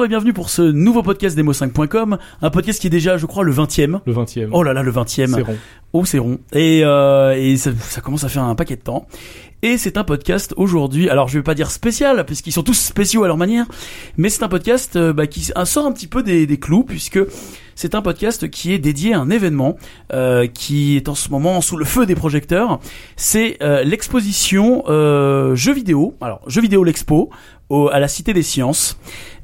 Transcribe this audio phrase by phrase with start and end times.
[0.00, 3.44] Bonjour et bienvenue pour ce nouveau podcast demo5.com, un podcast qui est déjà, je crois,
[3.44, 4.00] le 20e.
[4.06, 4.48] Le 20e.
[4.50, 5.34] Oh là là, le 20e.
[5.34, 5.56] C'est rond.
[5.92, 6.38] Oh, c'est rond.
[6.54, 9.06] Et, euh, et ça, ça commence à faire un paquet de temps.
[9.62, 13.24] Et c'est un podcast aujourd'hui, alors je vais pas dire spécial, puisqu'ils sont tous spéciaux
[13.24, 13.66] à leur manière,
[14.16, 17.18] mais c'est un podcast euh, bah, qui sort un petit peu des, clous, puisque
[17.74, 19.76] c'est un podcast qui est dédié à un événement
[20.14, 22.80] euh, qui est en ce moment sous le feu des projecteurs.
[23.16, 27.28] C'est euh, l'exposition euh, jeux vidéo, alors jeux vidéo l'expo,
[27.68, 28.98] au- à la Cité des Sciences.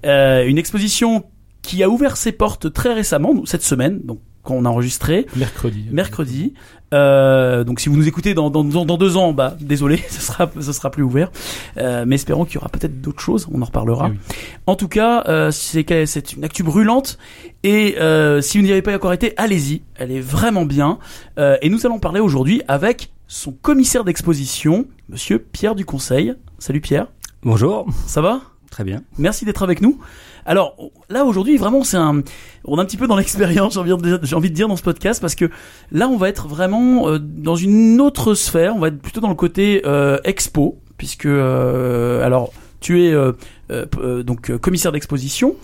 [0.07, 1.25] Euh, une exposition
[1.61, 5.85] qui a ouvert ses portes très récemment, cette semaine, donc quand on a enregistré Mercredi.
[5.91, 6.55] mercredi.
[6.95, 10.49] Euh, donc si vous nous écoutez dans, dans, dans deux ans, bah désolé, ce sera
[10.59, 11.31] ce sera plus ouvert.
[11.77, 13.47] Euh, mais espérons qu'il y aura peut-être d'autres choses.
[13.53, 14.07] On en reparlera.
[14.09, 14.19] Eh oui.
[14.67, 17.19] En tout cas, euh, c'est que- c'est une actu brûlante
[17.65, 19.83] et euh, si vous n'y avez pas encore été, allez-y.
[19.97, 20.99] Elle est vraiment bien.
[21.39, 26.35] Euh, et nous allons parler aujourd'hui avec son commissaire d'exposition, Monsieur Pierre du Conseil.
[26.61, 27.09] Salut Pierre,
[27.43, 28.41] Bonjour, ça va?
[28.77, 29.05] Très bien.
[29.17, 29.99] Merci d'être avec nous.
[30.45, 30.77] Alors
[31.09, 32.23] là aujourd'hui vraiment c'est un
[32.67, 34.83] on est un petit peu dans l'expérience j'ai envie j'ai envie de dire dans ce
[34.83, 35.47] podcast parce que
[35.93, 39.31] là on va être vraiment euh, dans une autre sphère on va être plutôt dans
[39.31, 45.57] le côté euh, expo puisque euh, alors tu es euh, donc commissaire d'exposition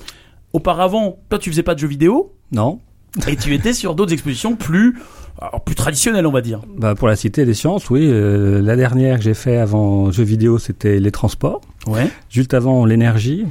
[0.55, 2.81] auparavant toi tu faisais pas de jeux vidéo Non,
[3.29, 4.97] et tu étais sur d'autres expositions plus
[5.41, 8.01] alors, plus traditionnelles on va dire bah pour la Cité des Sciences, oui.
[8.05, 11.61] euh, la dernière que j'ai fait avant jeux vidéo, c'était les transports.
[11.87, 13.47] ouais Juste avant, l'énergie.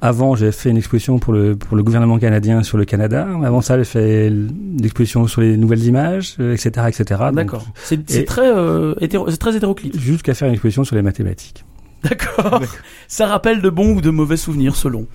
[0.00, 3.26] Avant, j'ai fait une exposition pour le pour le gouvernement canadien sur le Canada.
[3.42, 4.30] Avant ça, j'ai fait
[4.78, 7.20] l'exposition sur les nouvelles images, euh, etc., etc.
[7.26, 11.00] Donc, d'accord c'est très euh, hétéro- c'est très hétéroclite Jusqu'à faire une exposition sur les
[11.02, 11.64] mathématiques.
[12.04, 12.60] D'accord.
[13.08, 15.06] Ça rappelle de bons ou de mauvais souvenirs selon.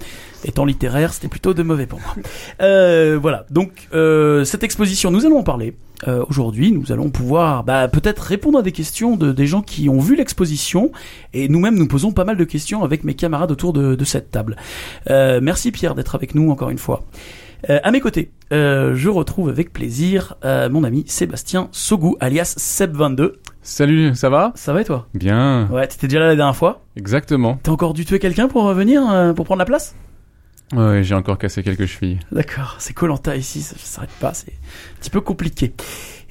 [0.44, 2.16] Étant littéraire, c'était plutôt de mauvais pour moi.
[2.62, 3.46] Euh, voilà.
[3.50, 5.76] Donc euh, cette exposition, nous allons en parler
[6.08, 6.72] euh, aujourd'hui.
[6.72, 10.16] Nous allons pouvoir, bah, peut-être répondre à des questions de des gens qui ont vu
[10.16, 10.92] l'exposition
[11.34, 14.32] et nous-mêmes nous posons pas mal de questions avec mes camarades autour de, de cette
[14.32, 14.58] table.
[15.10, 17.04] Euh, merci Pierre d'être avec nous encore une fois.
[17.70, 22.56] Euh, à mes côtés, euh, je retrouve avec plaisir euh, mon ami Sébastien Sogou, alias
[22.58, 23.34] Seb22.
[23.62, 24.52] Salut, ça va?
[24.56, 25.08] Ça va et toi?
[25.14, 26.82] Bien, Ouais, t'étais déjà là la dernière fois?
[26.96, 27.60] exactement.
[27.62, 29.96] T'as encore dû tuer quelqu'un pour revenir, euh, pour prendre la place?
[30.74, 32.20] Ouais, j'ai encore cassé quelques chevilles.
[32.32, 35.74] D'accord, c'est Colanta ici, ça, ça s'arrête pas, c'est un petit peu compliqué.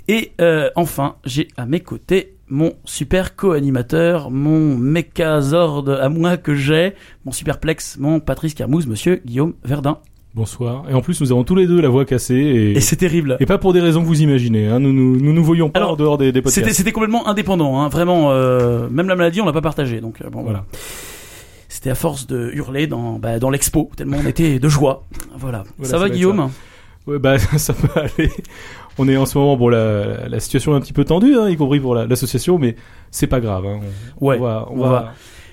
[0.06, 6.54] Et euh, enfin, j'ai à mes côtés mon super co-animateur, mon mécazord à moi que
[6.54, 6.94] j'ai,
[7.26, 9.98] mon superplex, mon Patrice Carmouze, monsieur Guillaume Verdun.
[10.34, 10.84] Bonsoir.
[10.90, 13.36] Et en plus, nous avons tous les deux la voix cassée et, Et c'est terrible.
[13.40, 14.68] et pas pour des raisons que vous imaginez.
[14.68, 14.78] Hein.
[14.78, 16.76] Nous, nous, nous nous voyons pas Alors, en dehors des, des C'était podcasts.
[16.76, 18.30] c'était complètement indépendant, hein, vraiment.
[18.30, 20.64] euh, même la maladie, on l'a pas partagé, donc euh, bon voilà.
[21.68, 25.04] C'était à force de hurler dans bah, dans l'expo, tellement on était de joie.
[25.36, 25.64] Voilà.
[25.78, 26.50] Voilà, ça ça va Guillaume?
[27.06, 28.30] Ouais, bah, ça peut aller.
[28.98, 31.48] On est en ce moment, bon, la, la situation est un petit peu tendue, hein,
[31.48, 32.76] y compris pour la- l'association, mais
[33.10, 33.64] c'est pas grave.
[33.64, 33.80] On,
[34.26, 34.36] Ouais.
[34.38, 35.12] on va, on on va- va- on va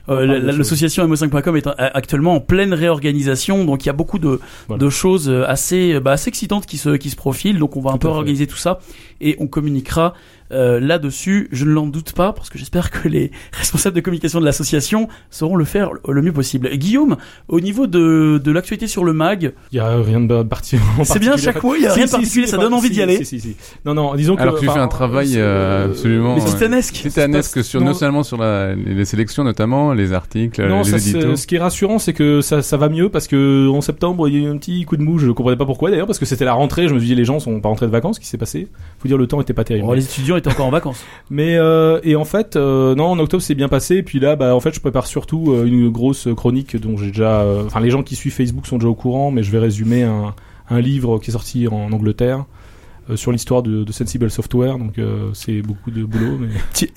[0.09, 0.25] Euh.
[0.25, 4.83] L'association MO5.com est actuellement en pleine réorganisation, donc il y a beaucoup de, Voilà.
[4.83, 7.59] de choses euh, assez, bah, assez excitantes qui se, qui se profilent.
[7.59, 8.79] Donc on va un peu organiser tout ça
[9.21, 10.13] et on communiquera
[10.51, 11.47] euh, là-dessus.
[11.51, 15.07] Je ne l'en doute pas parce que j'espère que les responsables de communication de l'association
[15.29, 16.69] sauront le faire le mieux possible.
[16.77, 17.17] Guillaume,
[17.47, 20.77] au niveau de, de l'actualité sur le mag, Il y a rien de parti.
[21.03, 22.73] c'est bien chaque mois, il y a Si, rien de si, particulier, si, ça donne
[22.73, 23.21] envie d'y aller.
[23.85, 24.41] Non, non, disons que.
[24.41, 26.45] Alors que tu fais un travail c'est, euh, absolument Ouais.
[26.45, 26.93] titanesque.
[26.95, 27.93] titanesque sur non.
[27.93, 31.21] seulement sur la, les, sélections notamment, les articles, Non, les ça, éditos.
[31.21, 34.27] c'est- ce qui est rassurant, c'est que ça, ça va mieux parce que en septembre,
[34.27, 35.17] il y a eu un petit coup de mou.
[35.17, 36.87] Je comprenais pas pourquoi d'ailleurs, parce que c'était la rentrée.
[36.87, 38.15] Je me suis dit, les gens sont pas rentrés de vacances.
[38.15, 38.67] Ce qui s'est passé
[38.99, 39.85] Faut dire, le temps était pas terrible.
[39.87, 41.03] Bon, les étudiants étaient encore en vacances.
[41.29, 43.97] Mais euh, et en fait, euh, non, en octobre c'est bien passé.
[43.97, 47.07] Et puis là, bah en fait, je prépare surtout euh, une grosse chronique dont j'ai
[47.07, 47.45] déjà.
[47.65, 50.79] Enfin, les gens qui suivent Facebook sont déjà au courant, mais je vais résumer un
[50.79, 52.45] livre qui est sorti en Angleterre.
[53.09, 56.39] Euh, sur l'histoire de, de Sensible Software, donc euh, c'est beaucoup de boulot.
[56.39, 56.49] Mais...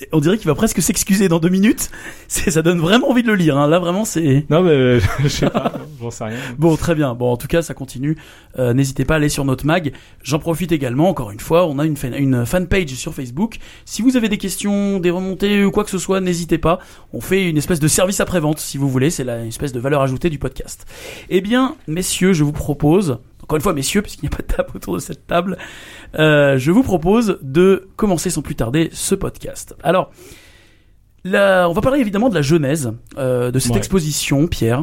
[0.13, 1.91] On dirait qu'il va presque s'excuser dans deux minutes.
[2.29, 3.59] Ça donne vraiment envie de le lire.
[3.59, 3.69] Hein.
[3.69, 4.47] Là, vraiment, c'est.
[4.51, 6.39] Non, mais je sais pas, j'en sais rien.
[6.59, 7.15] Bon, très bien.
[7.15, 8.17] Bon, en tout cas, ça continue.
[8.59, 9.93] Euh, N'hésitez pas à aller sur notre mag.
[10.23, 13.59] J'en profite également, encore une fois, on a une, fan, une fanpage sur Facebook.
[13.85, 16.79] Si vous avez des questions, des remontées ou quoi que ce soit, n'hésitez pas.
[17.13, 19.11] On fait une espèce de service après-vente, si vous voulez.
[19.11, 20.87] C'est la une espèce de valeur ajoutée du podcast.
[21.29, 24.55] Eh bien, messieurs, je vous propose, encore une fois, messieurs, puisqu'il n'y a pas de
[24.55, 25.57] table autour de cette table,
[26.19, 29.75] euh, je vous propose de commencer sans plus tarder ce podcast.
[29.83, 30.11] Alors,
[31.25, 33.79] là, on va parler évidemment de la genèse euh, de cette Ouais.
[33.79, 34.83] exposition, Pierre.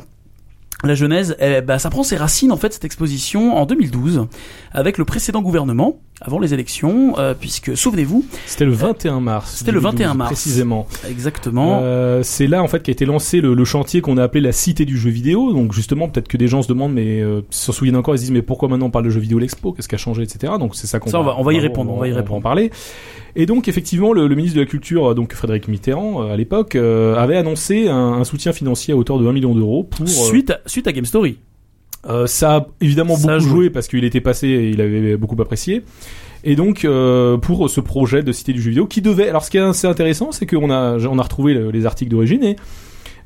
[0.83, 4.27] La genèse, eh ben, ça prend ses racines en fait cette exposition en 2012
[4.71, 9.55] avec le précédent gouvernement avant les élections, euh, puisque souvenez-vous, C'était le 21 mars.
[9.57, 10.29] C'était le 21 2012, mars.
[10.31, 10.87] Précisément.
[11.09, 11.79] exactement.
[11.81, 14.51] Euh, c'est là en fait qu'a été lancé le, le chantier qu'on a appelé la
[14.51, 15.51] cité du jeu vidéo.
[15.53, 18.23] Donc justement, peut-être que des gens se demandent, mais euh, s'en souviennent encore, ils se
[18.23, 19.73] disent mais pourquoi maintenant on parle de jeux vidéo l'expo?
[19.73, 20.53] Qu'est-ce qui a changé, etc.
[20.59, 22.15] Donc c'est ça qu'on Ça, on va- on va y répondre, on va y en
[22.15, 22.41] répondre.
[22.41, 22.71] parler.
[23.35, 26.37] Et donc effectivement, le, le ministre de la Culture, euh, donc Frédéric Mitterrand, euh, à
[26.37, 30.05] l'époque, euh, avait annoncé un, un soutien financier à hauteur de 1 million d'euros pour.
[30.05, 31.37] euh, suite, à, suite à Game Story.
[32.07, 33.55] Euh, ça a évidemment Ça a beaucoup joué.
[33.63, 35.83] joué parce qu'il était passé et il avait beaucoup apprécié.
[36.43, 39.49] Et donc euh, pour ce projet de cité du jeu vidéo qui devait, alors ce
[39.49, 42.55] qui est assez intéressant, c'est qu'on a on a retrouvé le- les articles d'origine et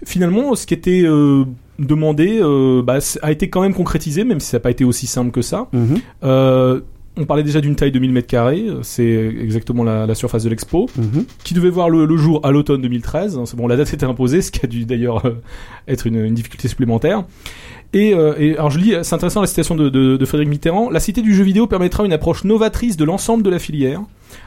[0.06, 1.44] finalement ce qui était euh,
[1.78, 5.08] demandé euh, bah, a été quand même concrétisé, même si ça n'a pas été aussi
[5.08, 5.68] simple que ça.
[5.74, 5.98] Mhm.
[6.24, 6.80] Euh,
[7.18, 9.04] on parlait déjà d'une taille de 1000 mètres carrés, c'est
[9.42, 11.26] exactement la, la surface de l'expo, Mhm.
[11.44, 13.38] qui devait voir le, le jour à l'automne 2013.
[13.44, 15.32] C'est Bon, la date était imposée, ce qui a dû d'ailleurs euh,
[15.90, 17.26] être une, une difficulté supplémentaire.
[17.94, 20.90] Et, euh, et alors je lis, c'est intéressant la citation de, de, de Frédéric Mitterrand.
[20.92, 24.02] La cité du jeu vidéo permettra une approche novatrice de l'ensemble de la filière,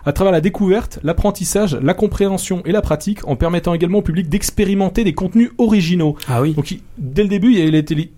[0.05, 4.29] à travers la découverte, l'apprentissage, la compréhension et la pratique, en permettant également au public
[4.29, 6.17] d'expérimenter des contenus originaux.
[6.29, 6.53] Ah oui.
[6.55, 7.59] Donc il- dès le début, il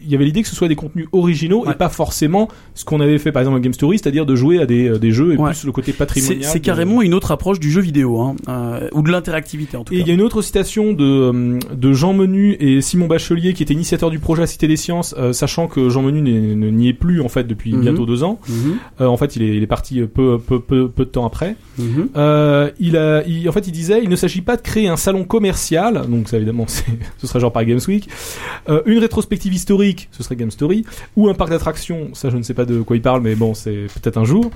[0.06, 1.72] y avait l'idée que ce soit des contenus originaux Ouais.
[1.72, 4.58] et pas forcément ce qu'on avait fait par exemple à Game Story, c'est-à-dire de jouer
[4.60, 5.52] à des, euh, des jeux et Ouais.
[5.52, 6.44] plus le côté patrimonial.
[6.44, 9.84] c'est de- carrément une autre approche du jeu vidéo, hein, euh, ou de l'interactivité en
[9.84, 10.02] tout Et cas.
[10.02, 13.62] il y a une autre citation de, euh, de Jean Menu et Simon Bachelier, qui
[13.62, 16.92] était initiateur du projet à Cité des Sciences, euh, sachant que Jean Menu n'y est
[16.94, 17.80] plus en fait depuis Mhm.
[17.80, 18.40] bientôt deux ans.
[18.48, 18.76] Mhm.
[19.00, 21.56] Euh, en fait, il est, il est parti peu, peu, peu, peu de temps après.
[21.78, 22.08] Mhm.
[22.16, 24.96] Euh, il a, il- en fait, il disait, il ne s'agit pas de créer un
[24.96, 26.84] salon commercial, donc ça évidemment, c'est-
[27.18, 28.08] ce serait genre par Games Week,
[28.86, 30.84] une rétrospective historique, ce serait Game Story,
[31.16, 33.54] ou un parc d'attractions, ça je ne sais pas de quoi il parle, mais bon,
[33.54, 34.50] c'est peut-être un jour,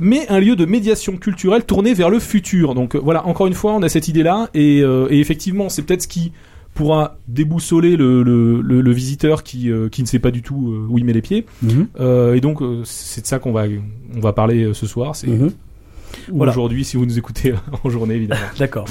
[0.00, 2.74] mais un lieu de médiation culturelle tourné vers le futur.
[2.74, 6.02] Donc voilà, encore une fois, on a cette idée-là, et, euh, et effectivement, c'est peut-être
[6.02, 6.32] ce qui
[6.74, 10.72] pourra déboussoler le, le, le, le visiteur qui, euh, qui ne sait pas du tout
[10.72, 11.46] euh, où il met les pieds.
[11.62, 11.86] Mhm.
[12.00, 13.64] Euh, et donc, c'est de ça qu'on va,
[14.16, 15.14] on va parler ce soir.
[15.16, 15.50] C'est Mhm.
[16.32, 16.52] Voilà.
[16.52, 18.40] aujourd'hui si vous nous écoutez en journée évidemment.
[18.58, 18.84] D'accord.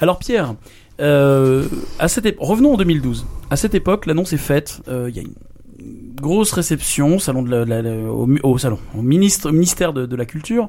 [0.00, 0.54] Alors Pierre,
[0.98, 3.26] à cette revenons en 2012.
[3.50, 4.80] À cette époque, l'annonce est faite.
[4.88, 5.34] Il y a une
[6.20, 10.24] grosse réception, salon de la, la- la- au, salon, au ministre, ministère de, de la
[10.26, 10.68] culture.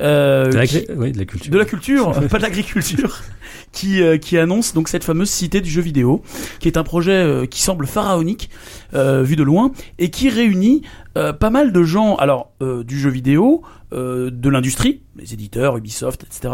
[0.00, 1.52] Euh, De la, qui- clé- oui, de la culture.
[1.52, 3.20] de la culture, pas de l'agriculture,
[3.72, 6.22] qui euh, qui annonce donc cette fameuse cité du jeu vidéo,
[6.60, 8.50] qui est un projet euh, qui semble pharaonique
[8.94, 10.82] vu de loin et qui réunit
[11.14, 16.52] pas mal de gens, alors du jeu vidéo, de l'industrie, les éditeurs, Ubisoft, etc.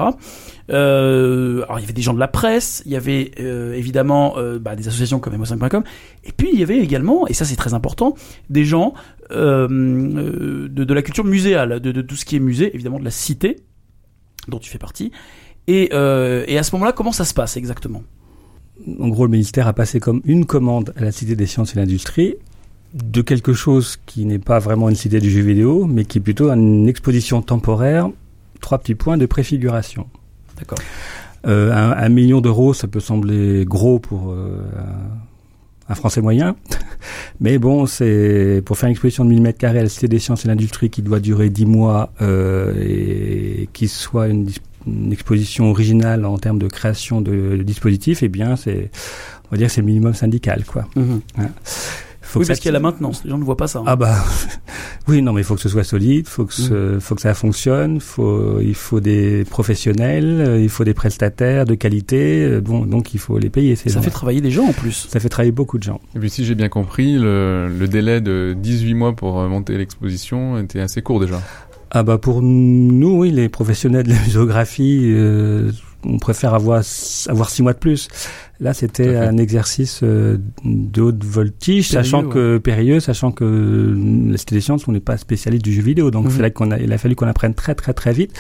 [0.69, 3.33] Alors il y avait des gens de la presse, il y avait
[3.77, 5.83] évidemment bah, des associations comme mo5.com,
[6.25, 8.15] et puis il y avait également, et ça c'est très important,
[8.51, 8.95] des gens
[9.31, 13.11] de, de la culture muséale, de, de tout ce qui est musée, évidemment de la
[13.11, 13.57] cité
[14.49, 15.13] dont tu fais partie.
[15.67, 18.03] Et, euh, et à ce moment-là, comment ça se passe exactement?
[18.99, 21.75] En gros, le ministère a passé comme une commande à la Cité des sciences et
[21.75, 22.37] de l'industrie
[22.95, 26.21] de quelque chose qui n'est pas vraiment une cité du jeu vidéo, mais qui est
[26.23, 28.09] plutôt une exposition temporaire,
[28.61, 30.07] trois petits points de préfiguration.
[30.57, 30.79] D'accord.
[31.47, 34.63] Euh, un, un million d'euros, ça peut sembler gros pour euh,
[35.89, 36.57] un Français moyen,
[37.41, 40.19] mais bon, c'est pour faire une exposition de 1000 mètres carrés à la Cité des
[40.19, 44.49] sciences et l'industrie qui doit durer 10 mois euh, et qui soit une,
[45.11, 48.91] exposition originale en termes de création de, de dispositifs, eh bien, c'est,
[49.47, 50.89] on va dire, c'est le minimum syndical, quoi.
[52.29, 53.23] Faut Oui, que parce ça- qu'il y a la maintenance.
[53.25, 53.79] Les gens ne voient pas ça.
[53.79, 53.85] hein.
[53.87, 54.15] ah bah
[55.09, 57.33] oui non mais il faut que ce soit solide, faut que ce, faut que ça
[57.35, 62.85] fonctionne, faut il faut des professionnels, euh, il faut des prestataires de qualité, euh, bon
[62.85, 64.03] donc il faut les payer ces ça gens.
[64.03, 65.09] fait travailler des gens en plus.
[65.11, 66.01] ça fait travailler beaucoup de gens.
[66.15, 69.79] Et puis si j'ai bien compris, le, le délai de 18 mois pour euh, monter
[69.79, 71.41] l'exposition était assez court déjà.
[71.91, 75.71] Ah bah pour nous oui les professionnels de la muséographie euh,
[76.05, 76.83] on préfère avoir
[77.29, 78.09] avoir six mois de plus.
[78.61, 84.31] Là c'était un exercice euh, de haute voltige, Périlleux, sachant que périlleux, sachant que euh,
[84.33, 86.45] la Cité des sciences on n'est pas spécialiste du jeu vidéo donc Mhm.
[86.45, 88.33] il qu'on a, il a fallu qu'on apprenne très très très vite.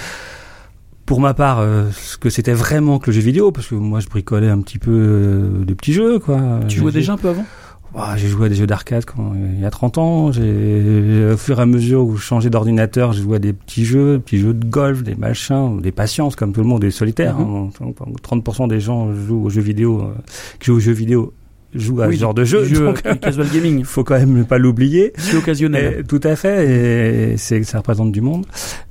[1.07, 3.99] Pour ma part, euh, ce que c'était vraiment que le jeu vidéo, parce que moi
[4.00, 6.61] je bricolais un petit peu euh, de petits jeux, quoi.
[6.69, 7.47] Tu jouais déjà un peu avant?
[7.95, 10.30] Ah, J'ai joué à des jeux d'arcade quand il y a 30 ans.
[10.33, 13.85] J'ai, au fur et à mesure où je changeais d'ordinateur, j'ai joué à des petits
[13.85, 17.38] jeux, petits jeux de golf, des machins, des patiences comme tout le monde, des solitaires.
[17.38, 17.71] Mhm.
[17.80, 17.92] hein.
[18.23, 20.14] 30% des gens jouent aux jeux vidéo, euh,
[20.61, 21.33] qui jouent aux jeux vidéo,
[21.75, 22.64] jouent à Oui, ce genre de jeu.
[22.64, 23.78] jeu, donc, casual gaming.
[23.80, 25.12] il faut quand même ne pas l'oublier.
[25.16, 26.00] C'est occasionnel.
[26.00, 28.45] Et- tout à fait, et c'est ça représente du monde.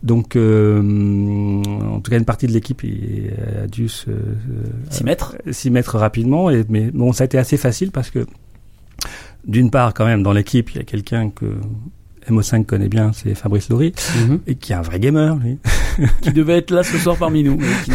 [0.04, 0.82] Donc, euh,
[1.94, 2.82] en tout cas, une partie de l'équipe
[3.64, 3.88] a dû
[4.90, 5.36] S'y mettre.
[5.52, 6.50] s'y mettre rapidement.
[6.50, 8.26] Et, mais bon, ça a été assez facile parce que,
[9.48, 11.46] d'une part, quand même, dans l'équipe, il y a quelqu'un que
[12.30, 13.94] MO5 connaît bien, c'est Fabrice Laurie,
[14.28, 14.40] Mhm.
[14.48, 15.58] et qui est un vrai gamer, lui.
[16.22, 17.92] qui devait être là ce soir parmi nous, mais qui,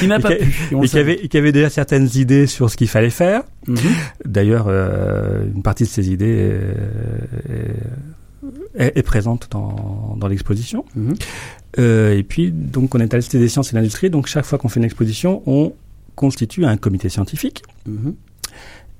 [0.00, 0.54] qui n'a pas pu.
[0.82, 3.42] et qui avait, et qui avait déjà certaines idées sur ce qu'il fallait faire.
[3.66, 3.76] Mhm.
[4.24, 6.72] D'ailleurs, euh, une partie de ces idées euh,
[8.76, 10.84] est, est présente dans, dans l'exposition.
[10.94, 11.14] Mhm.
[11.78, 14.08] Euh, et puis, donc, on est à la Cité des sciences et de l'industrie.
[14.10, 15.72] Donc, chaque fois qu'on fait une exposition, on
[16.14, 17.62] constitue un comité scientifique.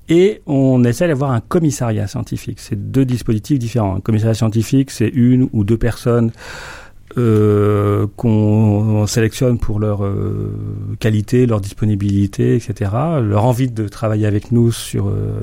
[0.09, 2.59] Et on essaie d'avoir un commissariat scientifique.
[2.59, 3.95] C'est deux dispositifs différents.
[3.95, 6.31] Un commissariat scientifique, c'est une ou deux personnes
[7.17, 10.55] euh, qu'on sélectionne pour leur euh,
[10.99, 12.91] qualité, leur disponibilité, etc.,
[13.23, 15.39] leur envie de travailler avec nous sur euh,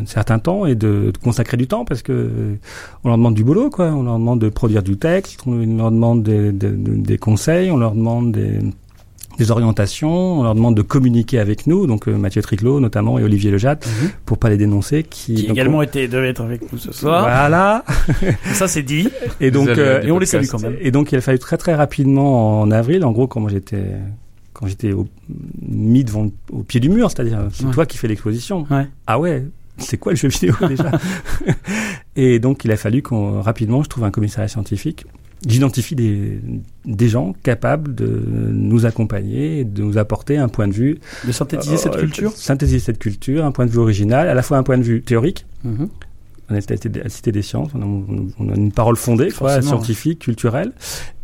[0.00, 2.56] un certain temps et de, de consacrer du temps parce que
[3.04, 3.86] on leur demande du boulot, quoi.
[3.88, 7.76] On leur demande de produire du texte, on leur demande des, des, des conseils, on
[7.76, 8.60] leur demande des
[9.38, 13.24] des orientations, on leur demande de communiquer avec nous, donc euh, Mathieu Triclot notamment et
[13.24, 14.10] Olivier Lejat, Mhm.
[14.26, 16.92] pour pas les dénoncer, qui, Qui donc, également était, devait être avec nous ce on-
[16.92, 17.22] soir.
[17.22, 17.84] voilà.
[18.52, 19.08] Ça, c'est dit.
[19.40, 20.76] Et donc, euh, Et on les salue quand même.
[20.80, 23.04] et donc, il a fallu très très rapidement en avril.
[23.04, 23.84] En gros, quand moi j'étais
[24.52, 25.08] quand j'étais au,
[25.68, 27.72] mis devant au pied du mur, c'est-à-dire c'est Ouais.
[27.72, 28.66] toi qui fais l'exposition.
[28.70, 28.86] Ouais.
[29.06, 29.44] Ah ouais,
[29.78, 30.92] c'est quoi le jeu vidéo déjà?
[32.16, 35.06] Et donc, il a fallu qu'on rapidement je trouve un commissariat scientifique.
[35.46, 36.38] J'identifie des,
[36.84, 38.06] des gens capables de
[38.52, 42.32] nous accompagner, de nous apporter un point de vue, De synthétiser cette euh, culture.
[42.32, 45.02] synthétiser cette culture, un point de vue original, à la fois un point de vue
[45.02, 45.88] théorique, Mhm.
[46.50, 49.60] on est à la Cité des Sciences, on a, on a une parole fondée, quoi,
[49.62, 50.72] scientifique, culturelle,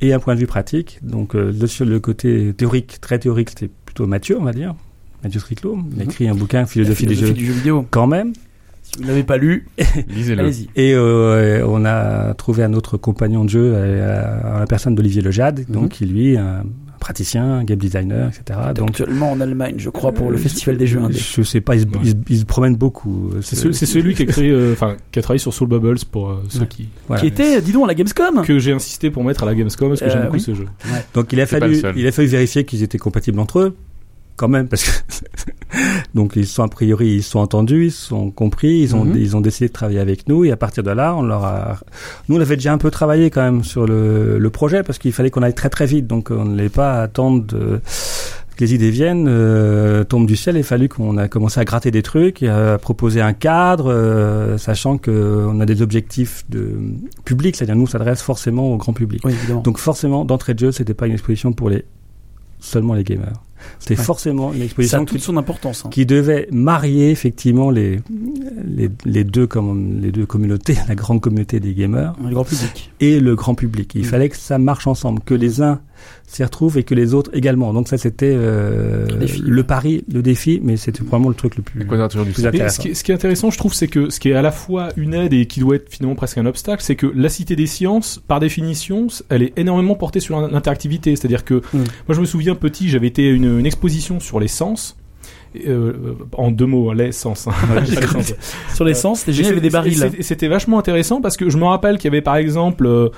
[0.00, 0.98] et un point de vue pratique.
[1.02, 4.74] Donc, euh, le, le côté théorique, très théorique, c'était plutôt Mathieu, on va dire.
[5.22, 5.78] Mathieu Triclot.
[5.94, 6.10] Il a Mhm.
[6.10, 7.86] écrit un bouquin, Philosophie, La des jeux, du jeu vidéo.
[7.90, 8.32] quand même.
[8.92, 9.66] Si vous ne l'avez pas lu,
[10.08, 10.40] Lisez-le.
[10.42, 10.68] allez-y.
[10.76, 15.60] Et euh, on a trouvé un autre compagnon de jeu, euh, la personne d'Olivier Lejade,
[15.68, 15.74] Mhm.
[15.74, 16.64] donc qui lui, un
[16.98, 18.58] praticien, un game designer, etc.
[18.74, 21.16] Donc, actuellement en Allemagne, je crois, pour le euh, festival des jeux indés.
[21.18, 21.92] Je sais pas, il se, Ouais.
[22.02, 23.30] il se- il se promène beaucoup.
[23.40, 25.96] C'est ce- c'est celui qui a créé, euh, enfin, qui a travaillé sur Soul Bubbles
[26.10, 26.66] pour euh, ceux Ouais.
[26.66, 27.22] qui voilà.
[27.22, 28.42] Qui était, dis donc, à la Gamescom.
[28.44, 30.66] que j'ai insisté pour mettre à la Gamescom parce que Euh, j'aime beaucoup ce jeu.
[31.14, 33.76] Donc il a C'est fallu, il a fallu vérifier qu'ils étaient compatibles entre eux,
[34.40, 34.90] quand même, parce que
[36.14, 39.16] donc ils sont a priori ils sont entendus, ils sont compris, ils ont Mhm.
[39.18, 41.78] ils ont décidé de travailler avec nous et à partir de là on leur a,
[42.28, 45.12] nous on avait déjà un peu travaillé quand même sur le, le projet parce qu'il
[45.12, 47.80] fallait qu'on aille très très vite, donc on ne n'allait pas attendre de,
[48.56, 50.56] que les idées viennent, euh, tombent du ciel.
[50.56, 54.58] Il a fallu qu'on a commencé à gratter des trucs, à proposer un cadre, euh,
[54.58, 56.76] sachant que on a des objectifs de
[57.24, 59.22] public, c'est-à-dire nous on s'adresse forcément au grand public.
[59.24, 59.34] Oui.
[59.64, 61.84] Donc forcément, d'entrée de jeu, c'était pas une exposition pour les
[62.58, 63.40] seulement les gamers.
[63.78, 64.04] C'était Ouais.
[64.04, 65.84] forcément une Ça a exposition toute qui, son importance.
[65.84, 65.88] hein.
[65.90, 68.00] qui devait marier effectivement les,
[68.64, 72.90] les, les deux comme les deux communautés, la grande communauté des gamers Le grand public.
[73.00, 73.92] et le grand public.
[73.94, 74.04] Il Mm.
[74.04, 75.80] fallait que ça marche ensemble, que les uns
[76.26, 77.72] s'y retrouvent et que les autres également.
[77.72, 81.62] Donc ça, c'était euh, Le le pari, le défi, mais c'était vraiment le truc le
[81.62, 81.80] plus.
[81.80, 82.76] Du Plus intéressant.
[82.76, 84.42] ce, qui est, ce qui est intéressant, je trouve, c'est que ce qui est à
[84.42, 87.28] la fois une aide et qui doit être finalement presque un obstacle, c'est que la
[87.28, 91.16] Cité des Sciences, par définition, elle est énormément portée sur l'interactivité.
[91.16, 91.78] C'est-à-dire que Mm.
[91.78, 94.96] moi, je me souviens petit, j'avais été à une, une exposition sur les sens.
[95.66, 97.48] Euh, en deux mots, les sens.
[97.48, 97.52] hein.
[97.74, 97.80] Pas
[98.84, 99.18] les sens.
[99.18, 99.96] Sur c'était génial, il y avait des barils.
[99.96, 103.08] c'était- C'était vachement intéressant parce que je me rappelle qu'il y avait par exemple euh,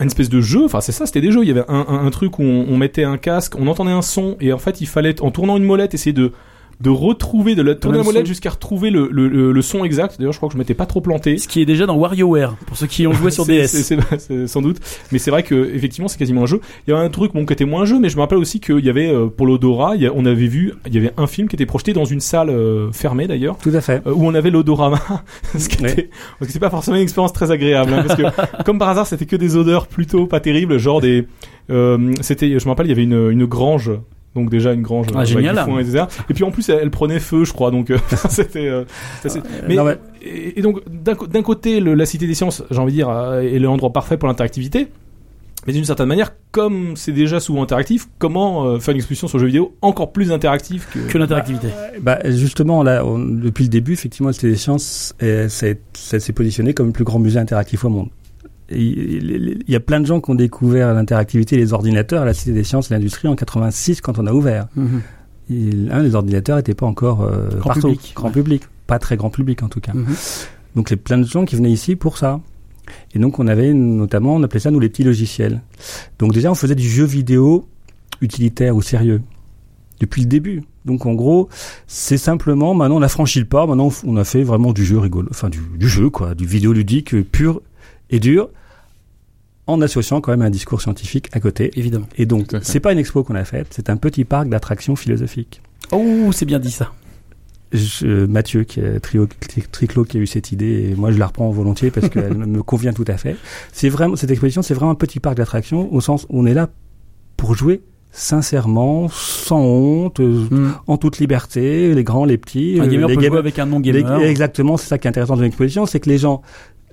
[0.00, 2.38] une espèce de jeu, enfin c'est ça, c'était des jeux, il y avait un, truc
[2.38, 5.20] où on, on mettait un casque, on entendait un son et en fait il fallait
[5.20, 6.32] en tournant une molette essayer de
[6.80, 8.26] de retrouver, de la, tourner la molette son.
[8.28, 10.16] jusqu'à retrouver le, le, le, le son exact.
[10.18, 11.36] D'ailleurs, je crois que je m'étais pas trop planté.
[11.38, 13.66] Ce qui est déjà dans WarioWare, pour ceux qui ont joué sur DS.
[13.66, 14.78] c'est- c'est- c'est- sans doute.
[15.10, 16.60] Mais c'est vrai que effectivement, c'est quasiment un jeu.
[16.86, 18.38] Il y avait un truc bon qui était moins un jeu, mais je me rappelle
[18.38, 20.98] aussi qu'il y avait euh, pour l'odorat, il y a- on avait vu, il y
[20.98, 23.58] avait un film qui était projeté dans une salle euh, fermée d'ailleurs.
[23.58, 24.00] Tout à fait.
[24.06, 25.00] euh, où on avait l'odorama,
[25.58, 28.62] ce qui était, parce que c'est pas forcément une expérience très agréable, hein, parce que
[28.64, 31.26] comme par hasard, c'était que des odeurs plutôt pas terribles, genre des,
[31.70, 33.90] euh, c'était, je me rappelle, il y avait une, une grange.
[34.34, 35.56] Donc déjà une grange Ah, avec génial.
[35.56, 36.04] du foin, etc.
[36.30, 37.70] Et puis en plus elle, elle prenait feu, je crois.
[37.70, 38.68] Donc euh, c'était.
[38.68, 38.84] euh,
[39.24, 39.88] assez- mais non,
[40.22, 43.40] et, et donc d'un côté le- la cité des sciences, j'ai envie de dire, euh,
[43.40, 44.88] est l'endroit parfait pour l'interactivité.
[45.66, 49.36] Mais d'une certaine manière, comme c'est déjà souvent interactif, comment euh, faire une exposition sur
[49.38, 51.68] le jeu vidéo encore plus interactive que, Que l'interactivité.
[52.00, 55.78] Bah, justement, là, on- depuis le début, effectivement, la Cité des Sciences, euh, s'est
[56.34, 58.08] positionné comme le plus grand musée interactif au monde.
[58.70, 62.34] Il y a plein de gens qui ont découvert l'interactivité et les ordinateurs à la
[62.34, 64.68] Cité des Sciences et l'Industrie en 86 quand on a ouvert.
[64.76, 65.00] Mhm.
[65.90, 67.88] Hein, les ordinateurs n'étaient pas encore euh, Grand partout.
[67.88, 68.34] public, grand ouais.
[68.34, 69.94] public, pas très grand public en tout cas.
[69.94, 70.14] Mhm.
[70.76, 72.40] Donc il y a plein de gens qui venaient ici pour ça.
[73.14, 75.62] Et donc on avait notamment, on appelait ça nous les petits logiciels.
[76.18, 77.66] Donc déjà on faisait du jeu vidéo
[78.20, 79.22] utilitaire ou sérieux
[80.00, 80.62] depuis le début.
[80.84, 81.48] Donc en gros,
[81.86, 84.98] c'est simplement maintenant on a franchi le pas, maintenant on a fait vraiment du jeu
[84.98, 87.60] rigolo, enfin du, du jeu quoi, du vidéoludique euh, pur
[88.10, 88.48] et dur,
[89.66, 91.70] en associant quand même un discours scientifique à côté.
[91.76, 92.06] Évidemment.
[92.16, 95.60] Et donc c'est pas une expo qu'on a faite, c'est un petit parc d'attractions philosophiques.
[95.92, 96.92] Oh, c'est bien dit ça.
[97.72, 101.18] Je- Mathieu, qui est trio, Tri- Triclot, qui a eu cette idée, et moi je
[101.18, 103.36] la reprends volontiers parce qu'elle me convient tout à fait.
[103.72, 106.54] C'est vraiment cette exposition, c'est vraiment un petit parc d'attractions au sens où on est
[106.54, 106.70] là
[107.36, 110.72] pour jouer sincèrement, sans honte, Mhm.
[110.86, 113.70] en toute liberté, les grands, les petits, Un gamer les peut jouer avec un les-
[113.70, 114.22] non-gamer.
[114.22, 116.40] exactement, c'est ça qui est intéressant dans l'exposition, c'est que les gens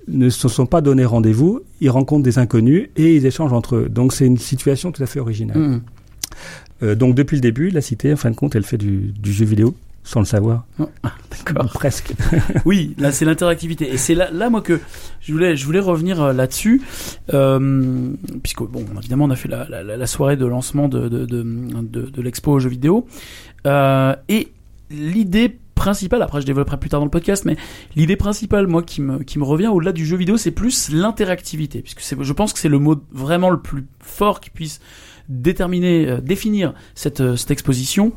[0.07, 3.89] ne se sont pas donné rendez-vous, ils rencontrent des inconnus et ils échangent entre eux.
[3.89, 5.57] Donc c'est une situation tout à fait originale.
[5.57, 5.81] Mhm.
[6.83, 9.31] Euh, donc depuis le début, la cité, en fin de compte, elle fait du, du
[9.31, 10.65] jeu vidéo sans le savoir.
[11.03, 11.69] Ah, D'accord.
[11.74, 12.13] Presque.
[12.65, 14.79] Oui, là c'est l'interactivité et c'est là, là moi que
[15.19, 16.81] je voulais je voulais revenir euh, là-dessus
[17.33, 18.12] euh,
[18.43, 21.43] puisque bon évidemment on a fait la, la, la soirée de lancement de de de,
[21.43, 23.07] de, de l'expo aux jeux vidéo
[23.65, 24.51] euh, et
[24.91, 27.58] l'idée principale après je développerai plus tard dans le podcast mais
[27.96, 31.82] l'idée principale moi qui me qui me revient au-delà du jeu vidéo c'est plus l'interactivité
[31.82, 34.79] puisque c'est je pense que c'est le mot vraiment le plus fort qui puisse
[35.29, 38.13] déterminer euh, définir cette euh, cette exposition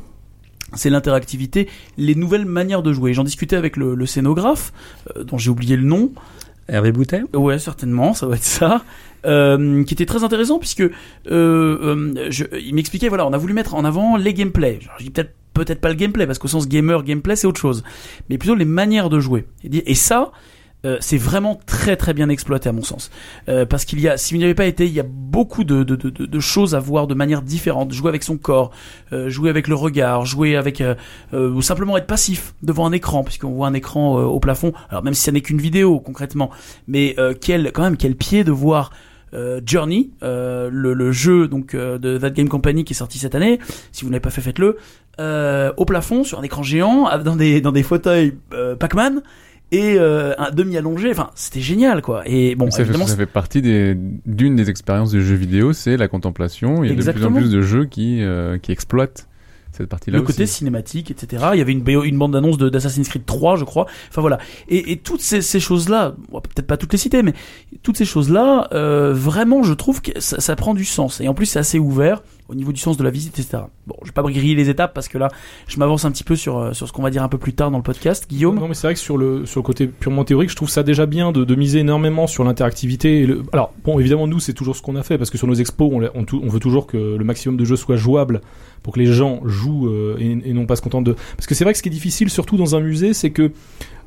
[0.75, 3.13] c'est l'interactivité, les nouvelles manières de jouer.
[3.13, 4.71] J'en discutais avec le, le scénographe,
[5.17, 6.11] euh, dont j'ai oublié le nom.
[6.67, 7.23] Hervé Boutet?
[7.33, 8.83] Ouais, certainement, ça doit être ça.
[9.25, 10.89] Euh, qui était très intéressant puisque euh,
[11.27, 14.79] euh, je, il m'expliquait voilà on a voulu mettre en avant les gameplays.
[14.97, 17.83] Je dis peut-être peut-être pas le gameplay parce qu'au sens gamer gameplay c'est autre chose.
[18.29, 19.45] Mais plutôt les manières de jouer.
[19.65, 20.31] Et, et ça
[20.85, 23.11] euh, c'est vraiment très très bien exploité à mon sens.
[23.49, 25.65] Euh, parce qu'il y a si vous n'y avez pas été il y a beaucoup
[25.65, 27.91] de, de, de, de- choses à voir de manière différente.
[27.91, 28.71] Jouer avec son corps
[29.27, 30.81] jouer avec le regard jouer avec
[31.33, 34.71] ou simplement être passif devant un écran puisqu'on voit un écran au plafond.
[34.89, 36.51] Alors même si ça n'est qu'une vidéo concrètement.
[36.87, 38.91] Mais quel quand même quel pied de voir
[39.33, 43.17] euh, Journey, euh, le, le jeu donc euh, de That Game Company qui est sorti
[43.19, 43.59] cette année.
[43.91, 44.77] Si vous n'avez pas fait, faites-le.
[45.19, 49.21] Euh, au plafond, sur un écran géant, dans des dans des fauteuils euh, Pac-Man
[49.71, 51.11] et euh, un demi allongé.
[51.11, 52.23] Enfin, c'était génial quoi.
[52.25, 53.95] Et bon, ça, fait, évidemment, ça fait partie des-
[54.25, 56.83] d'une des expériences de jeux vidéo, c'est la contemplation.
[56.83, 59.27] Il y a de plus en plus de jeux qui, euh, qui exploitent
[59.83, 60.33] cette partie-là le aussi.
[60.33, 61.47] côté cinématique, etc.
[61.53, 63.87] Il y avait une, BO une bande d'annonce d'Assassin's Creed 3, je crois.
[64.09, 64.37] Enfin voilà.
[64.67, 67.33] Et, et toutes ces, ces choses-là, peut-être pas toutes les citer, mais
[67.83, 71.21] toutes ces choses-là, euh, vraiment, je trouve que ça, ça prend du sens.
[71.21, 73.63] Et en plus, c'est assez ouvert au niveau du sens de la visite, etc.
[73.87, 75.29] Bon, je vais pas griller les étapes parce que là,
[75.67, 77.53] je m'avance un petit peu sur euh, sur ce qu'on va dire un peu plus
[77.53, 78.25] tard dans le podcast.
[78.29, 78.59] Guillaume.
[78.59, 80.83] Non, mais c'est vrai que sur le, sur le côté purement théorique, je trouve ça
[80.83, 83.25] déjà bien de, de miser énormément sur l'interactivité.
[83.25, 85.53] le- Alors, bon, évidemment, nous, c'est toujours ce qu'on a fait, parce que sur nos
[85.55, 88.41] expos, on, on, on veut toujours que le maximum de jeux soient jouables
[88.83, 91.15] pour que les gens jouent euh, et, et non pas se contentent de...
[91.35, 93.51] Parce que c'est vrai que ce qui est difficile, surtout dans un musée, c'est que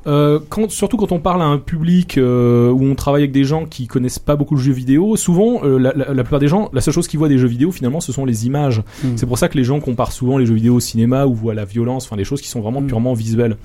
[0.05, 3.43] euh, quand, surtout quand on parle à un public euh, où on travaille avec des
[3.43, 6.47] gens qui connaissent pas beaucoup de jeux vidéo, souvent euh, la, la, la plupart des
[6.47, 8.83] gens, la seule chose qu'ils voient des jeux vidéo finalement, ce sont les images.
[9.03, 9.15] Mm.
[9.15, 11.53] C'est pour ça que les gens comparent souvent les jeux vidéo au cinéma ou voient
[11.53, 12.87] la violence, enfin des choses qui sont vraiment Mm.
[12.87, 13.57] purement visuelles.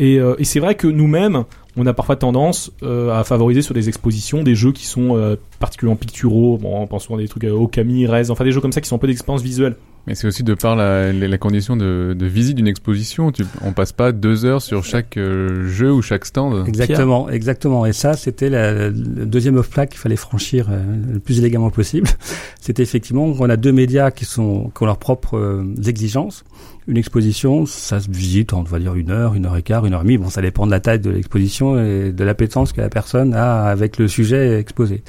[0.00, 1.44] Et, euh, et c'est vrai que nous-mêmes,
[1.76, 5.36] on a parfois tendance euh, à favoriser sur des expositions des jeux qui sont euh,
[5.60, 6.58] particulièrement picturaux.
[6.60, 8.80] Bon, on pense souvent à des trucs euh, Okami, Rez, enfin des jeux comme ça
[8.80, 9.76] qui sont un peu d'expérience visuelle.
[10.06, 13.32] Mais c'est aussi de par la, la, la condition de, de visite d'une exposition.
[13.32, 16.66] Tu, on passe pas deux heures sur chaque euh, jeu ou chaque stand.
[16.68, 17.86] Exactement, exactement.
[17.86, 20.82] Et ça, c'était la- le deuxième obstacle qu'il fallait franchir euh,
[21.14, 22.06] le plus élégamment possible.
[22.60, 26.44] C'était effectivement qu'on a deux médias qui sont qui ont leurs propres euh, exigences.
[26.86, 29.94] Une exposition, ça se visite, on va dire une heure, une heure et quart, une
[29.94, 30.18] heure et demie.
[30.18, 33.64] Bon, ça dépend de la taille de l'exposition et de l'appétence que la personne a
[33.64, 35.02] avec le sujet exposé.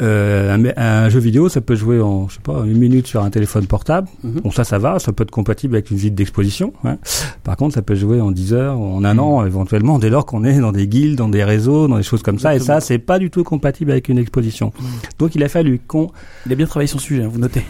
[0.00, 3.22] Euh, un, un jeu vidéo, ça peut jouer en, je sais pas, une minute sur
[3.22, 4.08] un téléphone portable.
[4.24, 4.40] Mhm.
[4.40, 6.72] Bon, ça, ça va, ça peut être compatible avec une visite d'exposition.
[6.84, 6.96] hein.
[7.44, 10.42] Par contre, ça peut jouer en 10 heures, en un an, éventuellement, dès lors qu'on
[10.44, 12.54] est dans des guildes, dans des réseaux, dans des choses comme ça.
[12.56, 14.72] Et ça, c'est pas du tout compatible avec une exposition.
[15.18, 16.08] Donc, il a fallu qu'on,
[16.46, 17.62] Il a bien travaillé son sujet, hein, vous notez.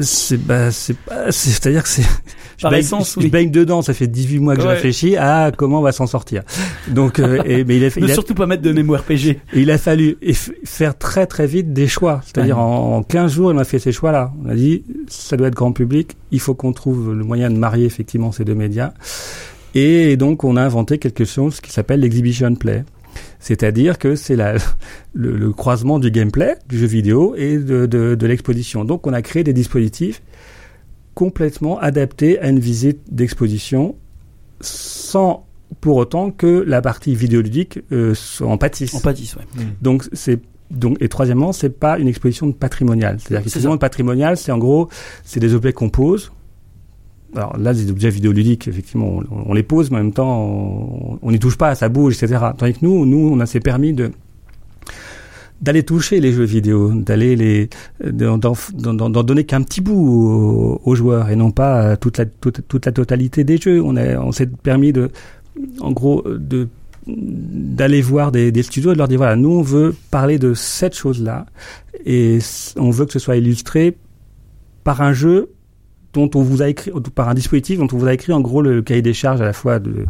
[0.00, 0.96] c'est, bah, c'est
[1.30, 2.02] c'est-à-dire que c'est,
[2.96, 3.82] Essence, je baigne dedans.
[3.82, 4.74] Ça fait 18 mois que je Ouais.
[4.74, 6.42] réfléchis à comment on va s'en sortir.
[6.88, 9.40] Donc, euh, et, mais il a, Ne il a- surtout pas mettre de mémoire PG.
[9.54, 10.16] il a fallu
[10.64, 12.20] faire très très vite des choix.
[12.24, 14.32] C'est-à-dire en, en 15 jours, il m'a fait ces choix-là.
[14.44, 17.56] On a dit, ça doit être grand public, il faut qu'on trouve le moyen de
[17.56, 18.92] marier effectivement ces deux médias.
[19.74, 22.84] Et donc on a inventé quelque chose qui s'appelle l'exhibition play.
[23.40, 24.36] C'est-à-dire que c'est
[25.14, 28.84] le, le croisement du gameplay, du jeu vidéo et de, de, de l'exposition.
[28.84, 30.22] Donc on a créé des dispositifs
[31.22, 33.96] complètement adaptés à une visite d'exposition
[34.60, 35.44] sans
[35.80, 38.94] pour autant que la partie vidéoludique euh, soit en pâtisse.
[38.94, 39.42] En pâtisse, ouais.
[39.82, 40.38] Donc c'est
[40.70, 43.16] donc et troisièmement, c'est pas une exposition de patrimonial.
[43.18, 43.76] C'est-à-dire C'est qu'exposition ça.
[43.76, 44.88] de patrimonial, c'est en gros,
[45.24, 46.30] c'est des objets qu'on pose.
[47.34, 51.30] Alors là, des objets vidéoludiques, effectivement, on, on les pose, mais en même temps, on-
[51.32, 52.42] n'y touche pas, ça bouge, etc.
[52.56, 54.12] Tandis que nous, nous, on a s'est permis de
[55.60, 57.68] d'aller toucher les jeux vidéo, d'aller les
[58.04, 58.38] d'en
[59.22, 62.92] donner qu'un petit bout aux, aux joueurs et non pas toute la toute, toute la
[62.92, 63.82] totalité des jeux.
[63.82, 65.10] On a on s'est permis de
[65.80, 66.68] en gros de
[67.06, 70.54] d'aller voir des, des studios et de leur dire voilà nous on veut parler de
[70.54, 71.46] cette chose là
[72.04, 72.38] et
[72.76, 73.96] on veut que ce soit illustré
[74.84, 75.50] par un jeu
[76.12, 78.60] dont on vous a écrit par un dispositif dont on vous a écrit en gros
[78.60, 80.04] le cahier des charges à la fois de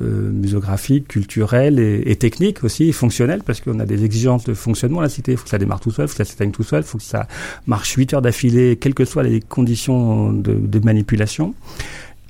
[0.00, 4.54] euh, muséographique, culturel et, et technique aussi, et fonctionnel, parce qu'on a des exigences de
[4.54, 5.32] fonctionnement à la cité.
[5.32, 6.86] Il faut que ça démarre tout seul, il faut que ça s'éteigne tout seul, il
[6.86, 7.26] faut que ça
[7.66, 11.54] marche 8 heures d'affilée, quelles que soient les conditions de, de manipulation.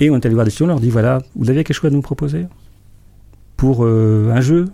[0.00, 1.90] Et on est allé voir des studios, on leur dit voilà, vous avez quelque chose
[1.90, 2.46] à nous proposer
[3.56, 4.66] pour euh, un jeu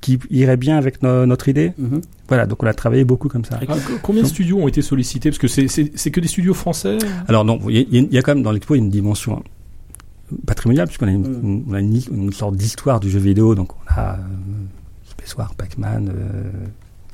[0.00, 1.72] qui irait bien avec no- notre idée?
[1.76, 2.00] Mhm.
[2.28, 3.58] Voilà, donc on a travaillé beaucoup comme ça.
[3.68, 5.30] Ah, combien de studios ont été sollicités?
[5.30, 6.98] Parce que c'est- que des studios français?
[7.26, 9.42] Alors non, il y, y a quand même dans l'expo une dimension
[10.46, 11.64] patrimonial, puisqu'on a, une, Mm.
[11.68, 14.16] on a une, une sorte d'histoire du jeu vidéo, donc on a euh,
[15.10, 16.42] Space War, Pac-Man, euh,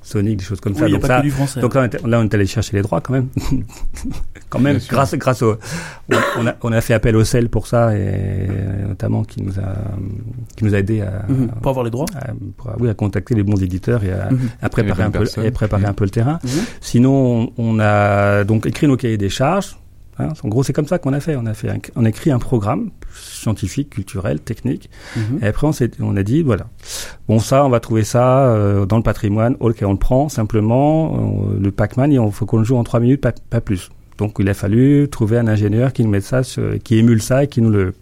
[0.02, 0.86] Sonic, des choses comme Oui, ça.
[0.86, 1.60] il n'y a Donc pas ça, que du français.
[1.62, 3.28] donc là, on est, là, on est allé chercher les droits quand même.
[4.50, 4.92] quand même, Bien sûr.
[4.92, 5.56] grâce, grâce au,
[6.12, 8.46] on, on a, on a fait appel au CEL pour ça, et
[8.86, 9.74] notamment qui nous a,
[10.56, 11.48] qui nous a aidé à, Mhm.
[11.62, 12.04] Pour avoir les droits.
[12.16, 14.38] à- pour- oui, à contacter les bons éditeurs et à, Mhm.
[14.60, 16.38] à préparer, un peu, et préparer un peu le terrain.
[16.44, 16.50] Mhm.
[16.82, 19.78] Sinon, on a donc écrit nos cahiers des charges.
[20.18, 20.28] Hein.
[20.42, 21.36] En gros, c'est comme ça qu'on a fait.
[21.36, 24.90] On a fait, un- on a écrit un programme scientifique, culturel, technique.
[25.16, 25.38] Mhm.
[25.42, 25.66] Et après,
[26.00, 26.66] on, a dit, voilà,
[27.28, 29.56] bon, ça, on va trouver ça euh, dans le patrimoine.
[29.60, 31.16] Ok, on le prend simplement.
[31.52, 33.90] euh, le Pac-Man, il faut qu'on le joue en trois minutes, pas, pas plus.
[34.18, 37.44] Donc, il a fallu trouver un ingénieur qui nous mette ça, sur- qui émule ça
[37.44, 37.92] et qui nous le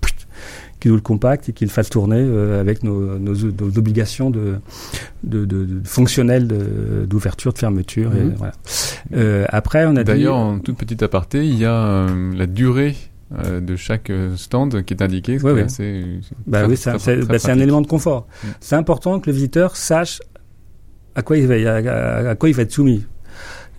[0.83, 4.31] qui nous le compacte et qui le fasse tourner euh, avec nos, nos, nos obligations
[4.31, 4.57] de,
[5.23, 6.49] de, de, de fonctionnelles
[7.09, 8.14] d'ouverture, de, fermeture.
[8.16, 8.35] et Mhm.
[8.37, 8.53] voilà.
[9.14, 12.97] Euh, après, on a D'ailleurs, en toute petite aparté, il y a euh, la durée
[13.33, 15.03] de chaque stand qui est
[15.62, 16.05] assez-
[16.47, 18.27] Bah oui, très bah, c'est un élément de confort.
[18.45, 18.47] Mm.
[18.61, 20.21] C'est important que le visiteur sache
[21.14, 23.07] à quoi il va, à, à quoi il va être soumis.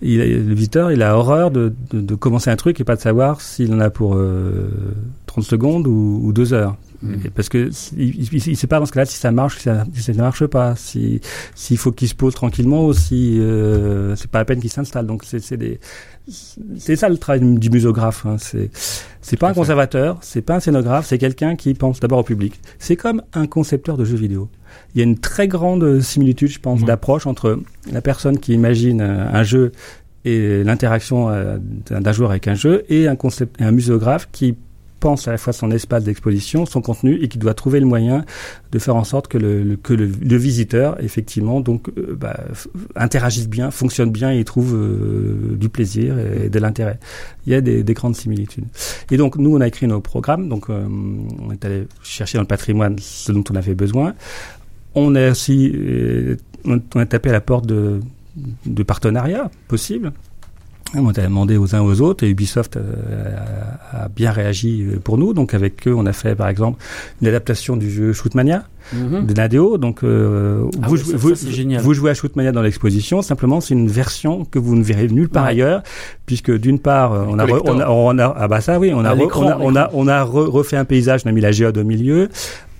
[0.02, 3.00] Il, le visiteur, il a horreur de, de, de commencer un truc et pas de
[3.00, 4.70] savoir s'il en a pour euh,
[5.26, 6.76] 30 secondes ou, ou 2 heures.
[7.24, 9.64] Et Parce que il, il, il sait pas dans ce cas-là si ça marche, si
[9.64, 11.20] ça, si ça ne marche pas, si
[11.54, 15.06] s'il faut qu'il se pose tranquillement ou si euh, c'est pas la peine qu'il s'installe.
[15.06, 15.80] Donc c'est c'est des
[16.78, 18.24] c'est ça le travail du, muséographe.
[18.26, 18.36] Hein.
[18.38, 18.70] C'est
[19.20, 22.60] c'est pas un conservateur, c'est pas un scénographe, c'est quelqu'un qui pense d'abord au public.
[22.78, 24.48] C'est comme un concepteur de jeux vidéo.
[24.94, 26.86] Il y a une très grande similitude, je pense, Ouais.
[26.86, 27.60] d'approche entre
[27.92, 29.72] la personne qui imagine euh, un jeu
[30.24, 31.58] et l'interaction euh,
[31.90, 34.56] d'un joueur avec un jeu et un concept, et un muséographe qui
[35.04, 38.24] pense à la fois son espace d'exposition, son contenu et qui doit trouver le moyen
[38.72, 40.06] de faire en sorte que le, que le,
[40.38, 42.40] visiteur effectivement donc euh, bah,
[42.96, 46.98] interagisse bien, fonctionne bien et trouve euh, du plaisir et de l'intérêt.
[47.46, 48.64] Il y a des, des grandes similitudes.
[49.10, 50.86] Et donc nous on a écrit nos programmes, donc euh,
[51.38, 54.14] on est allé chercher dans le patrimoine ce dont on avait besoin.
[54.94, 55.70] On a aussi
[56.64, 58.00] on a tapé à la porte de,
[58.64, 60.14] de partenariats possibles.
[60.96, 62.82] On a demandé aux uns aux autres et Ubisoft euh,
[63.92, 65.34] a, a bien réagi euh, pour nous.
[65.34, 66.80] Donc avec eux, on a fait par exemple
[67.20, 69.26] une adaptation du jeu Shootmania Mhm.
[69.26, 69.76] de Nadeo.
[69.78, 71.80] Donc euh, Ah vous, jouez- ça- vous, ça, c'est génial.
[71.82, 73.22] vous jouez à Shootmania dans l'exposition.
[73.22, 75.50] Simplement, c'est une version que vous ne verrez nulle part Ouais.
[75.50, 75.82] ailleurs,
[76.26, 78.92] puisque d'une part, euh, on a, re- on a, on a- ah bah ça oui,
[78.94, 81.32] on a, re- on a, on a, on a re- refait un paysage, on a
[81.32, 82.28] mis la géode au milieu.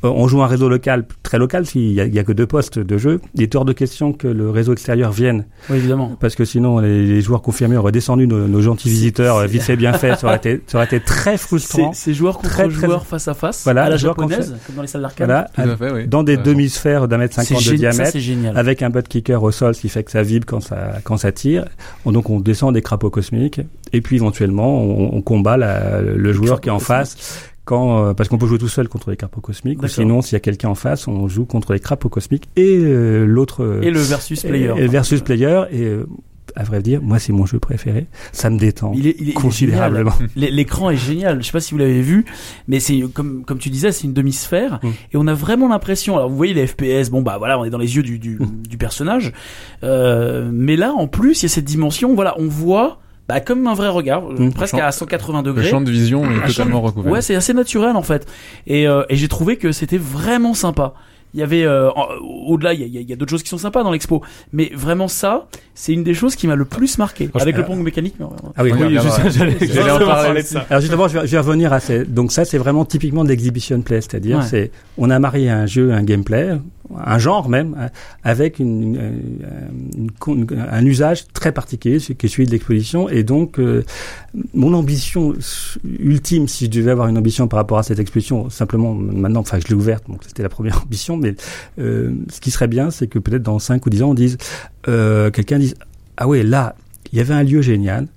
[0.04, 2.32] Euh, on joue un réseau local très local, s'il y a, il y a que
[2.32, 3.20] deux postes de jeu.
[3.34, 6.16] Il est hors de question que le réseau extérieur vienne Oui, évidemment.
[6.20, 9.76] parce que sinon les, les joueurs confirmés auraient descendu nos, nos gentils visiteurs vite fait
[9.76, 12.86] bien fait ça aurait été ça aurait été très frustrant c'est joueur contre Très, très-
[12.86, 13.62] joueur face à face.
[13.64, 15.26] Voilà, à la joueur contre- japonaise, comme dans les salles d'arcade.
[15.26, 16.06] voilà Tout à fait, oui.
[16.06, 17.64] dans des demi-sphères d'un mètre cinquante de.
[17.70, 18.56] Ça, diamètre génial.
[18.58, 21.16] avec un butt kicker au sol ce qui fait que ça vibre quand ça quand
[21.16, 21.64] ça tire
[22.04, 23.60] On- donc on descend des crapauds cosmiques
[23.92, 28.14] et puis éventuellement on, on combat la- le joueur qui est en face quand euh,
[28.14, 30.40] parce qu'on peut jouer tout seul contre les crapauds cosmiques ou sinon s'il y a
[30.40, 34.00] quelqu'un en face on joue contre les crapauds cosmiques et euh, l'autre euh, Et le
[34.00, 34.72] versus player.
[34.76, 36.06] et- versus player et euh,
[36.56, 39.32] à vrai dire moi c'est mon jeu préféré ça me détend Il est, il est-
[39.32, 41.40] considérablement L'écran est génial.
[41.42, 42.26] Je sais pas si vous l'avez vu,
[42.68, 44.88] mais c'est comme comme tu disais, c'est une demi-sphère Mm.
[45.12, 46.16] et on a vraiment l'impression.
[46.16, 48.36] Alors vous voyez les FPS, bon bah voilà, on est dans les yeux du du,
[48.38, 48.62] Mm.
[48.68, 49.32] du personnage,
[49.82, 52.14] euh, mais là en plus il y a cette dimension.
[52.14, 54.52] Voilà, on voit bah comme un vrai regard, euh, Mm.
[54.52, 55.68] presque Champ- à 180 Le degrés.
[55.68, 57.12] champ de vision est totalement champ- recouvert.
[57.12, 58.26] Ouais, c'est assez naturel en fait.
[58.66, 60.94] Et, euh, et j'ai trouvé que c'était vraiment sympa.
[61.32, 61.90] Il y avait euh,
[62.46, 65.48] au-delà, il y a, y d'autres choses qui sont sympas dans l'expo, mais vraiment ça,
[65.74, 67.24] c'est une des choses qui m'a le plus marqué.
[67.26, 68.14] Franchement, Avec le pong mécanique.
[68.20, 68.98] mais, ah oui, oui,
[69.30, 70.64] j'allais- en parler de ça.
[70.70, 72.04] Alors justement, je vais, je vais revenir à ces...
[72.04, 74.44] donc ça, c'est vraiment typiquement de l'exhibition play, c'est-à-dire Ouais.
[74.48, 76.52] c'est on a marié un jeu, un gameplay,
[76.96, 77.88] un genre même, euh,
[78.22, 79.40] avec une,
[79.96, 83.08] une- un usage très particulier, qui est celui de l'exposition.
[83.08, 83.84] Et donc, euh,
[84.52, 85.34] mon ambition
[85.98, 89.58] ultime, si je devais avoir une ambition par rapport à cette exposition, simplement maintenant, enfin,
[89.60, 91.34] je l'ai ouverte, donc c'était la première ambition, mais
[91.78, 94.36] euh, ce qui serait bien, c'est que peut-être dans 5 ou 10 ans, on dise,
[94.88, 95.74] euh, quelqu'un dise,
[96.16, 96.76] ah ouais, là,
[97.12, 98.08] il y avait un lieu génial,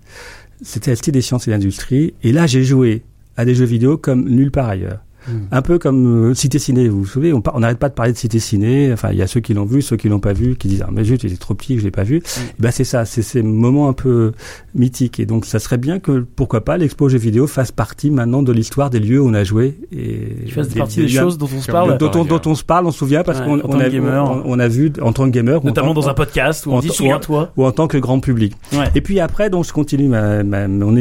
[0.62, 3.03] c'était la Cité des sciences et de l'industrie, et là, j'ai joué
[3.38, 4.99] à des jeux vidéo comme nulle part ailleurs.
[5.28, 5.32] Mm.
[5.52, 8.18] Un peu comme euh, Cité Ciné, vous vous souvenez, on n'arrête pas de parler de
[8.18, 10.56] Cité Ciné, enfin il y a ceux qui l'ont vu, ceux qui l'ont pas vu,
[10.56, 12.18] qui disent ah mais zut, il est trop petit, je l'ai pas vu.
[12.18, 12.22] Et
[12.60, 14.32] ben c'est ça, c'est ces moments un peu
[14.76, 18.42] mythiques et donc ça serait bien que pourquoi pas l'expo jeux vidéo fasse partie maintenant
[18.44, 21.50] de l'histoire des lieux où on a joué et des- partie des des- choses dont
[21.56, 23.60] on se parle, le- dont, dont on se parle, on se souvient parce Ouais, qu'on
[23.63, 26.66] on a, on, on a vu en tant que gamer, en notamment dans un podcast
[26.66, 27.52] où on dit souviens-toi.
[27.58, 28.54] ou en tant que grand public.
[28.74, 28.86] Ouais.
[28.96, 30.96] Et puis après, donc je continue ma, ma- mon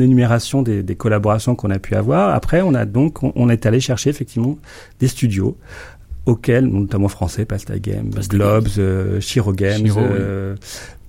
[0.00, 2.34] énumération des, des collaborations qu'on a pu avoir.
[2.34, 4.58] Après, on a donc on, on est allé chercher effectivement
[4.98, 5.56] des studios
[6.26, 10.56] auxquels, notamment français, Pasta Games, Globs, euh, Shiro Games, Shiro, euh,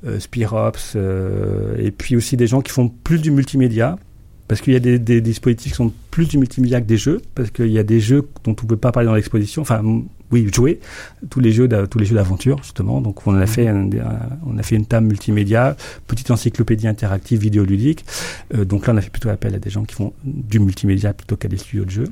[0.07, 3.97] euh, Spirops, euh, et puis aussi des gens qui font plus du multimédia.
[4.47, 7.21] parce qu'il y a des, des dispositifs qui sont plus du multimédia que des jeux,
[7.35, 9.81] parce qu'il y a des jeux dont on ne peut pas parler dans l'exposition, enfin
[10.31, 10.79] oui, jouer
[11.29, 12.99] tous les jeux tous les jeux d'aventure justement.
[13.01, 13.89] Donc on a fait un,
[14.45, 15.75] on a fait une table multimédia,
[16.07, 18.05] petite encyclopédie interactive vidéoludique.
[18.53, 21.13] Euh, donc là on a fait plutôt appel à des gens qui font du multimédia
[21.13, 22.09] plutôt qu'à des studios de jeux.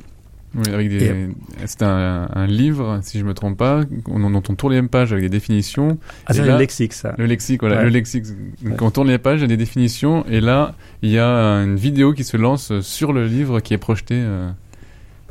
[0.55, 1.29] Oui, avec des.
[1.65, 5.23] C'est un, un, livre, si je me trompe pas, dont on tourne les pages avec
[5.23, 5.99] des définitions.
[6.25, 7.13] Ah, c'est le lexique, ça.
[7.17, 8.25] Le lexique, voilà, le lexique.
[8.63, 11.27] Donc on tourne les pages, il y a des définitions, et là, il y a
[11.27, 14.15] une vidéo qui se lance sur le livre qui est projeté.
[14.17, 14.49] Euh.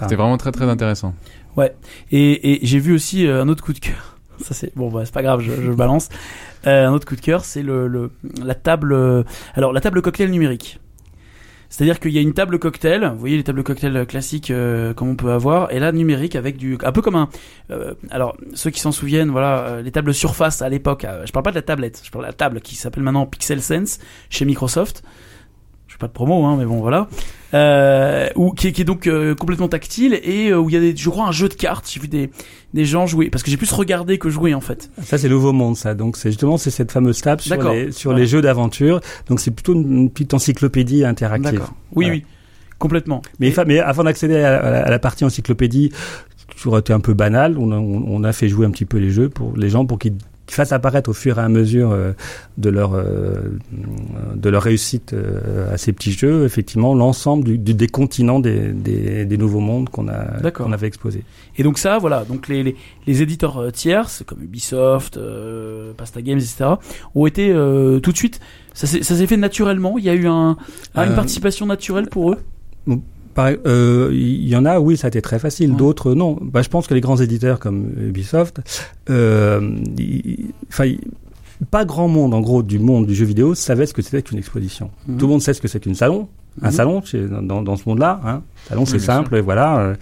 [0.00, 0.18] C'était ah.
[0.18, 1.14] vraiment très très intéressant.
[1.57, 1.74] Ouais.
[2.12, 4.18] Et, et j'ai vu aussi euh, un autre coup de cœur.
[4.38, 6.11] Ça c'est bon, bah, c'est pas grave, je, je balance.
[6.68, 8.12] Euh, un autre coup de cœur, c'est le, le,
[8.44, 9.24] la table.
[9.54, 10.78] alors la table cocktail numérique.
[11.68, 15.09] C'est-à-dire qu'il y a une table cocktail, vous voyez les tables cocktail classiques euh, comme
[15.09, 17.28] on peut avoir, et là numérique avec du, un peu comme un.
[17.70, 21.07] Euh, alors ceux qui s'en souviennent, voilà, euh, les tables surface à l'époque.
[21.24, 23.62] je parle pas de la tablette, je parle de la table qui s'appelle maintenant Pixel
[23.62, 23.98] Sense
[24.31, 25.02] chez Microsoft
[25.98, 27.09] pas de promo, hein, mais bon voilà,
[27.54, 30.94] euh, qui, qui, est donc euh, complètement tactile et euh, où il y a des,
[30.96, 31.90] je crois un jeu de cartes.
[31.90, 32.30] J'ai vu des
[32.74, 34.90] des gens jouer parce que j'ai plus regardé que jouer en fait.
[35.02, 35.94] Ça c'est Nouveau Monde, ça.
[35.94, 39.00] Donc c'est justement c'est cette fameuse table sur les sur les jeux d'aventure.
[39.28, 41.62] Donc c'est plutôt une, petite encyclopédie interactive.
[41.94, 42.24] Oui oui,
[42.78, 43.22] complètement.
[43.40, 45.90] Mais, mais avant d'accéder à, la partie encyclopédie,
[46.54, 47.56] toujours été un peu banal.
[47.58, 49.98] On a, on a fait jouer un petit peu les jeux pour les gens pour
[49.98, 50.16] qu'ils
[50.48, 52.12] qui fassent apparaître au fur et à mesure euh,
[52.56, 53.58] de leur euh,
[54.34, 59.26] de leur réussite euh, à ces petits jeux, effectivement, l'ensemble du, des continents des, des,
[59.26, 61.22] des nouveaux mondes qu'on a qu'on avait exposés.
[61.58, 65.20] Et donc ça, voilà, donc les, les, les éditeurs tiers, comme Ubisoft,
[65.98, 66.70] Pasta Games, etc.,
[67.14, 67.52] ont été
[68.02, 68.40] tout de suite.
[68.72, 69.98] Ça s'est fait naturellement?
[69.98, 70.56] Il y a eu un,
[70.96, 72.38] une participation naturelle pour eux?
[73.38, 75.77] Euh, il y en a, oui, ça a été très facile.
[75.77, 76.38] D'autres, non.
[76.40, 78.61] Bah, je pense que les grands éditeurs comme Ubisoft,
[79.11, 79.77] euh,
[81.70, 84.38] pas grand monde, en gros, du monde du jeu vidéo savait ce que c'était qu'une
[84.38, 84.90] exposition.
[85.07, 85.18] Mhm.
[85.18, 86.29] Tout le monde sait ce que c'est qu'une salon.
[86.62, 86.72] Un mhm.
[86.72, 87.03] salon,
[87.42, 88.20] dans, dans, ce monde-là.
[88.24, 88.42] Hein.
[88.68, 89.94] Salon, c'est simple, et voilà.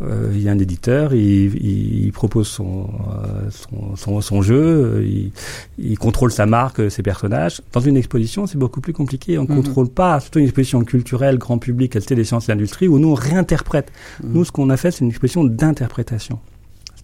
[0.00, 4.42] Euh, euh, il y a un éditeur, il, il, propose son, euh, son, son, son,
[4.42, 5.32] jeu, il,
[5.78, 7.60] il, contrôle sa marque, ses personnages.
[7.72, 9.38] Dans une exposition, c'est beaucoup plus compliqué.
[9.38, 9.56] On ne mhm.
[9.56, 13.10] contrôle pas, surtout une exposition culturelle, grand public, qualité des sciences et l'industrie, où nous
[13.10, 13.92] on réinterprète.
[14.22, 14.32] Mhm.
[14.32, 16.38] Nous, ce qu'on a fait, c'est une exposition d'interprétation.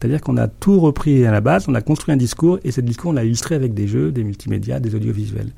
[0.04, 2.82] C'est-à-dire qu'on a tout repris à la base, on a construit un discours et ce
[2.82, 5.48] discours on l'a illustré avec des jeux, des multimédias, des audiovisuels.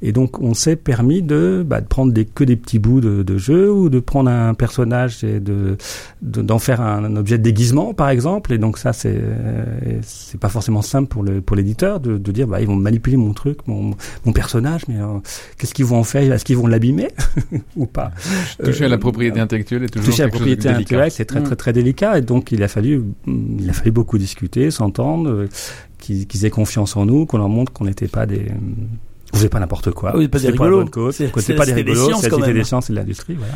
[0.00, 3.22] Et donc on s'est permis de, bah, de prendre des, que des petits bouts de,
[3.22, 5.76] de jeu ou de prendre un personnage et de
[6.22, 8.54] d'en faire un, objet de déguisement par exemple.
[8.54, 9.20] Et donc ça c'est
[10.00, 13.18] c'est pas forcément simple pour le pour l'éditeur de, de dire bah ils vont manipuler
[13.18, 15.18] mon truc, mon, mon personnage, mais euh,
[15.58, 16.32] qu'est-ce qu'ils vont en faire?
[16.32, 17.08] Est-ce qu'ils vont l'abîmer?
[17.76, 18.10] Ou pas?
[18.64, 21.42] Toucher à la euh, propriété intellectuelle est toujours toucher à la propriété intellectuelle c'est très,
[21.42, 22.16] très très délicat.
[22.16, 25.48] Et donc il a fallu il a fallu beaucoup discuter, s'entendre, euh,
[25.98, 28.46] qu'ils aient confiance en nous, qu'on leur montre qu'on n'était pas des
[29.32, 30.14] on faisait pas n'importe quoi.
[30.14, 30.86] Oui, pas des rigolos.
[31.10, 33.54] C'était pas des rigolos, c'était des sciences et de l'industrie, voilà.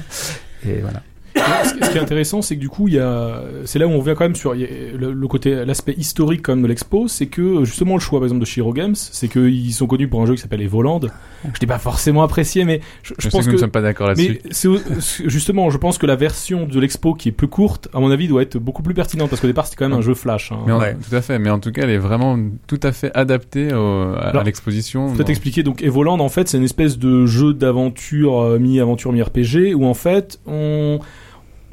[0.66, 1.02] Et voilà
[1.36, 4.00] ce qui est intéressant, c'est que du coup, il y a, c'est là où on
[4.00, 7.94] vient quand même sur le, côté, l'aspect historique quand même de l'expo, c'est que justement
[7.94, 10.40] le choix, par exemple, de Shiro Games, c'est qu'ils sont connus pour un jeu qui
[10.40, 11.00] s'appelle Evoland.
[11.44, 14.08] Je n'ai pas forcément apprécié, mais je, je, pense que, nous ne sommes pas d'accord
[14.08, 14.40] là-dessus.
[14.64, 18.10] Mais justement, je pense que la version de l'expo qui est peu courte, à mon
[18.10, 20.52] avis, doit être beaucoup plus pertinente parce qu'au départ, c'était quand même un jeu flash.
[20.52, 20.78] Hein.
[20.78, 20.96] ouais.
[21.08, 24.42] Tout à fait, mais en tout cas, elle est vraiment tout à fait adaptée à,
[24.44, 25.12] l'exposition.
[25.14, 25.62] Peut-être expliquer.
[25.62, 29.94] Donc, Evoland, en fait, c'est une espèce de jeu d'aventure euh, mi-aventure mi-RPG où en
[29.94, 31.00] fait, on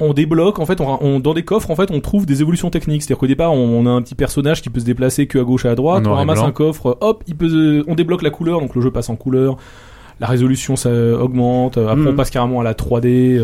[0.00, 3.02] on débloque en fait on, dans des coffres en fait on trouve des évolutions techniques
[3.02, 5.64] c'est-à-dire qu'au départ on, a un petit personnage qui peut se déplacer que à gauche
[5.64, 8.74] et à droite on ramasse un coffre hop il peut on débloque la couleur donc
[8.74, 9.56] le jeu passe en couleur
[10.20, 12.16] la résolution ça augmente après on mm.
[12.16, 13.40] passe carrément à la 3D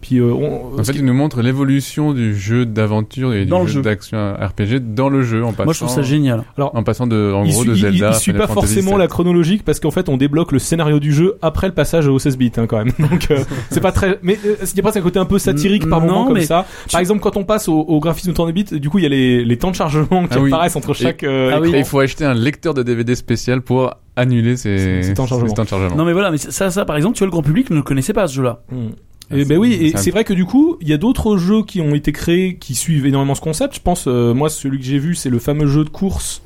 [0.00, 4.34] puis euh, en fait, il nous montre l'évolution du jeu d'aventure et du jeu, d'action
[4.34, 5.64] RPG dans le jeu en passant.
[5.64, 6.44] Moi, je trouve ça génial.
[6.56, 8.08] Alors, en passant de, en gros, de Zelda.
[8.10, 11.12] Il, il suit pas forcément la chronologique parce qu'en fait, on débloque le scénario du
[11.12, 12.92] jeu après le passage au 16 bits hein, quand même.
[12.98, 14.18] Donc, euh, c'est pas très.
[14.22, 16.66] Mais euh, c'est pas un côté un peu satirique par moment comme ça.
[16.90, 19.10] Par exemple, quand on passe au, au graphisme tourné bits, du coup, il y a
[19.10, 21.24] les, les temps de chargement qui ah apparaissent entre chaque.
[21.24, 21.72] Euh, ah oui.
[21.74, 25.96] il faut acheter un lecteur de DVD spécial pour annuler ces, ces temps, de chargement.
[25.96, 28.12] Non mais voilà, mais ça, ça par exemple, tu vois, le grand public ne connaissait
[28.12, 28.62] pas ce jeu-là.
[28.70, 28.90] Hmm.
[29.32, 31.80] Et ben oui, et c'est vrai que du coup, il y a d'autres jeux qui
[31.80, 33.76] ont été créés qui suivent énormément ce concept.
[33.76, 36.42] Je pense, euh, moi, celui que j'ai vu, c'est le fameux jeu de course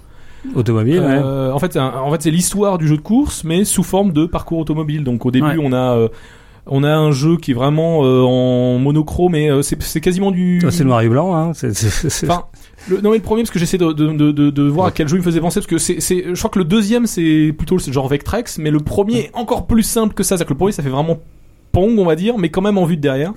[0.55, 1.01] automobile.
[1.03, 4.13] Euh, En fait, c'est en fait, c'est l'histoire du jeu de course, mais sous forme
[4.13, 5.05] de parcours automobile.
[5.05, 6.09] Donc au début, on a euh,
[6.67, 10.63] on a un jeu qui est vraiment euh, en monochrome, mais c'est quasiment du.
[10.67, 11.53] Ah, c'est noir et blanc, hein.
[11.55, 11.71] C'est,
[12.29, 12.45] enfin,
[12.89, 15.09] le, non mais le premier parce que j'essaie de, de, de, de, voir à quel
[15.09, 17.55] jeu il me faisait penser parce que c'est, c'est, je crois que le deuxième c'est
[17.57, 20.37] plutôt le genre Vectrex, mais le premier est encore plus simple que ça.
[20.37, 21.19] C'est-à-dire que le premier ça fait vraiment
[21.75, 23.35] Pong, on va dire, mais quand même en vue de derrière.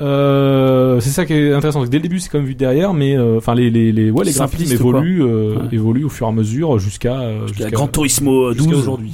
[0.00, 1.84] Euh, c'est ça qui est intéressant.
[1.84, 4.10] Dès le début, c'est quand même vu de derrière, mais euh, enfin les les les
[4.10, 8.52] ouais les graphismes évoluent euh, évoluent au fur et à mesure jusqu'à jusqu'à Gran Turismo
[8.54, 9.12] 12 aujourd'hui.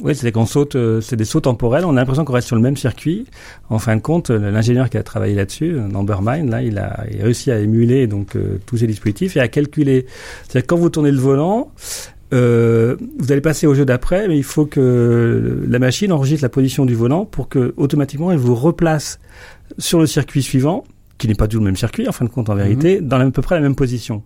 [0.00, 1.84] Oui, c'est qu'on saute, euh, c'est des sauts temporels.
[1.84, 3.26] On a l'impression qu'on reste sur le même circuit.
[3.68, 7.04] En fin de compte, euh, l'ingénieur qui a travaillé là-dessus, euh, Numbermind, là, il a,
[7.10, 10.06] il a réussi à émuler donc euh, tous ces dispositifs et à calculer.
[10.44, 11.72] C'est-à-dire quand vous tournez le volant,
[12.32, 16.48] euh, vous allez passer au jeu d'après, mais il faut que la machine enregistre la
[16.48, 19.18] position du volant pour que automatiquement elle vous replace
[19.78, 20.84] sur le circuit suivant
[21.18, 23.24] qui n'est pas tout le même circuit en fin de compte en vérité, dans la-
[23.26, 24.22] à peu près la même position.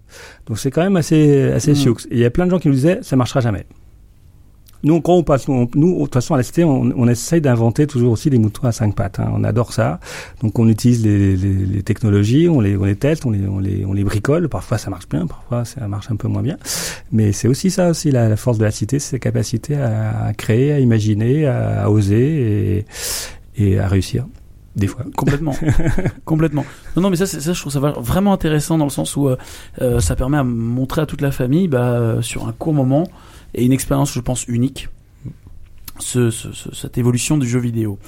[0.47, 1.77] Donc c'est quand même assez assez Mhm.
[1.77, 1.97] sioux.
[2.11, 3.65] Et il y a plein de gens qui nous disaient ça marchera jamais.
[4.85, 7.41] Nous, quand on passe, on- nous, de toute façon, à la cité, on, on essaye
[7.41, 9.21] d'inventer toujours aussi des moutons à cinq pattes.
[9.21, 9.31] hein.
[9.35, 10.01] On adore ça.
[10.43, 13.59] Donc, on utilise les, les, les technologies, on les, on les teste, on les, on
[13.61, 14.49] les, on les bricole.
[14.49, 16.57] Parfois, ça marche bien, parfois, ça marche un peu moins bien.
[17.13, 20.25] Mais c'est aussi ça, aussi la, la force de la cité, c'est sa capacité à,
[20.27, 22.79] à créer, à imaginer, à, à oser
[23.57, 24.27] et, et à réussir.
[24.75, 25.05] Des fois.
[25.15, 25.55] Complètement,
[26.25, 26.65] complètement.
[26.97, 29.37] Non, non, mais ça, ça, je trouve ça vraiment intéressant dans le sens où euh,
[29.83, 33.07] euh, ça permet à montrer à toute la famille, bah, euh, sur un court moment
[33.55, 34.89] et une expérience, je pense, unique,
[35.99, 37.99] ce, ce- ce- cette évolution du jeu vidéo.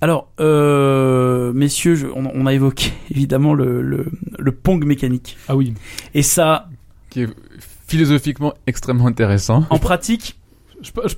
[0.00, 4.06] Alors, euh, messieurs, je- on, on a évoqué évidemment le, le,
[4.38, 5.74] le Pong mécanique, Ah oui.
[6.14, 6.68] et ça,
[7.10, 7.28] Qui est
[7.86, 9.64] philosophiquement extrêmement intéressant.
[9.70, 10.36] en pratique,
[10.82, 11.14] Je, je,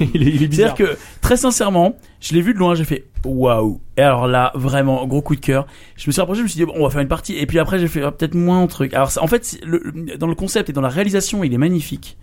[0.14, 0.74] il est, il est bizarre.
[0.76, 3.80] C'est-à-dire que, très sincèrement, je l'ai vu de loin, j'ai fait waouh.
[3.98, 5.66] Et alors là, vraiment, gros coup de cœur.
[5.96, 7.36] Je me suis rapproché, je me suis dit, bon, on va faire une partie.
[7.36, 8.94] Et puis après, j'ai fait ah, peut-être moins de trucs.
[8.94, 12.16] Alors, ça- en fait, le- dans le concept et dans la réalisation, il est magnifique.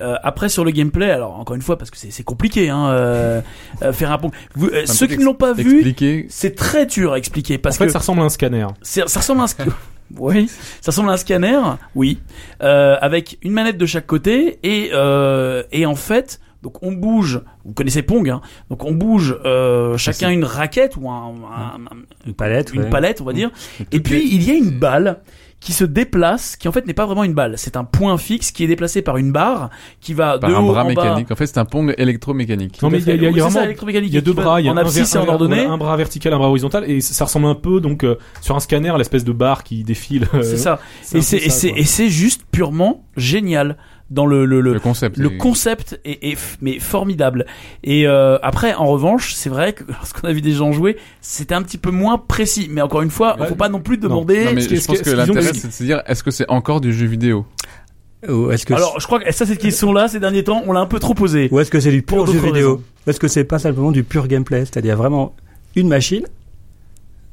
[0.00, 3.40] Euh, après sur le gameplay, alors encore une fois parce que c'est compliqué, hein, euh,
[3.82, 4.30] euh, faire un pont.
[4.54, 5.94] Vous, euh, ceux qui ne l'ont pas vu,
[6.28, 8.66] c'est très dur à expliquer En parce fait, que ça ressemble à un scanner.
[8.82, 9.68] ça ressemble à un sc-
[10.18, 10.48] oui,
[10.80, 11.58] ça ressemble à un scanner,
[11.94, 12.18] oui,
[12.62, 17.42] euh, avec une manette de chaque côté et euh, et en fait, donc on bouge.
[17.64, 22.02] Vous connaissez Pong, hein, donc on bouge euh, chacun une raquette ou un, un- un-
[22.26, 22.72] Une palette.
[22.72, 22.90] une ouais.
[22.90, 23.50] palette, on va dire.
[23.92, 25.20] Et puis il y a une balle
[25.60, 28.52] qui se déplace, qui en fait n'est pas vraiment une balle, c'est un point fixe
[28.52, 31.02] qui est déplacé par une barre qui va Par de un haut bras en bas.
[31.04, 31.30] mécanique.
[31.32, 32.80] En fait, c'est un pong électromécanique.
[32.80, 33.64] Non, mais il y a, il y a- il y a Oui, c'est ça, vraiment
[33.64, 34.10] électromécanique.
[34.10, 35.66] il y a deux qui va bras, il y a en un, et en ordonnée.
[35.76, 38.92] bras vertical, un bras horizontal, et ça ressemble un peu donc euh, sur un scanner,
[38.98, 40.28] l'espèce de barre qui défile.
[40.34, 40.74] euh, C'est ça.
[40.74, 43.76] un Et peu c'est et ça, et c'est juste purement génial
[44.10, 45.18] dans le le, le, Le concept.
[45.18, 47.44] le est- concept est, est mais formidable.
[47.84, 51.54] Et euh, après, en revanche, c'est vrai que lorsqu'on a vu des gens jouer, c'était
[51.54, 52.68] un petit peu moins précis.
[52.70, 53.48] Mais encore une fois, il Ouais.
[53.48, 54.44] faut pas non plus demander.
[54.46, 56.80] Non, mais ce je pense que l'intérêt, c'est de se dire, est-ce que c'est encore
[56.80, 57.44] du jeu vidéo?
[58.28, 60.80] Ou est-ce que Alors, je crois que ça, cette question-là, ces derniers temps, on l'a
[60.80, 61.48] un peu trop posée.
[61.52, 64.04] Ou est-ce que c'est du Pour pur jeu vidéo est-ce que c'est pas simplement du
[64.04, 64.60] pur gameplay?
[64.66, 65.34] C'est-à-dire vraiment
[65.76, 66.24] une machine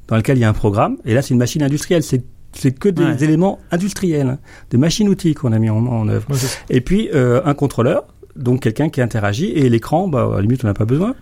[0.08, 2.24] dans laquelle il y a un programme, et là c'est une machine industrielle, c'est
[2.58, 3.24] c'est que des Ouais.
[3.24, 4.38] éléments industriels,
[4.72, 6.26] des machines-outils qu'on a mis en, en œuvre.
[6.30, 6.38] Ouais.
[6.70, 10.63] Et puis euh, un contrôleur, donc quelqu'un qui interagit, et l'écran, bah, à la limite
[10.63, 11.15] on n'a pas besoin.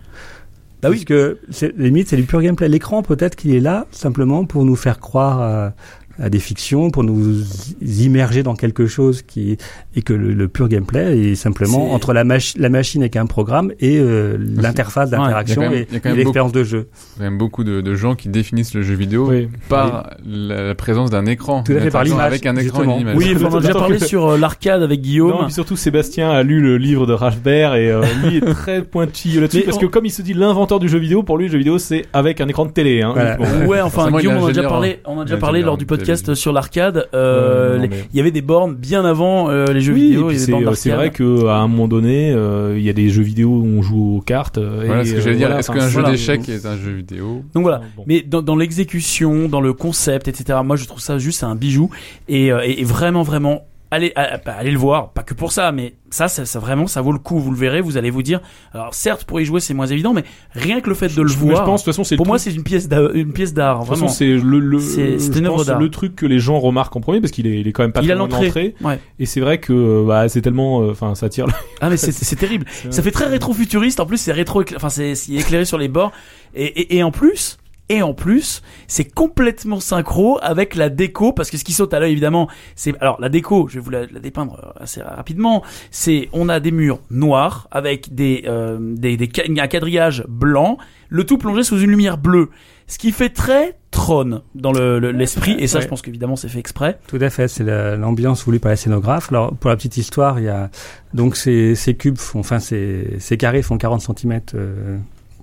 [0.82, 0.96] Bah oui.
[0.96, 2.68] Parce que c'est, limite c'est du pur gameplay.
[2.68, 5.72] L'écran peut-être qu'il est là simplement pour nous faire croire à,
[6.22, 7.42] à des fictions, pour nous
[7.82, 9.56] immerger dans quelque chose qui
[9.96, 13.26] et que le, le pur gameplay est simplement entre la, mach- la machine avec un
[13.26, 16.88] programme et euh, l'interface d'interaction quand et, quand et l'expérience de jeu.
[17.16, 19.48] Il y a même beaucoup de, de gens qui définissent le jeu vidéo Oui.
[19.68, 21.62] par la, la présence d'un écran.
[21.62, 22.94] Tout à fait, par interaction l'image, Avec un écran et justement.
[22.96, 23.16] une image.
[23.16, 25.34] Oui, on a déjà parlé que- sur euh, l'arcade avec Non, Guillaume.
[25.42, 28.82] et puis surtout Sébastien a lu le livre de Rashbert et euh, lui est très
[28.82, 31.46] pointilleux là-dessus parce on- que comme il se dit l'inventeur du jeu vidéo, pour lui
[31.46, 33.02] le jeu vidéo c'est avec un écran de télé.
[33.02, 33.38] Hein, Voilà.
[33.66, 35.86] Ouais, enfin, Guillaume, on a déjà ingénieur, parlé, on a déjà parlé lors du en
[35.86, 36.03] télévision.
[36.06, 37.08] Podcast sur l'arcade.
[37.14, 39.92] Euh, Euh, non, les- mais- Il y avait des bornes bien avant euh, les jeux
[39.94, 40.30] Oui, vidéo.
[40.30, 41.12] et c'est euh, vrai d'arcade.
[41.12, 44.16] que à un moment donné, euh, il y a des jeux vidéo où on joue
[44.16, 44.58] aux cartes.
[44.58, 45.46] Voilà et, ce que euh, j'allais dire.
[45.48, 46.10] voilà, Est-ce qu'un jeu voilà.
[46.10, 47.80] d'échecs est un jeu vidéo Donc voilà.
[47.96, 48.04] Bon.
[48.06, 50.58] Mais dans, dans l'exécution, dans le concept, etc.
[50.64, 51.90] Moi, je trouve ça juste un bijou
[52.30, 53.66] euh, et vraiment, vraiment.
[53.94, 56.86] Allez, à- à- allez le voir, pas que pour ça, mais ça, ça, ça vraiment,
[56.88, 57.38] ça vaut le coup.
[57.38, 58.40] Vous le verrez, vous allez vous dire.
[58.72, 61.28] Alors certes, pour y jouer, c'est moins évident, mais rien que le fait de le
[61.28, 63.32] Mais voir, je pense de toute façon c'est pour moi, c'est une pièce d'art, une
[63.32, 64.08] pièce d'art, vraiment.
[64.08, 65.78] c'est le, le C'est- c'est je une œuvre d'art.
[65.78, 67.92] le truc que les gens remarquent en premier parce qu'il est, il est quand même
[67.92, 68.46] pas Il très a l'entrée.
[68.46, 68.74] l'entrée.
[68.82, 68.98] Ouais.
[69.20, 71.46] Et c'est vrai que euh, bah, c'est tellement, euh, enfin, ça tire.
[71.80, 72.66] Ah mais c'est c'est terrible.
[72.90, 74.00] Ça fait très rétro-futuriste.
[74.00, 76.10] En plus, c'est rétro, enfin c'est c'est éclairé sur les bords.
[76.56, 77.58] Et, et, et en plus,
[77.90, 82.00] et en plus, c'est complètement synchro avec la déco parce que ce qui saute à
[82.00, 83.68] l'œil évidemment, c'est alors la déco.
[83.68, 85.62] Je vais vous la, la dépeindre euh, assez rapidement.
[85.90, 89.28] C'est on a des murs noirs avec des euh, des, des
[89.60, 90.78] un quadrillage blanc,
[91.10, 92.48] le tout plongé sous une lumière bleue.
[92.86, 95.56] Ce qui fait très Tron dans le- le- l'esprit.
[95.58, 95.84] et ça, Ouais.
[95.84, 96.98] je pense qu'évidemment, c'est fait exprès.
[97.06, 99.30] Tout à fait, c'est la- l'ambiance voulue par la scénographe.
[99.30, 100.70] Alors pour la petite histoire, il y a
[101.14, 104.40] donc ces, ces cubes font, enfin ces, ces carrés font 40 cm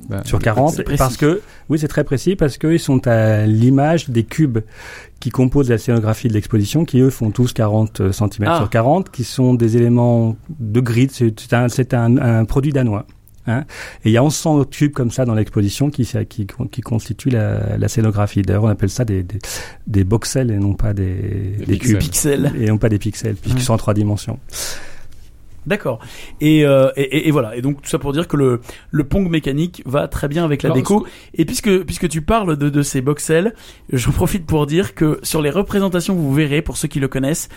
[0.10, 0.98] Bah, sur 40 c'est précis.
[0.98, 4.60] parce que oui c'est très précis parce qu'ils sont à l'image des cubes
[5.20, 8.58] qui composent la scénographie de l'exposition qui eux font tous 40 cm Ah.
[8.58, 13.06] sur 40 qui sont des éléments de grid c'est un, c'est un, un produit danois
[13.48, 13.64] hein.
[14.04, 17.78] et il y a 1100 cubes comme ça dans l'exposition qui, qui, qui constituent la,
[17.78, 19.40] la scénographie d'ailleurs on appelle ça des, des,
[19.88, 21.80] des voxels et non pas des, des, pixels.
[21.80, 22.52] cubes Pixels.
[22.60, 23.66] et non pas des pixels puisqu'ils Ouais.
[23.66, 24.40] sont en trois dimensions
[25.68, 26.00] D'accord.
[26.40, 27.56] Et, euh, et, et- et voilà.
[27.56, 30.64] Et donc tout ça pour dire que le le Pong mécanique va très bien avec
[30.64, 31.06] la Alors, déco.
[31.36, 33.54] Et puisque puisque tu parles de de ces voxels,
[33.94, 37.48] j'en profite pour dire que sur les représentations vous verrez pour ceux qui le connaissent,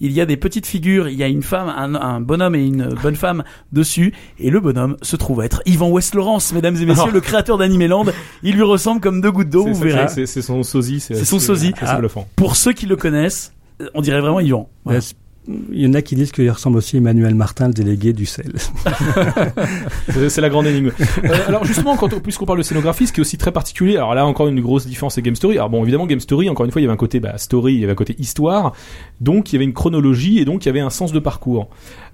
[0.00, 1.08] il y a des petites figures.
[1.08, 4.14] Il y a une femme, un, un bonhomme et une bonne femme dessus.
[4.38, 7.14] Et le bonhomme se trouve être Yvan West Laurence, mesdames et messieurs, Alors.
[7.14, 8.06] le créateur d'Animeland.
[8.42, 9.66] Il lui ressemble comme deux gouttes d'eau.
[9.66, 10.08] Vous verrez.
[10.08, 11.00] C'est son sosie.
[11.00, 11.72] C'est son sosie.
[11.78, 11.96] C'est Ah.
[11.98, 12.26] bluffant.
[12.36, 13.52] Pour ceux qui le connaissent,
[13.94, 14.68] on dirait vraiment Yvan.
[14.84, 15.00] Voilà.
[15.48, 18.26] Il y en a qui disent qu'il ressemble aussi à Emmanuel Martin, le délégué du
[18.26, 18.52] sel.
[20.08, 20.92] C'est c'est la grande énigme.
[21.24, 23.96] Euh, alors justement, quand on, puisqu'on parle de scénographie, ce qui est aussi très particulier,
[23.96, 25.56] alors là encore une grosse différence c'est Game Story.
[25.56, 27.74] Alors bon, évidemment Game Story, encore une fois, il y avait un côté bah, story,
[27.74, 28.74] il y avait un côté histoire,
[29.20, 31.70] donc il y avait une chronologie et donc il y avait un sens de parcours.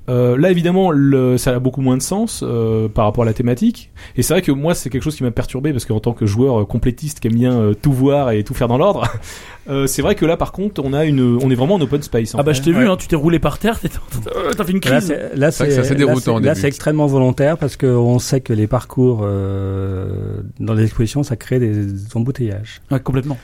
[0.08, 3.32] Euh, là évidemment, le, ça a beaucoup moins de sens euh, par rapport à la
[3.32, 3.90] thématique.
[4.16, 6.26] Et c'est vrai que moi, c'est quelque chose qui m'a perturbé parce qu'en tant que
[6.26, 9.06] joueur euh, complétiste qui aime bien euh, tout voir et tout faire dans l'ordre,
[9.68, 12.02] euh, c'est vrai que là, par contre, on a une, on est vraiment en open
[12.02, 12.34] space.
[12.34, 12.58] en Ah bah fait.
[12.58, 13.88] je t'ai vu, hein, tu t'es roulé par terre, t'es-
[14.56, 14.94] t'as fait une crise.
[14.94, 16.60] là, C'est là, c'est- là, début.
[16.60, 21.58] c'est extrêmement volontaire parce qu'on sait que les parcours euh, dans les expositions, ça crée
[21.58, 22.80] des embouteillages.
[22.90, 23.38] Ouais, complètement.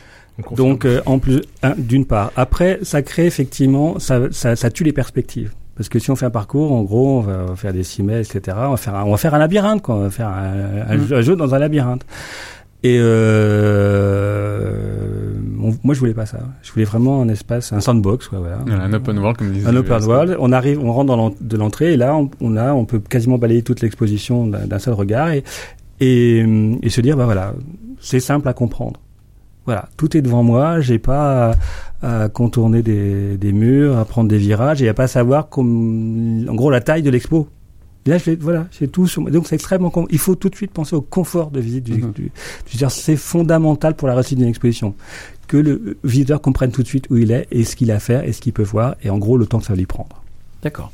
[0.56, 2.32] Donc, euh, en plus, un, d'une part.
[2.36, 5.52] Après, ça crée effectivement, ça, ça, ça tue les perspectives.
[5.76, 8.56] Parce que si on fait un parcours, en gros, on va faire des cimets, etc.
[8.66, 9.94] On va faire un, on va faire un labyrinthe, quoi.
[9.96, 11.06] On va faire un, un Mm.
[11.06, 12.04] jeu, un jeu dans un labyrinthe.
[12.84, 12.98] Et
[14.02, 16.38] euh, on- moi, je voulais pas ça.
[16.62, 18.58] Je voulais vraiment un espace, un sandbox, quoi, voilà.
[18.66, 20.36] Voilà, un open world, comme disait Un open world.
[20.40, 23.38] On arrive, on rentre dans de l'entrée et là, on, on a, on peut quasiment
[23.38, 25.44] balayer toute l'exposition d'un d'un seul regard et,
[26.00, 26.44] et,
[26.82, 27.54] et se dire, bah voilà,
[28.00, 29.00] c'est simple à comprendre.
[29.66, 30.80] Voilà, tout est devant moi.
[30.80, 31.52] J'ai pas
[32.02, 36.46] à, à contourner des, des murs, à prendre des virages et à pas savoir comme,
[36.48, 37.48] en gros, la taille de l'expo.
[38.04, 39.06] Là, je voilà, c'est tout.
[39.06, 39.92] Sur, donc, c'est extrêmement.
[40.10, 42.02] Il faut tout de suite penser au confort de visite du.
[42.02, 42.10] Mhm.
[42.12, 42.32] du-
[42.76, 44.94] dire, c'est fondamental pour la réussite d'une exposition
[45.46, 47.98] que le visiteur comprenne tout de suite où il est et ce qu'il a à
[48.00, 49.86] faire et ce qu'il peut voir et en gros le temps que ça va lui
[49.86, 50.22] prendre.
[50.62, 50.90] D'accord.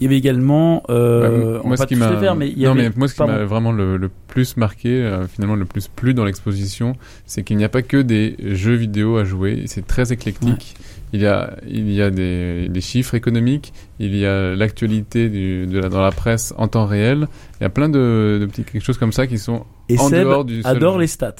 [0.00, 2.64] Il y avait également, euh, Bah, on va pas tous les faire, mais il y
[2.64, 5.64] non, avait, mais moi, ce qui m'a vraiment le, le plus marqué, euh, finalement le
[5.64, 6.94] plus plu dans l'exposition,
[7.26, 9.62] c'est qu'il n'y a pas que des jeux vidéo à jouer.
[9.66, 10.74] C'est très éclectique.
[11.12, 13.72] Il y a, il y a des, des chiffres économiques.
[14.00, 17.28] Il y a l'actualité du- de la, dans la presse en temps réel.
[17.60, 20.08] Il y a plein de, de petits quelque choses comme ça qui sont Et en
[20.08, 21.34] Seb dehors du adore les stats.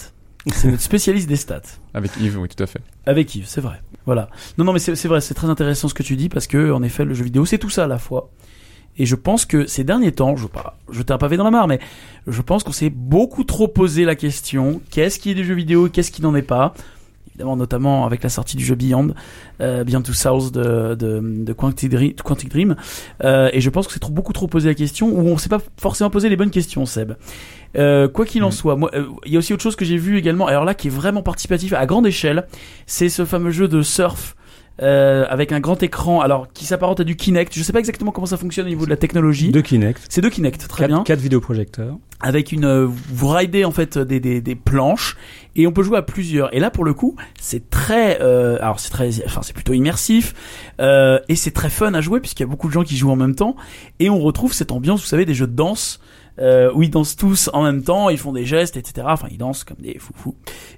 [0.47, 1.61] C'est notre spécialiste des stats.
[1.95, 2.39] avec Yves.
[2.39, 2.81] Oui, tout à fait.
[3.07, 3.81] Avec Yves, c'est vrai.
[4.07, 4.29] Voilà.
[4.59, 6.83] Non, non, mais c'est vrai, c'est très intéressant ce que tu dis parce que, en
[6.83, 8.31] effet, le jeu vidéo, c'est tout ça à la fois.
[8.99, 11.51] Et je pense que ces derniers temps, je veux pas jeter un pavé dans la
[11.51, 11.79] mare, mais
[12.27, 15.89] je pense qu'on s'est beaucoup trop posé la question qu'est-ce qui est du jeu vidéo,
[15.89, 16.75] qu'est-ce qui n'en est pas?
[17.35, 19.15] Évidemment, notamment avec la sortie du jeu Beyond,
[19.63, 22.13] euh, Beyond Two Souls de, de, de Quantic Dream.
[22.23, 22.77] Quantic Dream.
[23.25, 25.49] Euh, et je pense que c'est trop, beaucoup trop posé la question où on s'est
[25.49, 27.13] pas forcément posé les bonnes questions, Seb.
[27.79, 28.53] Euh, quoi qu'il en Mm.
[28.53, 30.47] soit, euh, il y a aussi autre chose que j'ai vu également.
[30.47, 32.47] Alors là, qui est vraiment participatif à grande échelle,
[32.85, 34.37] c'est ce fameux jeu de surf
[34.81, 37.53] euh, avec un grand écran, alors qui s'apparente à du Kinect.
[37.55, 39.51] Je sais pas exactement comment ça fonctionne au niveau de la technologie.
[39.51, 41.03] Deux Kinect, C'est deux Kinect, très quatre, bien.
[41.03, 41.99] quatre vidéoprojecteurs.
[42.21, 45.17] Avec une, euh, vous ridez en fait des, des, des planches
[45.57, 46.55] et on peut jouer à plusieurs.
[46.55, 50.33] Et là, pour le coup, c'est très, euh, alors c'est très, enfin c'est plutôt immersif
[50.81, 53.11] euh, et c'est très fun à jouer puisqu'il y a beaucoup de gens qui jouent
[53.11, 53.57] en même temps
[53.99, 56.01] et on retrouve cette ambiance, vous savez, des jeux de danse.
[56.39, 59.07] Euh, où ils dansent tous en même temps, ils font des gestes, etc.
[59.11, 60.35] Enfin, ils dansent comme des foufous.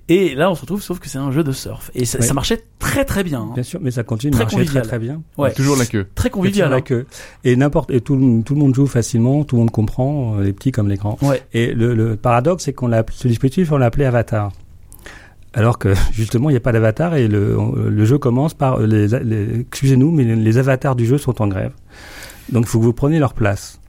[0.09, 1.93] Et là, on se retrouve, sauf que c'est un jeu de surf.
[1.95, 2.25] Et ça, Ouais.
[2.27, 3.41] ça marchait très très bien.
[3.43, 3.51] hein.
[3.55, 4.83] Bien sûr, mais ça continue de Très marcher convivial.
[4.83, 5.23] très très bien.
[5.39, 5.53] Ouais.
[5.53, 6.09] Toujours la queue.
[6.17, 6.71] Très convivial.
[6.71, 6.81] la hein.
[6.81, 7.07] queue.
[7.45, 10.43] Et n'importe et tout, le- tout le monde joue facilement, tout le monde comprend, euh,
[10.43, 11.19] les petits comme les grands.
[11.23, 11.41] Ouais.
[11.53, 14.51] Et le, le paradoxe, c'est qu'on l'a ce dispositif, on l'a appelé Avatar.
[15.53, 17.57] Alors que justement, il n'y a pas d'avatar et le,
[17.89, 21.47] le jeu commence par euh, les, les- excusez-nous, mais les avatars du jeu sont en
[21.47, 21.71] grève.
[22.51, 23.81] Donc, il faut que vous preniez leur place.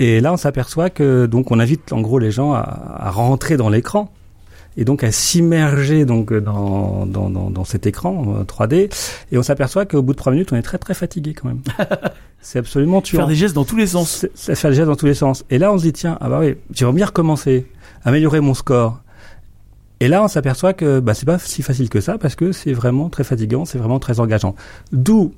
[0.00, 3.58] Et là, on s'aperçoit que donc on invite en gros les gens à, à rentrer
[3.58, 4.10] dans l'écran
[4.78, 8.90] et donc à s'immerger donc dans, dans, dans, cet écran euh, 3D.
[9.30, 11.60] Et on s'aperçoit qu'au bout de trois minutes, on est très très fatigué quand même.
[12.40, 13.18] C'est absolument tuant.
[13.18, 14.26] Faire des gestes dans tous les sens.
[14.34, 15.44] Ça fait le geste dans tous les sens.
[15.50, 17.66] Et là, on se dit, tiens, ah bah oui, j'aimerais bien recommencer,
[18.02, 19.02] améliorer mon score.
[20.00, 22.72] Et là, on s'aperçoit que bah, c'est pas si facile que ça parce que c'est
[22.72, 24.54] vraiment très fatigant, c'est vraiment très engageant.
[24.92, 25.34] D'où,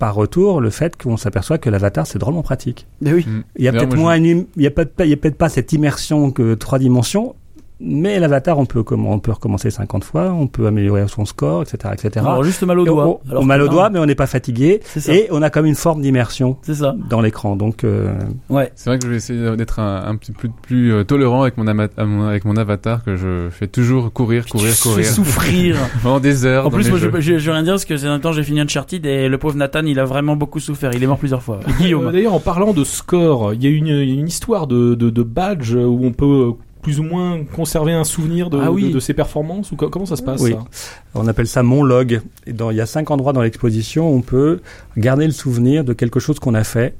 [0.00, 2.86] par retour, le fait qu'on s'aperçoit que l'avatar, c'est drôlement pratique.
[3.00, 3.24] Mais oui.
[3.28, 3.42] Mm.
[3.56, 5.16] Il y a peut-être moi, moins, une- il y a peut-être pas, il y a
[5.16, 7.36] peut-être pas cette immersion que trois dimensions,
[7.80, 11.62] mais l'avatar, on peut, comment, on peut recommencer 50 fois, on peut améliorer son score,
[11.62, 12.24] etc., etc.
[12.26, 13.06] Aura juste mal au doigt.
[13.06, 15.14] on, Alors on mal au doigt, mais on n'est pas fatigué, C'est ça.
[15.14, 16.94] et on a comme une forme d'immersion C'est ça.
[17.08, 17.56] dans l'écran.
[17.56, 18.12] Donc, euh,
[18.48, 18.70] Ouais.
[18.74, 21.56] C'est vrai que je vais essayer d'être un, un petit peu plus euh, tolérant avec
[21.56, 24.96] mon, avec mon avatar que je fais toujours courir, courir, Tu courir.
[25.06, 25.76] fais souffrir.
[26.02, 26.66] Pendant des heures.
[26.66, 27.10] en plus, moi, jeux.
[27.14, 29.28] je, je, je veux rien dire parce que c'est un temps j'ai fini Uncharted et
[29.28, 30.92] le pauvre Nathan, il a vraiment beaucoup souffert.
[30.94, 31.60] Il est mort plusieurs fois.
[31.68, 32.10] Euh, Guillaume.
[32.12, 34.94] D'ailleurs, en parlant de score, il y a une, il y a une histoire de,
[34.94, 36.52] de, de badge où on peut
[36.82, 38.88] plus ou moins conserver un souvenir de, Ah oui.
[38.88, 40.52] de, de ses performances ou co- comment ça se passe Oui.
[40.52, 40.64] ça?
[41.14, 42.20] On appelle ça mon log.
[42.46, 44.60] Et dans, il y a cinq endroits dans l'exposition où on peut
[44.96, 46.94] garder le souvenir de quelque chose qu'on a fait.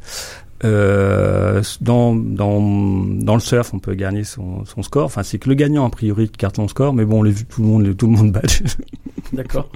[0.63, 5.07] Euh, dans, dans, dans le surf, on peut gagner son, son score.
[5.07, 7.31] Enfin, c'est que le gagnant, a priori, qui garde son score, mais bon, on l'a
[7.31, 8.61] vu, tout le monde, tout le monde badge.
[9.33, 9.71] D'accord.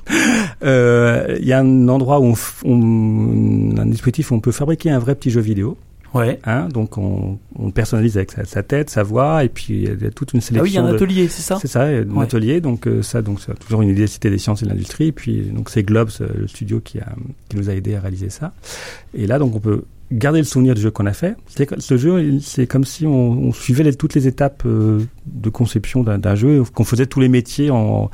[0.63, 2.35] Euh, Il y a un endroit où on,
[2.69, 5.79] on- un dispositif où on peut fabriquer un vrai petit jeu vidéo.
[6.15, 6.39] Ouais.
[6.45, 10.07] Hein, donc on, on personnalise avec sa, sa tête, sa voix, et puis il y
[10.07, 11.59] a toute une Ah oui, il y a sélection un atelier, c'est ça?
[11.61, 12.23] C'est ça, un Ouais.
[12.25, 12.61] atelier.
[12.61, 15.09] Donc euh, ça, donc c'est toujours une université des sciences et de l'industrie.
[15.09, 17.13] Et puis donc c'est Globes, euh, le studio qui a
[17.49, 18.53] qui nous a aidé à réaliser ça.
[19.13, 19.83] Et là, donc on peut
[20.13, 21.37] garder le souvenir du jeu qu'on a fait.
[21.79, 26.63] Ce jeu, c'est comme si on, suivait toutes les étapes euh, de conception d'un jeu,
[26.75, 28.11] qu'on faisait tous les métiers en,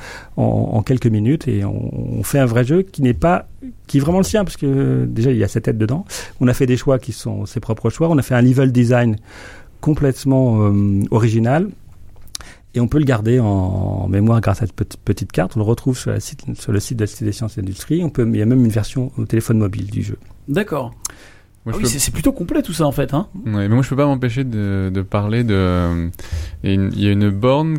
[0.84, 3.49] quelques minutes, et on, fait un vrai jeu qui n'est pas
[3.86, 6.05] qui est vraiment le sien, parce que euh, déjà il y a sa tête dedans.
[6.41, 8.09] On a fait des choix qui sont ses propres choix.
[8.09, 9.16] On a fait un level design
[9.80, 11.68] complètement euh, original.
[12.74, 15.57] Et on peut le garder en, mémoire grâce à cette petite, carte.
[15.57, 18.47] On le retrouve sur, le site de la Cité des Sciences et il y a
[18.47, 20.18] même une version au téléphone mobile du jeu.
[20.47, 20.95] D'accord.
[21.66, 23.12] Moi, Ah oui, peux- c'est plutôt complet tout ça en fait.
[23.12, 26.08] Hein Ouais, mais moi je peux pas m'empêcher de, de parler de.
[26.64, 27.78] Il y, a une, il y a une borne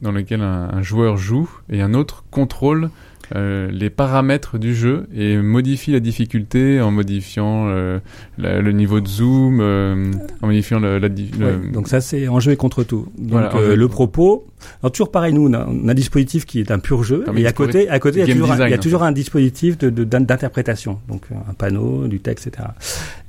[0.00, 2.90] dans laquelle un, un joueur joue et un autre contrôle
[3.34, 7.98] euh, les paramètres du jeu et modifie la difficulté en modifiant euh,
[8.38, 10.10] la- le niveau de zoom, euh,
[10.42, 13.08] en modifiant le, la, le- donc ça, c'est en jeu et contre tout.
[13.18, 14.46] Donc Voilà, en euh, le propos.
[14.82, 17.24] Alors toujours pareil, nous on a, on a un dispositif qui est un pur jeu,
[17.40, 18.82] une à côté, à côté, il y a toujours, un, il y a design, en
[18.82, 22.68] toujours un dispositif de- de- d'interprétation, donc euh, un panneau, du texte, etc.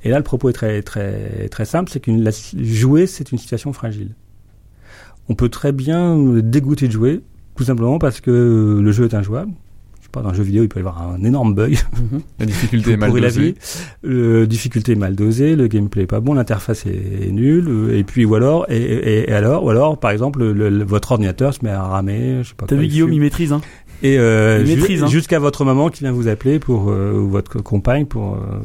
[0.04, 3.72] Et là, le propos est très très très simple, c'est qu'une jouer, c'est une situation
[3.72, 4.10] fragile.
[5.28, 7.20] On peut très bien dégoûter de jouer,
[7.56, 9.52] tout simplement parce que le jeu est injouable.
[10.14, 11.76] Pas, dans un jeu vidéo, il peut y avoir un énorme bug.
[12.38, 13.40] la difficulté est mal la dosée.
[13.42, 13.54] vie.
[14.02, 17.98] Le difficulté est mal dosée, le gameplay est pas bon, l'interface est, est nulle, euh,
[17.98, 21.12] et puis ou alors, et, et- et alors, ou alors, par exemple, le- le- votre
[21.12, 22.66] ordinateur se met à ramer, je sais pas.
[22.66, 23.52] T'as vu il Guillaume, il maîtrise.
[23.52, 23.60] Hein
[24.02, 25.06] Et euh, il ju- maîtrise, hein.
[25.08, 28.34] jusqu'à votre maman qui vient vous appeler pour euh, ou votre compagne pour.
[28.34, 28.62] euh, Pour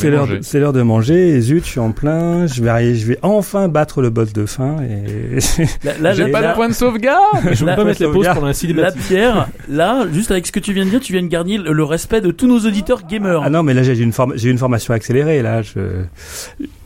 [0.00, 0.38] c'est l'heure, manger.
[0.38, 1.28] de- c'est l'heure de manger.
[1.30, 2.46] Et zut, je suis en plein.
[2.46, 4.76] Je vais, arriver- je vais enfin battre le boss de faim.
[4.82, 5.38] Et
[5.84, 7.20] Là, là, J'ai là, pas là- de point de sauvegarde
[7.52, 9.02] Je peux pas mettre la pause pendant la cinématique.
[9.08, 11.84] Pierre, là, juste avec ce que tu viens de dire, tu viens de garder le
[11.84, 13.42] respect de tous nos auditeurs gamers.
[13.44, 15.42] ah non, mais là j'ai une forme, j'ai une formation accélérée.
[15.42, 16.02] Là, je,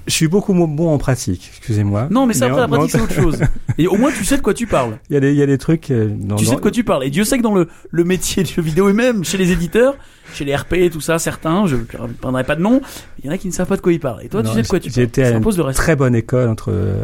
[0.06, 1.50] je suis beaucoup moins bon en pratique.
[1.59, 2.09] Excusez-moi.
[2.11, 3.40] non, mais ça, après, la pratique, c'est autre chose.
[3.78, 4.98] Et au moins, tu sais de quoi tu parles.
[5.11, 5.90] Il y a des, il y a des trucs.
[5.90, 7.04] euh, dans- tu sais dans- de quoi tu parles.
[7.04, 9.52] Et Dieu sait que dans le, le métier du jeu vidéo et même chez les
[9.52, 9.94] éditeurs,
[10.35, 11.83] chez les RP et tout ça, certains, je ne
[12.20, 12.81] prendrai pas de nom,
[13.20, 14.22] il y en a qui ne savent pas de quoi ils parlent.
[14.24, 15.05] Et toi, tu sais de quoi tu j'ai parles.
[15.09, 16.95] été à une le très bonne école entre euh,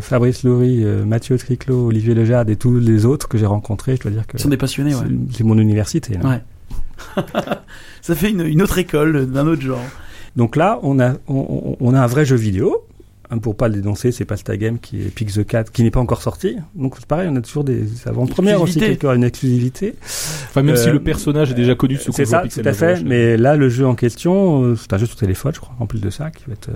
[0.00, 3.96] Fabrice Loury, euh, Mathieu Triclot, Olivier Lejarde et tous les autres que j'ai rencontrés.
[3.96, 5.02] Je dois dire que Ils sont des passionnés, ouais.
[5.30, 6.14] c'est c'est mon université.
[6.22, 6.28] là.
[6.28, 6.42] Ouais.
[8.02, 9.80] ça fait une, une autre école d'un autre genre.
[10.36, 12.84] Donc là, on a, on, on a un vrai jeu vidéo.
[13.38, 16.00] Pour pas le dénoncer, c'est Pasta Game qui est Pick the Cat, qui n'est pas
[16.00, 16.56] encore sorti.
[16.74, 19.94] Donc c'est pareil, on a toujours des avant-premières aussi, quelque une exclusivité.
[20.50, 22.60] Enfin, même si Euh, le personnage est déjà connu de ce qu'on C'est ça, tout
[22.68, 23.02] à fait.
[23.08, 25.86] Mais là, le jeu en question, euh, c'est un jeu sur téléphone, je crois, en
[25.86, 26.68] plus de ça, qui va être.
[26.68, 26.72] euh,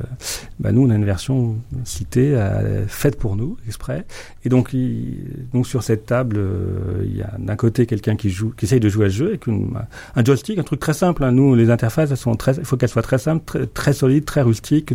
[0.59, 4.07] bah, nous, on a une version citée, euh, faite pour nous, exprès.
[4.45, 5.19] Et donc, il-
[5.53, 8.81] donc sur cette table, euh, il y a d'un côté quelqu'un qui joue, qui essaye
[8.81, 9.71] de jouer à ce jeu avec une-
[10.15, 11.23] un joystick, un truc très simple.
[11.25, 11.33] hein.
[11.33, 14.25] Nous, les interfaces, elles sont très, il faut qu'elles soient très simples, très, très solides,
[14.25, 14.95] très rustiques.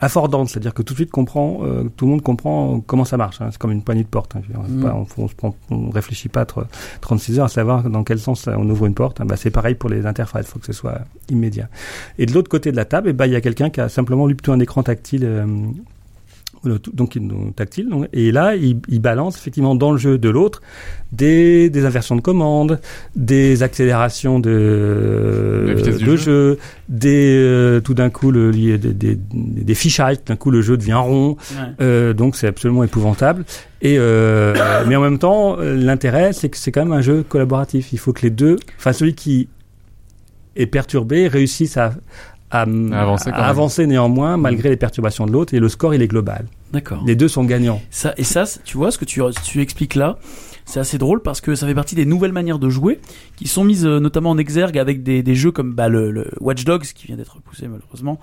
[0.00, 3.40] Affordantes, c'est-à-dire que tout de suite comprend, euh, tout le monde comprend comment ça marche.
[3.40, 3.48] hein.
[3.50, 4.36] C'est comme une poignée de porte.
[4.36, 4.42] hein.
[4.68, 4.82] Mm.
[4.82, 6.62] pas- on, on, se prend- on réfléchit pas trop,
[7.00, 9.20] 36 heures à savoir dans quel sens euh, on ouvre une porte.
[9.26, 11.68] Bah, c'est pareil pour les interfaces, il faut que ce soit immédiat.
[12.18, 13.88] Et de l'autre côté de la table, eh ben, il y a quelqu'un qui a
[13.88, 15.24] simplement lu plutôt un écran tactile.
[15.24, 15.46] euh,
[16.64, 17.18] donc,
[17.56, 20.60] tactile donc, et là il, il balance effectivement dans le jeu de l'autre
[21.12, 22.80] des, des inversions de commandes
[23.16, 26.16] des accélérations de, de jeu.
[26.16, 30.62] jeu des euh, tout d'un coup le, des, des, des, des fichages d'un coup le
[30.62, 31.66] jeu devient rond Ouais.
[31.80, 33.44] euh, donc c'est absolument épouvantable.
[33.82, 34.54] Et euh,
[34.88, 37.92] mais en même temps, l'intérêt c'est que c'est quand même un jeu collaboratif.
[37.92, 39.48] Il faut que les deux, enfin celui qui
[40.56, 41.92] est perturbé réussisse à
[42.50, 42.64] à, À
[43.02, 43.50] avancer quand à même.
[43.50, 46.46] avancer néanmoins malgré les perturbations de l'autre et le score il est global.
[46.72, 47.02] D'accord.
[47.06, 47.80] Les deux sont gagnants.
[47.90, 50.18] Ça, et ça, tu vois, ce que tu, tu expliques là,
[50.66, 53.00] c'est assez drôle parce que ça fait partie des nouvelles manières de jouer
[53.36, 56.26] qui sont mises euh, notamment en exergue avec des, des jeux comme bah, le, le
[56.40, 58.20] Watch Dogs qui vient d'être repoussé malheureusement.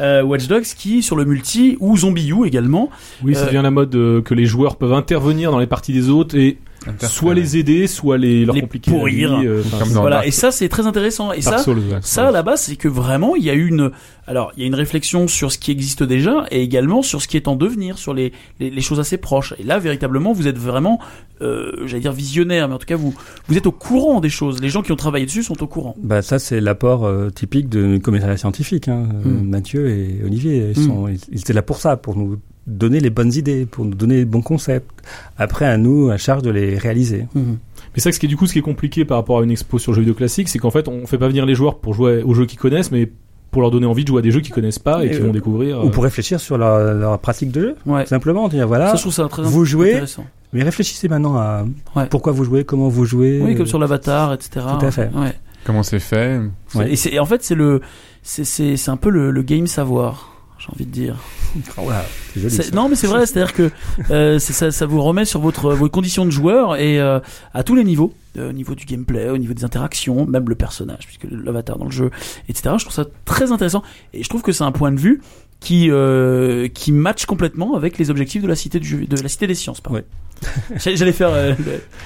[0.00, 2.90] Euh, Watch Dogs qui sur le multi ou Zombie U également.
[3.22, 5.92] Oui, ça Euh, devient la mode euh, que les joueurs peuvent intervenir dans les parties
[5.92, 6.58] des autres et
[7.00, 9.38] soit les aider, soit les leur Les compliquer la pourrir.
[9.40, 10.16] vie, euh, Comme dans voilà.
[10.16, 11.32] Dark- Et ça c'est très intéressant.
[11.32, 11.98] Et Dark ça, Souls, ouais.
[12.02, 13.90] ça à la base c'est que vraiment il y a une,
[14.26, 17.28] alors il y a une réflexion sur ce qui existe déjà et également sur ce
[17.28, 19.54] qui est en devenir, sur les, les, les choses assez proches.
[19.58, 20.98] Et là véritablement vous êtes vraiment,
[21.42, 23.14] euh, j'allais dire visionnaire, mais en tout cas vous
[23.48, 24.60] vous êtes au courant des choses.
[24.62, 25.94] Les gens qui ont travaillé dessus sont au courant.
[26.02, 28.88] Bah ça c'est l'apport euh, typique de commissariat scientifique.
[28.88, 29.08] Hein.
[29.24, 29.48] Euh, Mm.
[29.48, 30.86] Mathieu et Olivier, ils, Mm.
[30.86, 33.94] sont, ils, ils étaient là pour ça, pour nous donner les bonnes idées, pour nous
[33.94, 34.90] donner les bons concepts.
[35.36, 37.26] Après, à nous, à charge de les réaliser.
[37.34, 37.58] Mhm.
[37.94, 39.44] Mais c'est ça, ce qui est du coup, ce qui est compliqué par rapport à
[39.44, 41.54] une expo sur le jeu vidéo classique, c'est qu'en fait, on fait pas venir les
[41.54, 43.10] joueurs pour jouer aux jeux qu'ils connaissent, mais
[43.50, 45.20] pour leur donner envie de jouer à des jeux qu'ils connaissent pas et Et, qu'ils
[45.22, 45.84] euh, vont découvrir.
[45.84, 47.76] Ou pour réfléchir sur leur, leur pratique de jeu.
[47.86, 48.04] Ouais.
[48.06, 50.24] Simplement, dire voilà, Ça, je trouve ça très vous jouez, intéressant.
[50.52, 52.06] mais réfléchissez maintenant à Ouais.
[52.10, 53.40] pourquoi vous jouez, comment vous jouez.
[53.40, 54.66] Oui, comme sur l'avatar, etc.
[54.80, 55.10] Tout à fait.
[55.14, 55.34] Ouais.
[55.64, 56.40] Comment c'est fait
[56.74, 56.92] Ouais.
[57.12, 57.80] Et, en fait, c'est le,
[58.22, 60.33] c'est, c'est, c'est un peu le, le game savoir.
[60.64, 61.16] J'ai envie de dire.
[62.36, 62.62] Joli, ça.
[62.72, 63.70] non, mais c'est vrai, c'est-à-dire que
[64.10, 67.20] euh, ça vous remet sur votre vos conditions de joueur et euh,
[67.52, 70.54] à tous les niveaux, euh, au niveau du gameplay, au niveau des interactions, même le
[70.54, 72.10] personnage, puisque l'avatar dans le jeu,
[72.48, 72.74] etc.
[72.78, 73.82] Je trouve ça très intéressant
[74.14, 75.20] et je trouve que c'est un point de vue
[75.60, 79.28] qui euh, qui match complètement avec les objectifs de la cité du jeu, de la
[79.28, 79.80] cité des sciences.
[79.80, 79.98] pardon.
[79.98, 80.04] Ouais.
[80.76, 81.54] J'allais faire euh,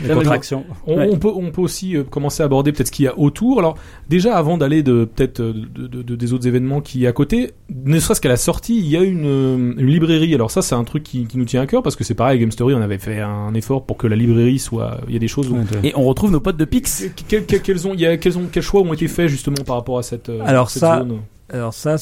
[0.03, 0.65] Les la- contractions.
[0.87, 1.09] On, Ouais.
[1.11, 3.59] on peut, on peut aussi euh, commencer à aborder peut-être ce qu'il y a autour.
[3.59, 3.77] Alors
[4.09, 7.09] déjà, avant d'aller de peut-être euh, de, de- de- des autres événements qui y a
[7.09, 7.53] à côté,
[7.85, 10.35] ne serait-ce qu'à la sortie, il y a une, euh, une librairie.
[10.35, 12.39] Alors ça, c'est un truc qui, qui nous tient à cœur parce que c'est pareil,
[12.39, 15.01] Game Story, on avait fait un effort pour que la librairie soit.
[15.09, 15.49] Il y a des choses.
[15.51, 15.57] Où...
[15.83, 17.07] Et on retrouve nos potes de Pix.
[17.29, 19.99] Quels, ont, il y a, quels, ont, quels choix ont été faits justement par rapport
[19.99, 21.21] à cette, Alors cette ça, zone?
[21.51, 21.97] Alors ça,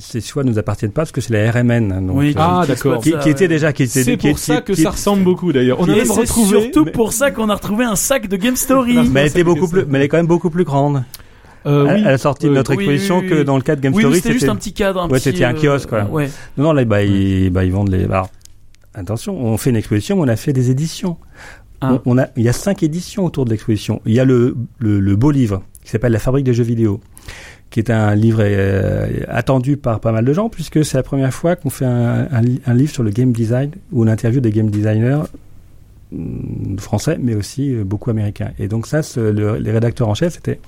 [0.00, 2.06] ces choix ne nous appartiennent pas parce que c'est la RMN.
[2.06, 3.00] Donc, Oui, euh, Ah, d'accord.
[3.00, 5.78] qui, était déjà qui était C'est pour qui- ça que qui- ça ressemble beaucoup d'ailleurs.
[5.80, 6.60] On a Et même c'est retrouvé.
[6.62, 8.98] surtout mais- pour ça qu'on a retrouvé un sac de Game Story.
[9.10, 11.04] mais elle était beaucoup plus, mais elle est quand même beaucoup plus grande.
[11.66, 12.02] Euh, elle, oui.
[12.06, 13.92] elle a sorti de notre oui, exposition oui, oui, que dans le cas de Game
[13.94, 16.04] Story, c'était juste un petit cadre, un Ouais, c'était un euh, kiosque, quoi.
[16.04, 16.28] Ouais.
[16.56, 18.04] Non, non, là, bah, ils, bah, ils vendent les.
[18.04, 18.28] Alors,
[18.94, 21.16] attention, on fait une exposition, mais on a fait des éditions.
[21.80, 21.94] Ah.
[22.06, 24.00] On, on a, il y a cinq éditions autour de l'exposition.
[24.06, 27.00] Il y a le, le, le beau livre qui s'appelle La fabrique des jeux vidéo,
[27.70, 31.32] qui est un livre euh, attendu par pas mal de gens, puisque c'est la première
[31.34, 34.40] fois qu'on fait un, un, li- un livre sur le game design où on interviewe
[34.40, 35.22] des game designers
[36.12, 38.50] hum, français, mais aussi euh, beaucoup américains.
[38.58, 40.60] Et donc ça, les rédacteurs en chef, c'était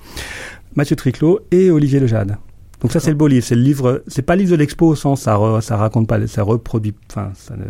[0.75, 2.35] Mathieu Triclot et Olivier Lejade.
[2.81, 4.87] Donc ça c'est le beau livre, c'est le livre, c'est pas le livre de l'expo
[4.87, 7.63] au sens ça re- ça raconte pas, ça reproduit, enfin ça ne,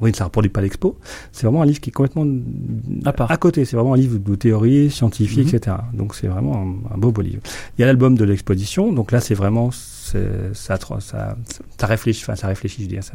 [0.00, 0.96] oui ça reproduit pas l'expo.
[1.32, 2.26] C'est vraiment un livre qui est complètement
[3.04, 3.38] À part.
[3.38, 3.64] côté.
[3.64, 5.54] C'est vraiment un livre de théorie scientifique, Mhm.
[5.56, 5.76] etc.
[5.94, 6.56] Donc c'est vraiment
[6.90, 7.40] un, un beau beau livre.
[7.78, 9.70] Il y a l'album de l'exposition, donc là c'est vraiment
[10.54, 11.36] ça, ça,
[11.78, 13.14] ça réfléchit, enfin ça réfléchit, je dis, ça,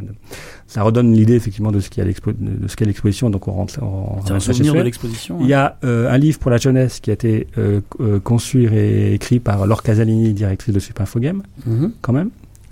[0.68, 3.30] ça redonne l'idée effectivement de ce qu'il y a de ce qu'est l'exposition.
[3.30, 5.38] Donc on rentre, on, C'est un souvenir de l'exposition.
[5.42, 5.74] Il y hein.
[5.82, 9.40] a euh, un livre pour la jeunesse qui a été euh, euh, conçu et écrit
[9.40, 11.94] par Laure Casalini, directrice de Super Info Game, Mhm.
[12.02, 12.30] quand même.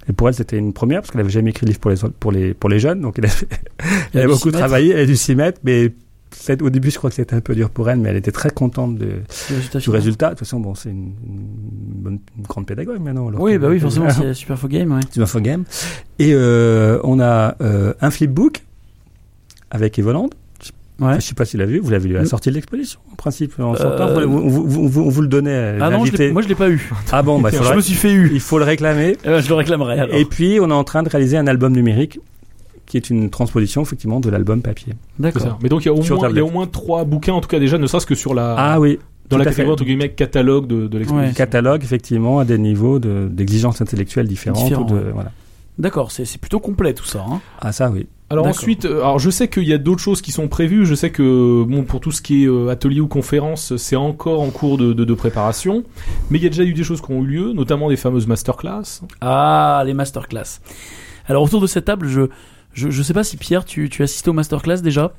[0.09, 1.97] Et pour elle, c'était une première parce qu'elle avait jamais écrit de livre pour les
[2.19, 3.47] pour les pour les jeunes, donc elle, avait-
[4.13, 5.93] elle a a dû beaucoup travaillé, elle a dû s'y mettre, mais
[6.61, 8.49] au début, je crois que c'était un peu dur pour elle, mais elle était très
[8.49, 9.05] contente de,
[9.49, 10.25] Le résultat du résultat.
[10.27, 11.47] De toute façon, bon, c'est une, une
[12.03, 13.29] bonne, une grande pédagogue maintenant.
[13.38, 15.01] Oui, bah oui, forcément, c'est Super Faux Game, ouais.
[15.09, 15.63] Super Info Game.
[16.19, 18.63] Et euh, on a euh, un flipbook
[19.71, 20.29] avec Evoland.
[20.99, 21.15] Ouais.
[21.15, 22.27] Je sais pas si vous l'avez vu, vous l'avez vu à la Mm.
[22.27, 24.09] sortie de l'exposition, en principe, en Euh, sortant.
[24.15, 25.77] On, vous- vous- le donnait.
[25.81, 26.88] Ah non, je moi je l'ai pas eu.
[27.11, 28.29] Ah bon, bah, Je me suis fait eu.
[28.31, 29.17] il faut le réclamer.
[29.23, 30.15] Eh ben, je le réclamerai alors.
[30.15, 32.19] Et puis, on est en train de réaliser un album numérique
[32.86, 34.93] qui est une transposition, effectivement, de l'album papier.
[35.19, 35.57] D'accord.
[35.63, 36.43] Mais donc il y a au Sur moins, il y a tablette.
[36.43, 38.99] au moins trois bouquins en tout cas déjà, ne serait-ce que sur la Ah oui.
[39.29, 41.29] dans tout la catégorie entre guillemets catalogue de, de l'exposition.
[41.29, 41.34] Ouais.
[41.36, 44.69] Catalogue, effectivement, à des niveaux de- d'exigences intellectuelles différentes.
[44.89, 45.11] De, ouais.
[45.13, 45.31] voilà.
[45.79, 47.23] D'accord, c'est c'est plutôt complet tout ça.
[47.27, 47.39] Hein.
[47.59, 48.05] Ah, ça, oui.
[48.29, 50.86] Alors ensuite, euh, alors je sais qu'il y a d'autres choses qui sont prévues.
[50.88, 54.41] Je sais que bon pour tout ce qui est euh, atelier ou conférence, c'est encore
[54.41, 55.84] en cours de, de, de préparation.
[56.29, 58.25] Mais il y a déjà eu des choses qui ont eu lieu, notamment des fameuses
[58.27, 59.01] masterclass.
[59.21, 60.59] Ah, les masterclass.
[61.27, 62.21] Alors autour de cette table, je
[62.74, 65.13] je, je sais pas si Pierre, tu, tu assistais aux masterclass déjà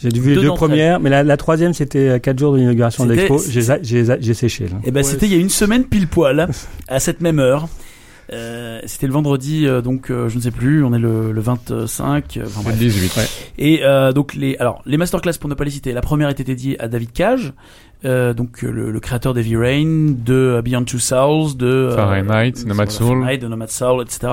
[0.00, 3.04] J'ai vu les Deux premières, mais la, la troisième, c'était à quatre jours de l'inauguration
[3.06, 3.38] de l'expo.
[3.38, 4.76] J'ai- séché, là.
[4.84, 6.48] Eh ben, Ouais, c'était il y a une semaine pile poil,
[6.88, 7.68] à cette même heure.
[8.32, 11.40] Euh, c'était le vendredi, euh, donc euh, je ne sais plus, on est le, le
[11.42, 12.38] 25.
[12.38, 12.78] euh, enfin, Le bref.
[12.78, 13.16] 18.
[13.18, 13.22] Ouais.
[13.58, 15.92] Et euh, donc les, alors les masterclass pour ne pas les citer.
[15.92, 17.52] La première était dédiée à David Cage,
[18.04, 21.96] euh, donc euh, le, le créateur d'Heavy Rain, de euh, Beyond Two Souls, de euh,
[21.96, 23.06] Fahrenheit, Nomad voilà, Soul.
[23.20, 24.32] Fahrenheit, de Nomad Soul, etc.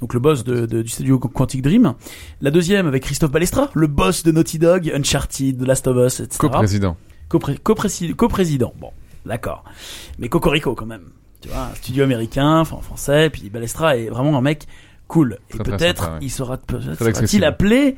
[0.00, 1.94] Donc le boss de, de- du studio Quantic Dream.
[2.40, 6.20] La deuxième avec Christophe Balestra, le boss de Naughty Dog, Uncharted, The Last of Us,
[6.20, 6.38] etc.
[6.38, 6.96] Co-président.
[7.30, 8.72] Copré- coprési- coprésident.
[8.80, 8.90] Bon,
[9.24, 9.64] d'accord.
[10.18, 11.04] Mais Cocorico quand même.
[11.40, 14.66] Tu vois, un studio américain, enfin en français, puis Balestra est vraiment un mec
[15.08, 15.38] cool.
[15.54, 16.18] Et peut-être ouais.
[16.22, 17.96] il sera peut-être appelé.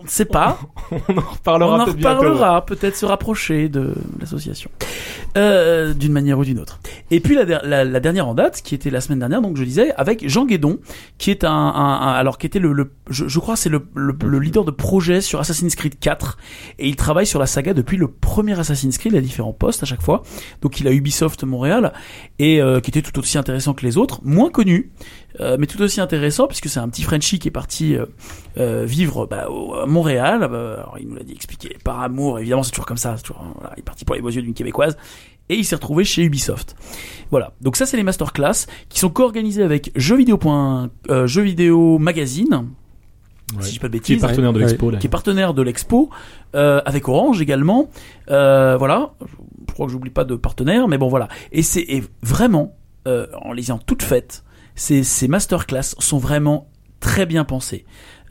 [0.00, 0.58] On ne sait pas.
[1.08, 4.70] On en reparlera On en peut-être reparlera, peut-être se rapprocher de l'association,
[5.36, 6.78] euh, d'une manière ou d'une autre.
[7.10, 9.56] Et puis la, der- la, la dernière en date, qui était la semaine dernière, donc
[9.56, 10.78] je disais, avec Jean Guédon,
[11.18, 13.86] qui est un, un- un- alors qui était le, le- je, je crois, c'est le,
[13.94, 16.38] le, le leader de projet sur Assassin's Creed 4,
[16.78, 19.86] et il travaille sur la saga depuis le premier Assassin's Creed, à différents postes à
[19.86, 20.22] chaque fois.
[20.62, 21.92] Donc il a Ubisoft Montréal,
[22.38, 24.90] et euh, qui était tout aussi intéressant que les autres, moins connu,
[25.40, 28.06] euh, mais tout aussi intéressant puisque c'est un petit Frenchie qui est parti euh,
[28.58, 30.40] euh, vivre bah, au- à Montréal.
[30.50, 33.16] Bah, alors il nous l'a dit expliqué par amour, évidemment c'est toujours comme ça.
[33.22, 34.96] Toujours, voilà, il est parti pour les beaux yeux d'une québécoise
[35.50, 36.76] et il s'est retrouvé chez Ubisoft.
[37.30, 37.52] Voilà.
[37.60, 40.38] Donc ça c'est les masterclass qui sont co-organisés avec jeuxvideo.
[40.38, 42.66] point- euh, Jeux vidéo magazine.
[43.56, 43.62] Ouais.
[43.62, 44.66] si je dis pas de Qui est bêtises, partenaire de Ouais.
[44.66, 44.98] l'expo, là.
[44.98, 46.10] qui est partenaire de l'expo,
[46.54, 47.88] euh, avec Orange également.
[48.30, 49.12] Euh, voilà,
[49.66, 51.28] je crois que j'oublie pas de partenaire, mais bon voilà.
[51.50, 52.76] Et c'est vraiment,
[53.06, 54.44] euh, en les ayant toutes faites,
[54.78, 56.70] ces, ces masterclass sont vraiment
[57.00, 57.84] très bien pensés.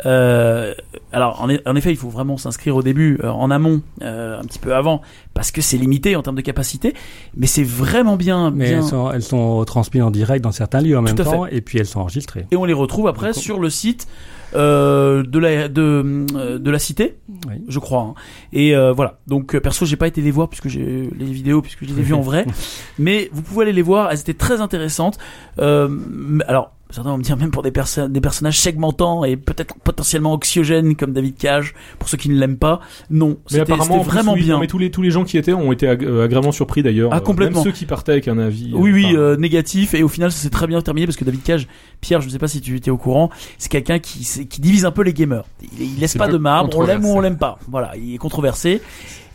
[0.06, 0.74] Euh,
[1.12, 4.40] alors en, e- en effet, il faut vraiment s'inscrire au début, euh, en amont, euh,
[4.40, 5.02] un petit peu avant,
[5.34, 6.94] parce que c'est limité en termes de capacité,
[7.36, 8.52] mais c'est vraiment bien.
[8.52, 8.78] Mais bien...
[8.78, 11.62] elles sont, elles sont transmises en direct dans certains lieux en même Tout temps, et
[11.62, 12.46] puis elles sont enregistrées.
[12.52, 14.08] Et on les retrouve après Donc, sur le site
[14.56, 17.18] euh, de la de, euh, de la cité,
[17.50, 17.56] Oui.
[17.68, 18.02] je crois.
[18.02, 18.14] hein.
[18.54, 19.20] Et euh, voilà.
[19.28, 22.04] Donc perso, j'ai pas été les voir puisque j'ai les vidéos puisque je les ai
[22.04, 22.46] vues en vrai.
[23.00, 24.10] Mais vous pouvez aller les voir.
[24.12, 25.18] Elles étaient très intéressantes.
[25.58, 26.74] Alors.
[26.90, 30.96] Certains vont me dire même pour des, perso- des personnages segmentants et peut-être potentiellement anxiogènes
[30.96, 32.80] comme David Cage, pour ceux qui ne l'aiment pas.
[33.10, 34.54] Non, Mais c'était vraiment oui, bien.
[34.56, 36.84] non, mais tous les tous les gens qui étaient ont été ag- euh, agréablement surpris
[36.84, 37.10] d'ailleurs.
[37.12, 37.64] Ah, Euh, complètement.
[37.64, 38.72] Même ceux qui partaient avec un avis.
[38.74, 39.94] Oui, euh, oui, euh, négatif.
[39.96, 41.68] Et au final, ça s'est très bien terminé parce que David Cage,
[42.02, 44.86] Pierre, je ne sais pas si tu étais au courant, c'est quelqu'un qui, qui divise
[44.86, 45.44] un peu les gamers.
[45.78, 47.58] Il, il laisse pas de marbre, on l'aime ou on l'aime pas.
[47.68, 48.82] Voilà, il est controversé.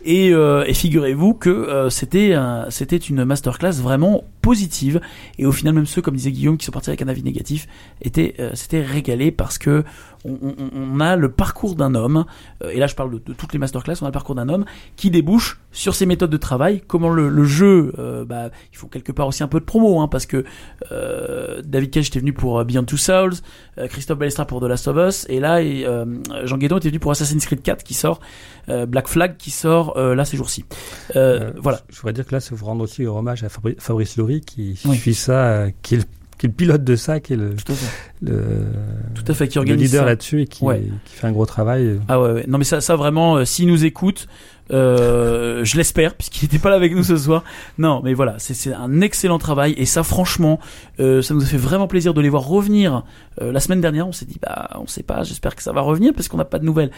[0.05, 4.99] Et, euh, et figurez-vous que euh, c'était un- c'était une masterclass vraiment positive.
[5.39, 7.67] Et au final, même ceux, comme disait Guillaume, qui sont partis avec un avis négatif,
[8.01, 9.85] étaient euh, s'étaient régalés parce que
[10.25, 12.25] on, on- on a le parcours d'un homme.
[12.63, 13.95] euh, et là, je parle de, de toutes les masterclass.
[14.01, 14.65] On a le parcours d'un homme
[14.95, 17.93] qui débouche sur ses méthodes de travail, comment le, le jeu.
[17.97, 20.43] euh, bah, il faut quelque part aussi un peu de promo, hein, parce que
[20.91, 23.33] euh, David Cage était venu pour euh, Beyond Two Souls,
[23.77, 26.05] euh, Christophe Balestra pour The Last of Us, et là, et, euh,
[26.45, 28.19] Jean Guédon était venu pour Assassin's Creed 4 qui sort,
[28.69, 30.65] euh, Black Flag qui sort euh, là ces jours-ci.
[31.13, 31.79] Voilà.
[31.89, 34.79] Je voudrais dire que là, c'est vous rendre aussi hommage à Fabri- Fabrice Laurie qui
[34.85, 34.97] Oui.
[34.97, 36.03] suit ça, qui est, le,
[36.43, 38.09] qui est le pilote de ça, qui est le, Tout à fait.
[38.21, 38.43] le,
[39.15, 40.83] Tout à fait, qui le organise leader là-dessus et qui, Ouais.
[41.05, 42.01] qui fait un gros travail.
[42.09, 42.45] Ah ouais, ouais.
[42.49, 44.27] Non mais ça, ça vraiment, euh, s'il nous écoute,
[44.71, 47.45] euh, je l'espère, puisqu'il n'était pas là avec nous ce soir.
[47.77, 50.59] Non, mais voilà, c'est c'est un excellent travail et ça, franchement,
[50.99, 53.03] euh, ça nous a fait vraiment plaisir de les voir revenir.
[53.41, 55.79] Euh, la semaine dernière, on s'est dit, bah, on sait pas, j'espère que ça va
[55.79, 56.91] revenir parce qu'on n'a pas de nouvelles.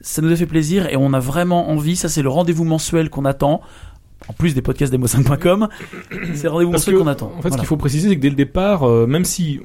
[0.00, 1.96] Ça nous a fait plaisir et on a vraiment envie.
[1.96, 3.62] Ça, c'est le rendez-vous mensuel qu'on attend.
[4.28, 5.68] En plus des podcasts demo5.com,
[6.34, 7.32] c'est rendez-vous que, qu'on attend.
[7.36, 9.60] En fait, ce qu'il faut préciser, c'est que dès le départ, euh, même si,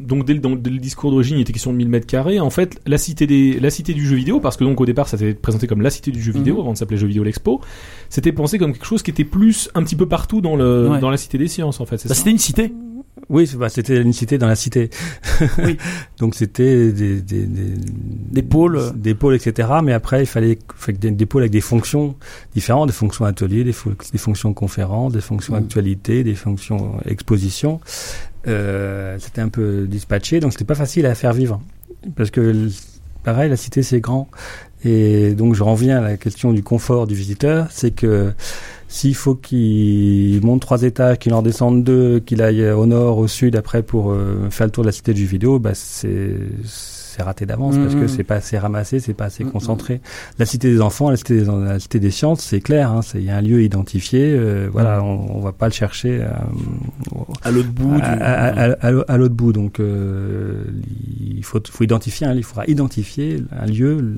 [0.00, 2.40] donc dès le, dans- dès le discours d'origine, il était question de 1000 mètres carrés,
[2.40, 5.08] en fait, la cité des, la cité du jeu vidéo, parce que donc au départ,
[5.08, 6.60] ça s'était présenté comme la cité du jeu vidéo, Mhm.
[6.60, 7.60] avant de s'appeler Jeu Vidéo l'Expo,
[8.08, 11.00] c'était pensé comme quelque chose qui était plus un petit peu partout dans le, Ouais.
[11.00, 12.06] dans la cité des sciences, en fait.
[12.08, 12.72] Bah, c'était une cité.
[13.30, 14.90] Oui, bah, c'était une cité dans la cité.
[15.64, 15.76] Oui.
[16.18, 17.74] Donc c'était des, des, des,
[18.30, 18.76] Des pôles.
[18.76, 18.90] euh.
[18.94, 19.68] des pôles, etc.
[19.84, 20.58] Mais après, il fallait
[20.98, 22.14] des, pôles avec des fonctions
[22.54, 25.62] différentes, des fonctions ateliers, des, fo- des fonctions conférences, des fonctions Mhm.
[25.64, 27.80] actualité, des fonctions exposition.
[28.46, 31.60] Euh, c'était un peu dispatché, donc c'était pas facile à faire vivre.
[32.16, 32.68] Parce que,
[33.24, 34.28] pareil, la cité c'est grand.
[34.84, 38.32] Et donc je reviens à la question du confort du visiteur, c'est que
[38.88, 43.28] s'il faut qu'il monte trois étages, qu'il en descende deux, qu'il aille au nord, au
[43.28, 46.36] sud après pour euh, faire le tour de la cité du vidéo, bah c'est
[47.20, 48.08] raté d'avance parce que Mhm.
[48.08, 49.50] c'est pas assez ramassé, c'est pas assez Mhm.
[49.50, 50.00] concentré.
[50.38, 53.18] La cité des enfants, la cité des, la cité des sciences, c'est clair, hein, c'est-
[53.18, 56.28] il y a un lieu identifié, euh, voilà, on, on va pas le chercher euh,
[57.42, 57.92] À l'autre bout.
[58.00, 58.22] à, du...
[58.22, 59.52] à- à- à l'au- à l'autre bout.
[59.52, 60.62] Donc, euh,
[61.20, 64.14] il faut, faut identifier, un- il faudra identifier un lieu.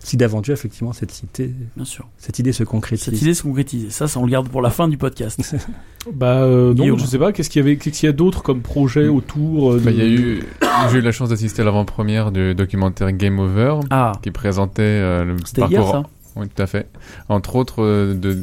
[0.00, 2.08] Si d'aventure, effectivement, cette cité, Bien sûr.
[2.18, 3.04] cette idée se concrétise.
[3.04, 3.90] Cette idée se concrétise.
[3.90, 5.40] Ça, ça, on le garde pour la fin du podcast.
[6.14, 8.62] Bah, euh, je sais pas, qu'est-ce qu'il y avait, qu'est-ce qu'il y a d'autre comme
[8.62, 10.42] projet autour euh, Bah, de- y a eu,
[10.90, 15.24] j'ai eu la chance d'assister à l'avant-première du documentaire Game Over, Ah, qui présentait euh,
[15.24, 15.90] le c'était hier parcours.
[15.92, 16.02] ça
[16.36, 16.88] Oui, tout à fait.
[17.28, 18.38] Entre autres, euh, de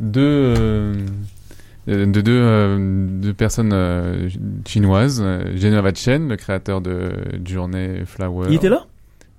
[0.00, 0.22] deux,
[0.58, 0.94] euh,
[1.86, 2.78] de deux, euh,
[3.20, 4.30] deux personnes euh,
[4.66, 7.10] chinoises, euh, Genova Chen, le créateur de
[7.44, 8.46] Journée Flower.
[8.48, 8.86] Il était là?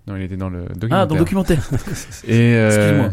[0.08, 0.97] Non, il était dans le documentaire.
[0.99, 1.70] Ah, dans le documentaire.
[2.28, 3.10] Et euh, Excuse-moi.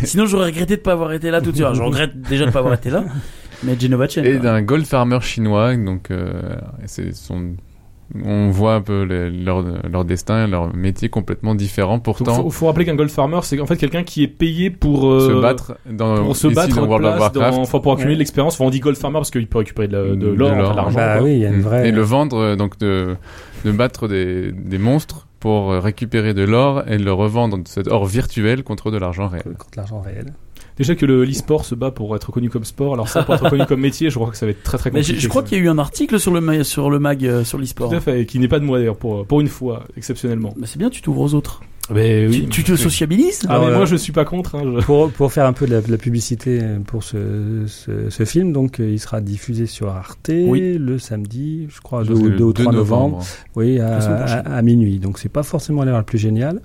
[0.04, 1.64] Sinon, j'aurais regretté de pas avoir été là tout de suite.
[1.64, 3.04] Alors, Je regrette déjà de pas avoir été là.
[3.62, 4.24] Mais Genova Chen.
[4.24, 7.52] et d'un gold farmer chinois, donc euh, c'est son.
[8.24, 11.98] On voit un peu les- leur, leur destin, leur métier complètement différent.
[12.00, 15.08] Pourtant, faut, faut rappeler qu'un gold farmer, c'est en fait quelqu'un qui est payé pour
[15.08, 17.54] euh, se battre dans pour se battre dans en World of place, Warcraft.
[17.56, 18.16] dans, enfin, pour accumuler Ouais.
[18.16, 18.54] de l'expérience.
[18.54, 20.96] Enfin, on dit gold farmer parce qu'il peut récupérer de, l'or, enfin, de l'argent.
[20.96, 21.22] Bah quoi.
[21.24, 21.62] oui, il y a une Mm.
[21.62, 21.88] vraie.
[21.88, 23.14] Et le vendre, euh, donc de,
[23.64, 28.06] de battre des, des monstres pour euh, récupérer de l'or et le revendre, cet or
[28.06, 29.56] virtuel, contre de l'argent réel.
[29.58, 30.34] contre l'argent réel.
[30.82, 33.48] Déjà que le l'e-sport se bat pour être connu comme sport, alors ça pour être
[33.48, 35.16] connu comme métier, je crois que ça va être très très Mais compliqué.
[35.18, 37.24] je, je crois qu'il y a eu un article sur le, ma- sur le mag
[37.24, 37.90] euh, sur l'e-sport.
[37.90, 40.54] Tout à fait, et qui n'est pas de moi d'ailleurs, pour, pour une fois, exceptionnellement.
[40.56, 41.60] Bah, c'est bien, tu t'ouvres aux autres.
[41.92, 44.54] Mais tu, tu te sociabilises Ah, mais Alors, moi euh, je suis pas contre.
[44.54, 48.08] Hein, je- Pour, pour faire un peu de la, de la publicité pour ce, ce,
[48.08, 50.78] ce film, donc euh, il sera diffusé sur Arte Oui.
[50.78, 53.24] le samedi, je crois, Je 2 pense que le ou 2 3 novembre,
[53.56, 55.00] oui, à, minuit.
[55.00, 56.60] Donc c'est pas forcément l'heure la plus géniale,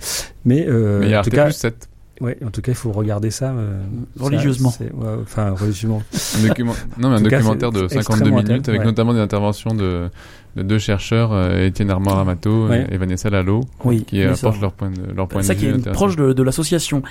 [0.45, 1.89] mais, euh, Mais il y a en Arte tout cas, plus 7.
[2.19, 3.51] Ouais, en tout cas, il faut regarder ça.
[3.51, 3.79] euh,
[4.19, 4.69] Religieusement.
[4.71, 6.01] ça, c'est- ouais, enfin, religieusement.
[6.43, 8.83] Un, document- non, mais un En tout cas, documentaire c'est de 52 extrêmement minutes avec
[8.83, 10.09] notamment des interventions de,
[10.55, 12.87] de deux chercheurs, euh, Étienne Armand Ramato Ouais.
[12.91, 15.75] et Vanessa Lalo, Oui, qui apportent leur point de, leur point ça qui vue.
[15.75, 17.03] est proche de, de l'association.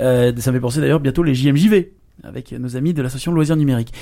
[0.00, 1.90] Euh, ça me fait penser d'ailleurs bientôt les JMJV
[2.22, 3.92] avec nos amis de l'association Loisirs Numériques.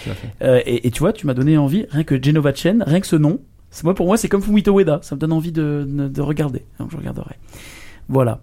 [0.43, 3.07] Euh, et, et tu vois, tu m'as donné envie, rien que Genova Chen, rien que
[3.07, 3.41] ce nom,
[3.71, 6.21] c'est moi pour moi c'est comme Fumito Ueda, ça me donne envie de, de, de
[6.21, 6.63] regarder.
[6.79, 7.37] Donc je regarderai.
[8.09, 8.41] Voilà.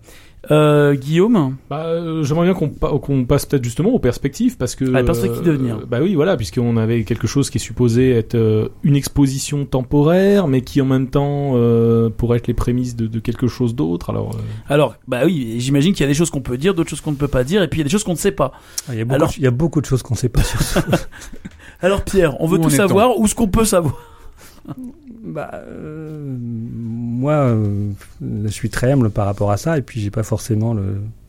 [0.51, 4.73] Euh, Guillaume, Bah, euh, j'aimerais bien qu'on pa- qu'on passe peut-être justement aux perspectives parce
[4.73, 4.85] que.
[4.95, 5.79] Ah, les perspectives d'avenir.
[5.81, 9.65] euh, bah oui, voilà, puisqu'on avait quelque chose qui est supposé être euh, une exposition
[9.65, 13.75] temporaire, mais qui en même temps euh, pourrait être les prémices de, de quelque chose
[13.75, 14.11] d'autre.
[14.11, 14.39] Alors, euh,
[14.73, 17.11] alors bah oui, j'imagine qu'il y a des choses qu'on peut dire, d'autres choses qu'on
[17.11, 18.53] ne peut pas dire, et puis il y a des choses qu'on ne sait pas.
[18.87, 20.29] Ah, Il y a beaucoup, Alors- de, il y a beaucoup de choses qu'on sait
[20.29, 20.81] pas sur ça.
[21.81, 23.95] Alors Pierre, on veut Où tout savoir, ou ce qu'on peut savoir?
[25.23, 27.89] bah, euh, moi, euh,
[28.21, 30.75] je suis très humble par rapport à ça, et puis j'ai pas forcément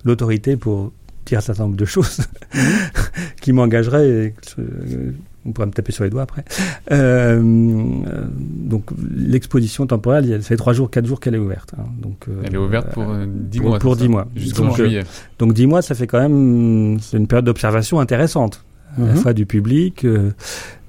[0.05, 0.93] l'autorité pour
[1.27, 2.21] dire un certain nombre de choses
[3.41, 4.35] qui m'engageraient.
[4.59, 5.13] euh,
[5.47, 6.45] on pourrait me taper sur les doigts après.
[6.93, 8.85] Euh, donc
[9.17, 11.73] l'exposition temporelle, ça fait trois jours, quatre jours qu'elle est ouverte.
[11.79, 11.85] hein.
[12.03, 13.79] donc Elle est ouverte pour euh, 10 pour- mois.
[13.79, 14.03] pour c'est
[14.35, 14.73] 10 ça mois.
[14.73, 15.03] Euh, juillet.
[15.39, 18.63] Donc dix mois, ça fait quand même une période d'observation intéressante,
[18.99, 19.17] à la Mhm.
[19.17, 20.31] fois du public, euh,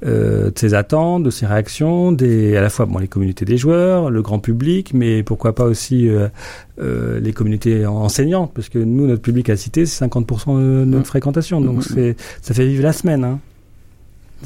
[0.06, 3.58] euh, de ses attentes, de ses réactions, des, à la fois bon, les communautés des
[3.58, 6.28] joueurs, le grand public, mais pourquoi pas aussi euh,
[6.82, 10.98] euh, les communautés enseignantes, parce que nous, notre public à cité, c'est 50% de notre
[11.00, 11.04] Mhm.
[11.06, 11.82] fréquentation, donc Mhm.
[11.82, 13.24] c'est ça fait vivre la semaine.
[13.24, 13.40] Hein.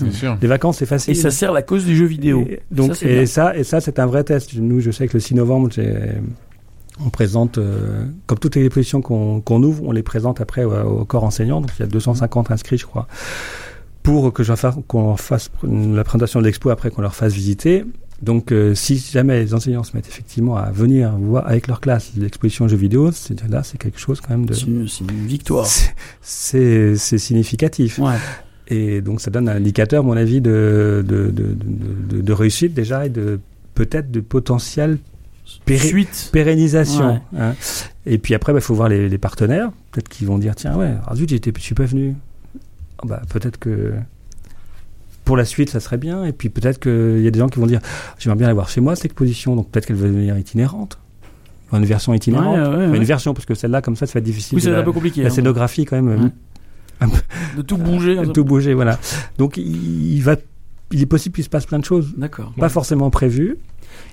[0.02, 0.38] Bien sûr.
[0.42, 1.12] Les vacances, c'est facile.
[1.14, 2.46] Et ça sert la cause du jeu vidéo.
[2.50, 4.54] Et donc, Ça, c'est et ça, et ça, c'est un vrai test.
[4.58, 6.16] Nous, je sais que le 6 novembre, j'ai-
[7.04, 11.06] on présente, euh, comme toutes les expositions qu'on ouvre, on les présente après au, au
[11.06, 11.60] corps enseignant.
[11.62, 13.08] Donc, il y a 250 inscrits, je crois,
[14.04, 14.44] pour que
[14.88, 17.84] qu'on fasse la présentation de l'expo après qu'on leur fasse visiter.
[18.22, 22.12] Donc, euh, si jamais les enseignants se mettent effectivement à venir voir avec leur classe
[22.16, 24.86] l'exposition jeux vidéo, c'est là, c'est quelque chose quand même de, C'est une,
[25.26, 25.68] victoire.
[26.22, 28.00] c'est- significatif.
[28.00, 28.14] Ouais.
[28.70, 33.06] Et donc ça donne un indicateur, à mon avis, de, de, de- de réussite déjà
[33.06, 33.40] et de
[33.74, 34.98] peut-être de potentiel
[35.46, 36.30] Suite.
[36.32, 37.22] pérennisation.
[37.38, 37.54] hein.
[38.06, 39.70] Et puis après, il faut voir les, les partenaires.
[39.92, 42.16] Peut-être qu'ils vont dire, tiens, ouais, ah, zut, je suis pas venu.
[43.00, 43.94] Ah bah, peut-être que
[45.24, 46.26] pour la suite, ça serait bien.
[46.26, 47.80] Et puis peut-être qu'il y a des gens qui vont dire,
[48.20, 49.56] j'aimerais bien la voir chez moi, cette exposition.
[49.56, 51.00] Donc peut-être qu'elle va devenir itinérante.
[51.68, 52.56] Enfin, Une version itinérante.
[52.58, 52.98] Ouais, ouais, Enfin, ouais.
[52.98, 54.56] Une version, parce que celle-là, comme ça, ça va être difficile.
[54.58, 55.22] Oui, de c'est la, un peu compliqué.
[55.22, 55.32] la hein.
[55.32, 56.32] scénographie, quand même,
[57.58, 58.18] De tout bouger.
[58.18, 58.28] ça.
[58.32, 59.00] tout bouger, voilà.
[59.38, 60.36] Donc il, il va,
[60.92, 62.54] il est possible qu'il se passe plein de choses, D'accord.
[62.58, 63.58] pas forcément prévues,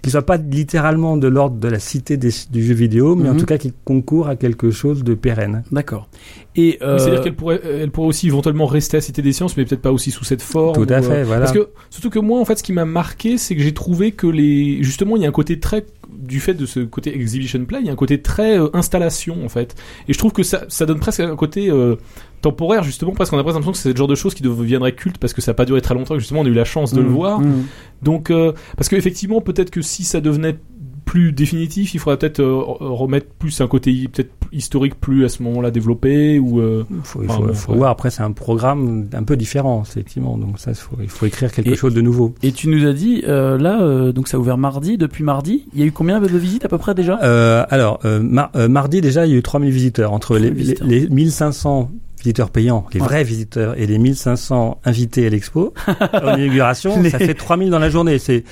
[0.03, 3.35] qui soient pas littéralement de l'ordre de la cité des- du jeu vidéo, mais en
[3.35, 3.39] Mhm.
[3.41, 5.63] tout cas qui concourent à quelque chose de pérenne.
[5.71, 6.09] D'accord.
[6.57, 9.65] Et euh, c'est-à-dire qu'elle pourrait, elle pourrait aussi éventuellement rester à Cité des Sciences, mais
[9.65, 10.75] peut-être pas aussi sous cette forme.
[10.75, 11.41] Tout à ou, euh, fait, voilà.
[11.47, 14.11] Parce que surtout que moi, en fait, ce qui m'a marqué, c'est que j'ai trouvé
[14.13, 15.87] que les, justement, il y a un côté très
[16.17, 19.45] du fait de ce côté exhibition play, il y a un côté très euh, installation
[19.45, 19.75] en fait.
[20.09, 21.97] Et je trouve que ça, ça donne presque un côté euh,
[22.41, 24.95] temporaire justement, parce qu'on a presque l'impression que c'est le genre de choses qui deviendraient
[24.95, 26.15] culte parce que ça n'a pas duré très longtemps.
[26.15, 27.41] que Justement, on a eu la chance de le mmh, voir.
[27.41, 27.65] mmh.
[28.03, 30.59] Donc, euh, parce qu'effectivement, peut-être que si ça devenait
[31.05, 35.43] plus définitif, il faudrait peut-être euh, remettre plus un côté peut-être historique plus à ce
[35.43, 36.61] moment-là développé ou.
[36.61, 37.79] euh, Il faut, il Enfin, faut- bon, faut ouais.
[37.79, 37.91] voir.
[37.91, 40.37] Après, c'est un programme un peu différent, effectivement.
[40.39, 42.35] Donc ça, il faut, il faut écrire quelque Et- chose de nouveau.
[42.43, 45.65] Et tu nous as dit, euh, là, euh, donc ça a ouvert mardi, depuis mardi,
[45.75, 47.19] il y a eu combien de visites à peu près déjà?
[47.23, 50.49] Euh, alors, euh, mar- euh, mardi déjà, il y a eu 3000 visiteurs entre les,
[50.51, 50.87] 3000 les, visiteurs.
[50.89, 51.91] les 1500
[52.23, 53.07] visiteurs payants, les Ouais.
[53.07, 57.01] vrais visiteurs, et les 1500 invités à l'expo en inauguration.
[57.03, 58.19] Les- Ça fait 3000 dans la journée.
[58.19, 58.45] C'est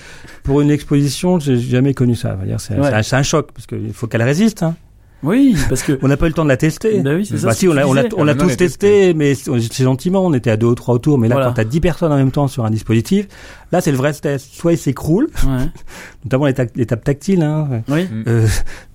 [0.42, 2.36] pour une exposition, j'ai jamais connu ça.
[2.58, 2.90] C'est Ouais.
[2.92, 4.62] un, choc parce qu'il faut qu'elle résiste.
[4.62, 4.74] Hein.
[5.22, 5.98] Oui, parce que.
[6.02, 6.98] On n'a pas eu le temps de la tester.
[7.00, 8.14] Bah oui, c'est ça, Bah si, on l'a, on l'a, disais.
[8.16, 10.24] on l'a maintenant, tous testé, mais c'est gentiment.
[10.24, 11.18] On était à deux ou trois autour.
[11.18, 11.48] Mais là, Voilà.
[11.48, 13.28] quand t'as 10 personnes en même temps sur un dispositif,
[13.72, 14.48] là, c'est le vrai test.
[14.52, 15.66] Soit il s'écroule, Ouais.
[16.24, 17.42] notamment l'étape, tactile.
[17.42, 17.82] Hein.
[17.88, 18.06] Oui.
[18.26, 18.46] Euh,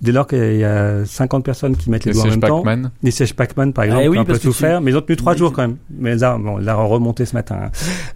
[0.02, 2.62] dès lors qu'il y a 50 personnes qui mettent les Le doigts en même temps,
[2.62, 2.90] Pac-Man.
[3.02, 4.90] les sièges Pac-Man par exemple, Ah, qui oui, ont un peu parce que souffert, mais
[4.90, 5.76] ils ont tenu trois Oui, jours quand même.
[5.90, 7.56] Mais là, bon, là, on remonté ce matin.
[7.64, 7.70] hein.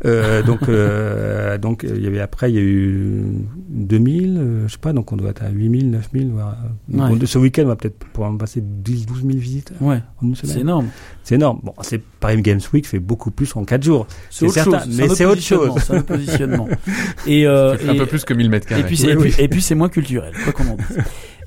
[0.05, 3.25] Euh, donc, euh, donc, il y avait après, il y a eu
[3.69, 6.31] 2000, euh, je sais pas, donc on doit être à 8000, 9000.
[6.33, 6.57] Voire,
[6.89, 7.19] donc Ouais.
[7.23, 10.01] on- ce week-end, on va peut-être pouvoir en passer 10, 12 000 visiteurs Ouais.
[10.23, 10.87] en une C'est énorme.
[11.25, 11.61] C'est énorme.
[11.63, 14.07] Bon, c'est Paris Games Week fait beaucoup plus en 4 jours.
[14.31, 14.97] C'est certain, chose.
[14.97, 15.91] mais c'est autre autre chose.
[17.27, 18.83] Et, euh, un peu plus que 1000 mètres carrés.
[18.83, 19.45] Et puis, c'est- Oui, et, puis, oui.
[19.45, 20.99] et puis c'est moins culturel, quoi qu'on en dise.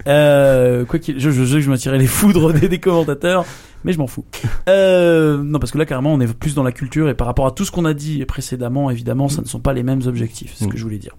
[0.07, 3.45] Euh, quoi qu'il, je, je sais que je m'attirais les foudres des, des commentateurs,
[3.85, 4.25] mais je m'en fous.
[4.67, 7.45] Euh, non, parce que là, carrément, on est plus dans la culture et par rapport
[7.47, 10.53] à tout ce qu'on a dit précédemment, évidemment, ça ne sont pas les mêmes objectifs.
[10.55, 10.77] C'est ce que Mm.
[10.77, 11.15] je voulais dire.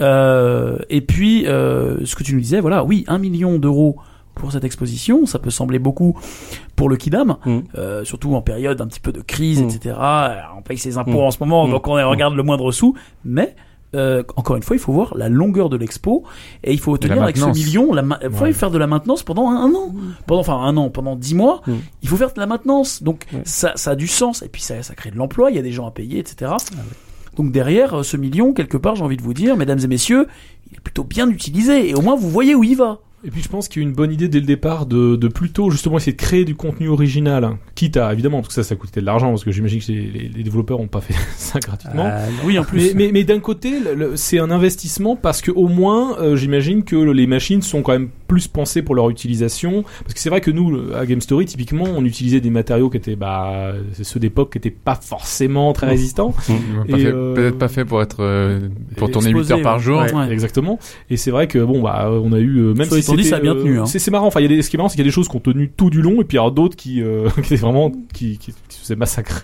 [0.00, 3.96] Euh, et puis, euh, ce que tu nous disais, voilà, oui, un million d'euros
[4.34, 6.16] pour cette exposition, ça peut sembler beaucoup
[6.76, 7.58] pour le Kidam, Mm.
[7.76, 9.68] euh, surtout en période un petit peu de crise, Mm.
[9.68, 9.96] etc.
[10.56, 11.26] On paye ses impôts Mm.
[11.26, 13.54] en ce moment, donc on regarde le moindre sou, mais
[13.94, 16.24] euh, encore une fois, il faut voir la longueur de l'expo
[16.64, 17.92] et il faut tenir avec ce million.
[17.92, 18.52] La il faut Ouais.
[18.54, 19.94] faire de la maintenance pendant un, un an,
[20.26, 21.60] pendant enfin un an, pendant dix mois.
[21.66, 21.72] Mm.
[22.02, 23.02] Il faut faire de la maintenance.
[23.02, 23.42] Donc Ouais.
[23.44, 25.50] ça, ça a du sens et puis ça, ça crée de l'emploi.
[25.50, 26.52] Il y a des gens à payer, etc.
[27.36, 30.26] Donc derrière euh, ce million, quelque part, j'ai envie de vous dire, mesdames et messieurs,
[30.70, 33.00] il est plutôt bien utilisé et au moins vous voyez où il va.
[33.24, 35.28] Et puis je pense qu'il y a une bonne idée dès le départ de, de
[35.28, 37.58] plutôt justement essayer de créer du contenu original, hein.
[37.76, 40.00] quitte à évidemment parce que ça ça coûtait de l'argent parce que j'imagine que les,
[40.10, 42.04] les- les développeurs ont pas fait ça gratuitement.
[42.06, 42.94] Ah, Oui, en plus.
[42.94, 43.74] Mais, mais, mais d'un côté,
[44.16, 47.92] c'est un investissement parce que au moins, euh, j'imagine que le- les machines sont quand
[47.92, 49.82] même plus pensées pour leur utilisation.
[50.02, 52.96] Parce que c'est vrai que nous, à Game Story, typiquement, on utilisait des matériaux qui
[52.96, 56.30] étaient, bah, ceux d'époque qui étaient pas forcément très résistants.
[56.88, 58.60] Pas Et, fait- euh, Peut-être pas fait pour être euh,
[58.96, 60.00] pour tourner 8 Exposé, heures par jour.
[60.00, 60.12] Ouais.
[60.14, 60.32] Ouais.
[60.32, 60.78] Exactement.
[61.10, 63.36] Et c'est vrai que bon, bah, on a eu euh, même Soit si dit, ça
[63.36, 63.86] a bien euh, tenu, hein.
[63.86, 64.26] C'est c'est marrant.
[64.28, 65.28] Enfin, il y a des, ce qui est marrant, c'est qu'il y a des choses
[65.28, 67.40] qui ont tenu tout du long, et puis il y a d'autres qui, euh, qui
[67.40, 69.42] étaient vraiment qui, qui, qui se faisaient massacrer.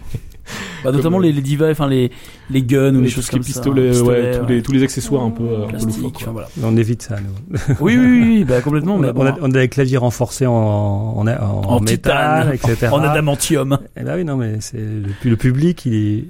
[0.85, 2.11] Bah, notamment comme, les, les divas, enfin les,
[2.51, 3.47] les guns ou les choses comme ça.
[3.47, 6.11] pistolets, pistolets, ouais, tous les tous les accessoires un peu, euh, un peu plastique, quoi.
[6.15, 6.49] enfin, voilà.
[6.63, 7.59] on évite ça, nous.
[7.81, 8.95] Oui, oui, oui, oui, bah, complètement.
[8.95, 11.63] On mais a, bon, on a- on a des claviers renforcés en, en, en, en
[11.77, 12.89] En métal, titane, etc.
[12.93, 13.79] en adamantium.
[13.97, 16.25] Eh ben oui, non, mais c'est le, le public, il est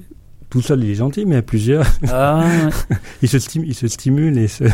[0.50, 2.44] tout seul, il est gentil, mais à plusieurs, Ah,
[3.22, 4.64] il se, stim- il se stimule et se.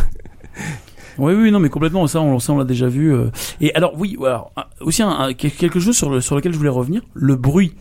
[1.18, 2.06] oui, oui, non, mais complètement.
[2.06, 3.12] Ça, on, ça, on l'a déjà vu.
[3.12, 3.26] euh.
[3.60, 6.58] Et alors, oui, alors, un- aussi un- un- quelque chose sur, le, sur lequel je
[6.58, 7.74] voulais revenir, le bruit.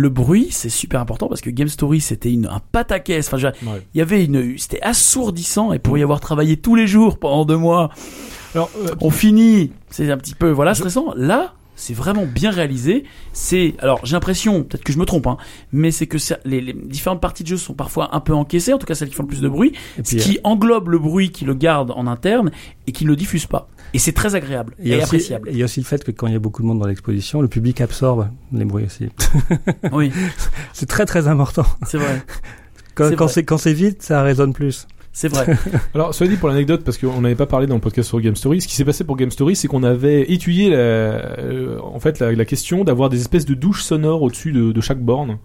[0.00, 3.26] Le bruit, c'est super important parce que Game Story, c'était une, un pataquès.
[3.32, 3.82] Enfin, Ouais.
[3.94, 7.44] il y avait une, c'était assourdissant et pour y avoir travaillé tous les jours pendant
[7.44, 7.90] deux mois,
[8.54, 11.12] Alors, euh, on finit, c'est un petit peu voilà stressant.
[11.16, 13.02] Là, c'est vraiment bien réalisé.
[13.32, 15.36] C'est alors j'ai l'impression, peut-être que je me trompe, hein,
[15.72, 18.72] mais c'est que ça- les, les différentes parties de jeu sont parfois un peu encaissées,
[18.72, 19.72] en tout cas celles qui font le plus de bruit,
[20.04, 22.52] ce qui englobe le bruit, qui le garde en interne
[22.86, 23.68] et qui ne le diffuse pas.
[23.94, 25.48] Et c'est très agréable et aussi, appréciable.
[25.50, 26.86] il y a aussi le fait que quand il y a beaucoup de monde dans
[26.86, 29.08] l'exposition, le public absorbe les bruits aussi.
[29.92, 30.12] Oui,
[30.72, 31.64] C'est très très important.
[31.86, 32.22] c'est vrai,
[32.94, 33.32] Quand, C'est quand vrai.
[33.34, 34.86] c'est quand c'est vide, ça résonne plus.
[35.12, 35.56] c'est vrai.
[35.94, 38.34] Alors, cela dit pour l'anecdote, parce qu'on n'avait pas parlé dans le podcast sur Game
[38.36, 42.00] Story, ce qui s'est passé pour Game Story, c'est qu'on avait étudié la, euh, en
[42.00, 45.38] fait la, la question d'avoir des espèces de douches sonores au-dessus de, de chaque borne.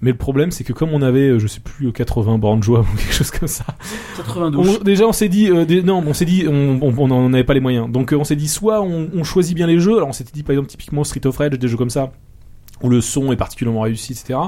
[0.00, 2.86] Mais le problème, c'est que comme on avait, euh, je sais plus, 80 bornes jouables
[2.94, 3.64] ou quelque chose comme ça,
[4.16, 4.78] 92.
[4.80, 7.32] on- déjà on s'est dit, euh, des- non, on s'est dit, on on- on n'en
[7.32, 7.90] avait pas les moyens.
[7.90, 9.96] Donc euh, on s'est dit, soit on, on choisit bien les jeux.
[9.96, 12.12] Alors on s'était dit par exemple typiquement Street of Rage, des jeux comme ça,
[12.82, 14.38] où le son est particulièrement réussi, etc.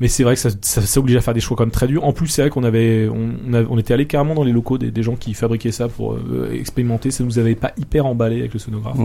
[0.00, 1.88] Mais c'est vrai que ça, ça, ça oblige à faire des choix quand même très
[1.88, 2.04] durs.
[2.04, 4.52] En plus, c'est vrai qu'on avait, on, on, avait- on était allé carrément dans les
[4.52, 7.10] locaux des, des gens qui fabriquaient ça pour euh, expérimenter.
[7.10, 8.96] Ça nous avait pas hyper emballé avec le sonographe.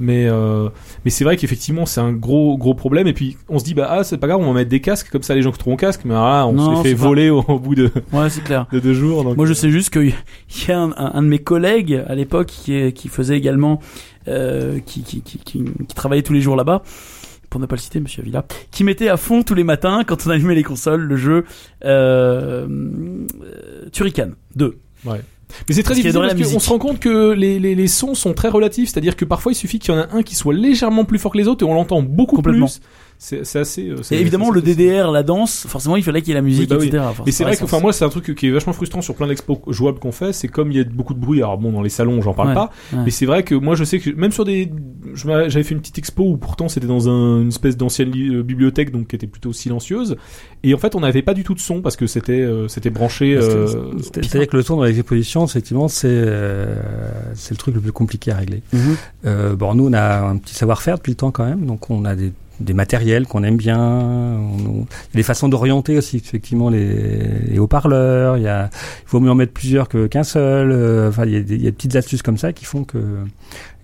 [0.00, 0.68] Mais euh,
[1.04, 3.06] mais c'est vrai qu'effectivement c'est un gros gros problème.
[3.06, 5.08] Et puis on se dit bah ah c'est pas grave, on va mettre des casques
[5.10, 6.00] comme ça les gens qui trouveront casque.
[6.04, 8.42] Mais ah, on Non, se les fait pas- voler au, au bout de, Ouais, c'est
[8.42, 8.66] clair.
[8.72, 9.22] de deux jours.
[9.24, 10.12] Donc, Moi, je sais juste qu'il
[10.68, 13.80] y a un, un- un de mes collègues à l'époque qui, qui faisait également,
[14.28, 16.82] euh, qui, qui, qui, qui, qui travaillait tous les jours là-bas,
[17.50, 20.26] pour ne pas le citer, Monsieur Avila, qui mettait à fond tous les matins quand
[20.26, 21.44] on allumait les consoles le jeu
[21.84, 24.76] euh, euh, Turrican 2.
[25.04, 25.20] Ouais.
[25.68, 28.34] Mais c'est très difficile parce qu'on se rend compte que les, les, les sons sont
[28.34, 31.04] très relatifs, c'est-à-dire que parfois il suffit qu'il y en a un qui soit légèrement
[31.04, 32.66] plus fort que les autres et on l'entend beaucoup Complètement.
[32.66, 32.80] plus.
[33.26, 33.88] C'est assez.
[33.88, 36.70] euh, Et évidemment, le DDR, la danse, forcément, il fallait qu'il y ait la musique,
[36.70, 36.88] Oui, bah oui.
[36.88, 37.04] etc.
[37.24, 39.26] Mais c'est vrai que, enfin, moi c'est un truc qui est vachement frustrant sur plein
[39.28, 41.38] d'expos jouables qu'on fait, c'est comme il y a beaucoup de bruit.
[41.38, 42.70] Alors bon, dans les salons, j'en parle Ouais, pas.
[42.92, 42.98] ouais.
[43.06, 44.70] Mais c'est vrai que moi, je sais que même sur des,
[45.14, 48.90] j'avais fait une petite expo où pourtant c'était dans un- une espèce d'ancienne euh, bibliothèque,
[48.92, 50.16] donc qui était plutôt silencieuse.
[50.62, 52.90] Et en fait, on n'avait pas du tout de son parce que c'était, euh, c'était
[52.90, 53.34] branché.
[53.34, 53.66] Euh,
[54.02, 56.76] C'est-à-dire que le son dans les expositions, effectivement, c'est euh,
[57.34, 58.62] c'est le truc le plus compliqué à régler.
[58.72, 58.96] Mhm.
[59.26, 62.04] Euh, bon, nous, on a un petit savoir-faire depuis le temps quand même, donc on
[62.04, 63.78] a des, des matériels qu'on aime bien.
[63.80, 66.88] On, des façons d'orienter aussi, effectivement, les,
[67.48, 68.36] les haut-parleurs.
[68.36, 68.70] Il y a,
[69.06, 70.70] il vaut mieux en mettre plusieurs que qu'un seul.
[70.72, 72.64] euh, Enfin, il y, a des, il y a des petites astuces comme ça qui
[72.64, 72.98] font que,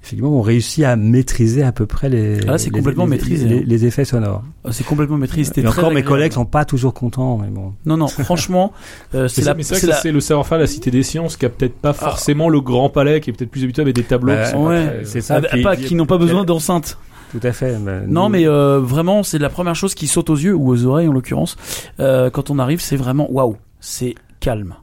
[0.03, 3.47] effectivement, on réussit à maîtriser à peu près les, Ah, c'est les- complètement les- maîtrisé,
[3.49, 3.63] les, hein.
[3.67, 4.43] les effets sonores.
[4.65, 5.45] Ah, C'est complètement maîtrisé.
[5.49, 7.73] C'était Et très encore, mes collègues sont pas toujours contents, mais bon.
[7.87, 8.73] Non, non, franchement,
[9.15, 10.63] euh, c'est la, c'est mais c'est vrai c'est que ça, la- c'est le savoir-faire de
[10.63, 13.51] la Cité des Sciences qui a peut-être pas forcément le grand palais, qui est peut-être
[13.51, 14.33] plus habitué avec des tableaux.
[14.33, 15.41] Bah, qui sont ouais, c'est ça.
[15.51, 16.97] ah, pas, qui n'ont pas besoin d'enceinte.
[17.31, 17.79] Tout à fait.
[17.79, 20.69] mais Non, nous- mais euh, vraiment, c'est la première chose qui saute aux yeux ou
[20.69, 21.57] aux oreilles en l'occurrence.
[22.01, 24.75] Euh, quand on arrive, c'est vraiment waouh, c'est calme.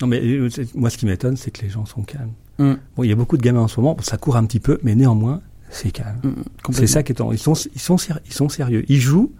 [0.00, 2.32] Non, mais euh, c'est- moi, ce qui m'étonne, c'est que les gens sont calmes.
[2.58, 2.72] Mm.
[2.96, 4.78] Bon, il y a beaucoup de gamins en ce moment, ça court un petit peu,
[4.82, 5.40] mais néanmoins,
[5.70, 6.18] c'est calme.
[6.22, 7.32] Mm, C'est ça qui est en...
[7.32, 7.96] Ils sont, ils sont,
[8.26, 8.84] ils sont sérieux.
[8.88, 9.32] Ils jouent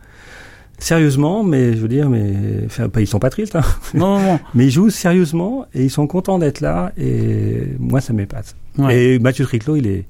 [0.79, 2.33] sérieusement, mais je veux dire, mais
[2.67, 3.63] enfin, pas, ils sont pas tristes, hein,
[3.95, 4.41] Non, non, non.
[4.55, 6.93] mais ils jouent sérieusement et ils sont contents d'être là.
[6.99, 8.57] Et moi, ça m'épate.
[8.79, 8.97] Ouais.
[9.15, 10.05] Et Mathieu Triclot, il est,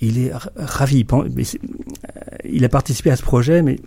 [0.00, 1.00] il est ra- ravi.
[1.00, 1.44] Il, euh,
[2.48, 3.78] il a participé à ce projet, mais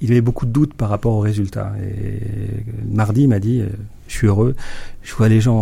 [0.00, 1.72] il avait beaucoup de doutes par rapport aux résultats.
[1.82, 3.66] Et mardi, il m'a dit, euh,
[4.08, 4.54] je suis heureux.
[5.02, 5.56] Je vois les gens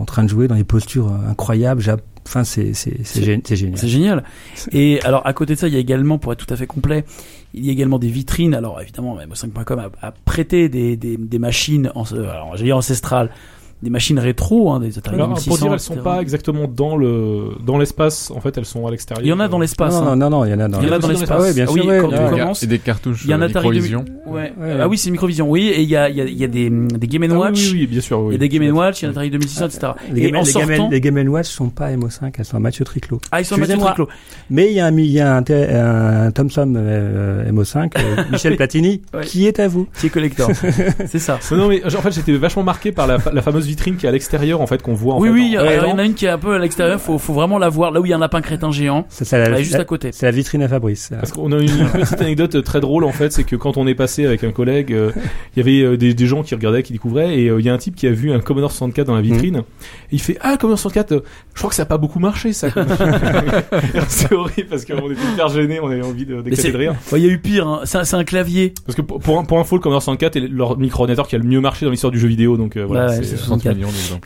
[0.00, 1.82] en, train de jouer dans des postures euh, incroyables.
[2.26, 3.78] Enfin, c'est c'est c'est C'est- gé- c'est génial.
[3.78, 4.24] C'est génial.
[4.72, 6.66] Et alors, à côté de ça, il y a également, pour être tout à fait
[6.66, 7.04] complet,
[7.54, 8.54] il y a également des vitrines.
[8.54, 13.30] Alors, évidemment, mo5.com a, a prêté des, des, des machines, en, alors, j'allais dire ancestrales,
[13.82, 15.48] des machines rétro, hein, des Atari Alors, 2600.
[15.50, 16.04] pour dire, elles sont etc.
[16.04, 18.30] pas exactement dans le dans l'espace.
[18.30, 19.24] En fait, elles sont à l'extérieur.
[19.24, 19.94] Il y en a dans l'espace.
[19.94, 20.16] non, hein.
[20.16, 21.30] non, non, non, il y en a dans Il y en a dans l'espace.
[21.30, 22.16] Ah oui, bien Ah sûr, oui, ouais, quand ouais.
[22.18, 22.40] tu Ouais.
[22.40, 24.00] commences, Et des cartouches il y a un euh, Atari Microvision.
[24.04, 24.20] 2000.
[24.26, 24.52] Ouais.
[24.58, 25.48] Ouais, Ah oui, c'est Microvision.
[25.50, 27.38] Oui, et il y a, il y a, il y a des, des Game Ah
[27.38, 27.58] Watch.
[27.72, 28.22] oui, oui, bien sûr.
[28.28, 29.92] Il y a des Game Watch, il y a un Atari 2600, etc.
[30.12, 32.56] Les et Game, en les, sortant, Game, les Game Watch sont pas MO5, elles sont
[32.56, 33.20] à Mathieu Triclot.
[33.32, 33.88] ah, ils sont Mathieu Excusez-moi.
[33.94, 34.08] Triclot.
[34.50, 39.00] Mais il y a un, il y a un, Thomson euh, MO5, euh, Michel Platini,
[39.22, 39.88] qui est à vous.
[39.98, 40.50] qui est collector.
[41.06, 41.38] c'est ça.
[41.52, 44.12] Non, mais en fait, j'étais vachement marqué par la, la fameuse vitrine qui est à
[44.12, 45.14] l'extérieur en fait qu'on voit.
[45.14, 47.00] En oui, fait, oui, il y, en a une qui est un peu à l'extérieur.
[47.00, 49.06] Faut, faut vraiment la voir là où il y a un lapin crétin géant.
[49.08, 50.10] C'est la, bah, juste à côté.
[50.12, 51.10] C'est la vitrine à Fabrice.
[51.10, 53.94] Parce qu'on a une, petite anecdote très drôle en fait, c'est que quand on est
[53.94, 55.12] passé avec un collègue, euh,
[55.56, 57.68] il y avait euh, des, des, gens qui regardaient, qui découvraient, et euh, il y
[57.68, 59.58] a un type qui a vu un Commodore 64 dans la vitrine.
[59.58, 59.64] Mm.
[60.12, 62.68] Il fait ah Commodore 64, je crois que ça a pas beaucoup marché ça.
[64.08, 66.94] c'est horrible parce qu'on était hyper gênés, on avait envie de, de rire.
[67.12, 67.80] Il y a eu pire, hein.
[67.84, 68.74] c'est un clavier.
[68.86, 71.44] Parce que pour, pour, pour info, le Commodore 64 est leur micro-ordinateur qui a le
[71.44, 73.08] mieux marché dans l'histoire du jeu vidéo, donc voilà.
[73.08, 73.14] Bah,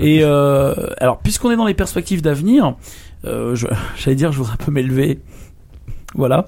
[0.01, 2.77] et euh, alors, puisqu'on est dans les perspectives d'avenir,
[3.25, 3.57] euh,
[3.97, 5.21] j'allais dire, je voudrais un peu m'élever.
[6.15, 6.47] Voilà.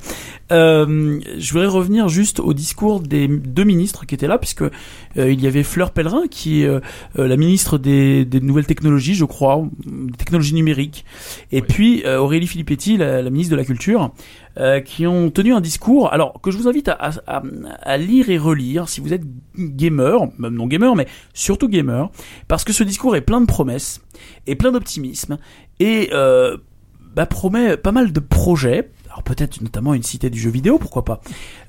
[0.53, 4.71] Euh, je voudrais revenir juste au discours des deux ministres qui étaient là, puisque euh,
[5.17, 6.81] il y avait Fleur Pellerin, qui est euh,
[7.19, 11.05] euh, la ministre des, des nouvelles technologies, je crois, des technologies numériques,
[11.51, 11.67] et Oui.
[11.69, 14.13] puis euh, Aurélie Filippetti, la, la ministre de la Culture,
[14.59, 17.43] euh, qui ont tenu un discours, alors que je vous invite à, à, à-
[17.83, 19.25] à lire et relire si vous êtes
[19.59, 22.09] gamer, même non gamer, mais surtout gamer,
[22.47, 24.01] parce que ce discours est plein de promesses
[24.47, 25.39] et plein d'optimisme
[25.81, 26.57] et euh,
[27.17, 28.91] bah, promet pas mal de projets.
[29.27, 31.21] Peut-être notamment une cité du jeu vidéo, pourquoi pas,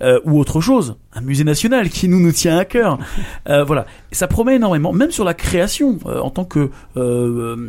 [0.01, 2.97] euh, ou autre chose, un musée national qui nous nous tient à cœur.
[3.49, 6.69] Euh, voilà, ça promet énormément, même sur la création euh, en tant que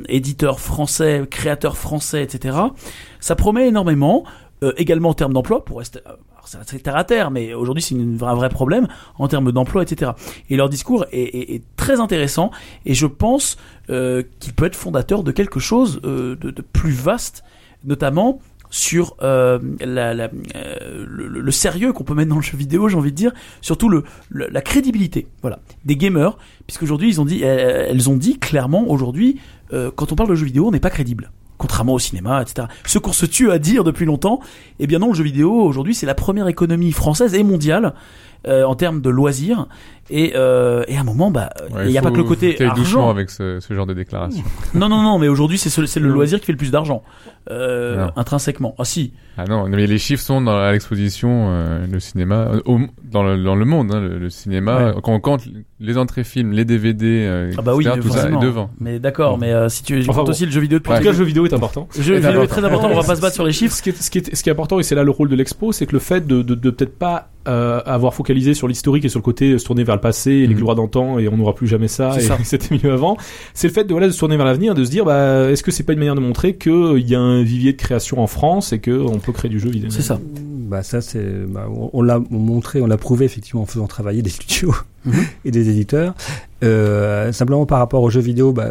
[0.08, 2.56] éditeur français, créateur français, etc.
[3.20, 4.24] Ça promet énormément,
[4.76, 6.00] également en termes d'emploi, pour rester,
[6.66, 10.12] c'est terre à terre, mais aujourd'hui c'est un vrai problème en termes d'emploi, etc.
[10.50, 12.50] Et leur discours est, est- est très intéressant,
[12.86, 13.56] et je pense
[13.90, 17.44] euh, qu'il peut être fondateur de quelque chose euh, de, de plus vaste,
[17.84, 20.28] notamment sur euh, euh,
[21.06, 24.04] le, sérieux qu'on peut mettre dans le jeu vidéo, j'ai envie de dire, surtout le,
[24.30, 29.40] la crédibilité, voilà, des gamers, puisqu'aujourd'hui ils ont dit, elles, ont dit clairement aujourd'hui,
[29.72, 31.30] euh, quand on parle de jeu vidéo, on n'est pas crédible.
[31.56, 32.68] Contrairement au cinéma, etc.
[32.86, 34.38] Ce qu'on se tue à dire depuis longtemps,
[34.78, 37.94] eh bien non, le jeu vidéo aujourd'hui c'est la première économie française et mondiale
[38.46, 39.66] euh, en termes de loisirs.
[40.10, 42.24] Et, euh, et à un moment, bah, il Ouais, n'y a faut- pas que le
[42.24, 43.10] côté aller doucement argent.
[43.10, 44.42] avec ce, ce genre de déclaration.
[44.72, 47.02] Non, non, non, mais aujourd'hui c'est ce- c'est le loisir qui fait le plus d'argent,
[47.50, 48.74] euh, intrinsèquement.
[48.78, 52.60] Ah si, Ah non, mais les chiffres sont dans, à l'exposition, euh, le cinéma, euh,
[52.64, 55.42] au- dans, le, dans le monde, hein, le, le cinéma, quand on compte
[55.78, 58.40] les entrées films, les DVD, euh, ah bah oui, etc., tout ça est forcément.
[58.40, 58.70] devant.
[58.80, 60.30] Mais d'accord, mais euh, si tu Enfin comptes bon.
[60.30, 61.86] aussi le jeu vidéo de En tout cas, le jeu vidéo est important.
[61.96, 63.74] Le jeu vidéo est très important, on va pas se battre sur les chiffres.
[63.76, 65.28] Ce qui est, ce qui est, ce qui est important, et c'est là le rôle
[65.28, 68.68] de l'expo, c'est que le fait de, de, de peut-être pas euh, avoir focalisé sur
[68.68, 70.60] l'historique et sur le côté euh, se tourner vers le passé et les Mhm.
[70.60, 72.36] gloires d'antan et on n'aura plus jamais ça et ça.
[72.44, 73.16] c'était mieux avant.
[73.54, 75.62] C'est le fait de voilà de se tourner vers l'avenir, de se dire bah est-ce
[75.62, 78.20] que c'est pas une manière de montrer que il y a un vivier de création
[78.20, 79.90] en France et que on peut créer du jeu vidéo.
[79.90, 80.18] C'est ça.
[80.68, 84.20] Bah ça c'est, bah, on, on l'a montré, on l'a prouvé effectivement en faisant travailler
[84.22, 84.74] des studios
[85.04, 85.14] Mhm.
[85.44, 86.14] et des éditeurs.
[86.64, 88.68] Euh, simplement par rapport aux jeux vidéo, bah,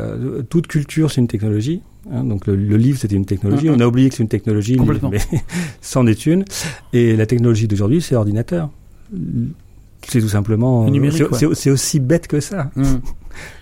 [0.50, 1.82] toute culture c'est une technologie.
[2.12, 2.24] Hein.
[2.24, 3.70] donc le, le livre c'était une technologie.
[3.70, 3.76] Mhm.
[3.76, 4.78] On a oublié que c'est une technologie,
[5.12, 5.20] mais
[5.82, 6.46] c'en est une.
[6.94, 8.70] Et la technologie d'aujourd'hui c'est ordinateur.
[10.08, 10.86] C'est tout simplement.
[10.86, 12.72] Le numérique, c'est- aussi bête que ça.
[12.78, 13.02] Hum.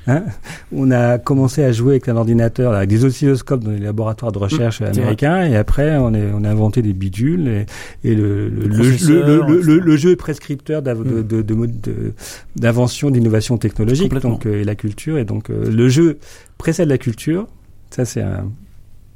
[0.08, 0.24] Hein
[0.72, 4.38] on a commencé à jouer avec un ordinateur, avec des oscilloscopes dans les laboratoires de
[4.38, 7.66] recherche c'est américains, et après on, est, on a inventé des bidules, et,
[8.10, 11.24] et le, le, Le le, jeu est prescripteur Mm.
[11.24, 12.14] de-
[12.56, 16.20] d'invention, d'innovation technologique, donc euh, et la culture, et donc euh, le jeu
[16.58, 17.48] précède la culture.
[17.96, 18.52] Ça c'est un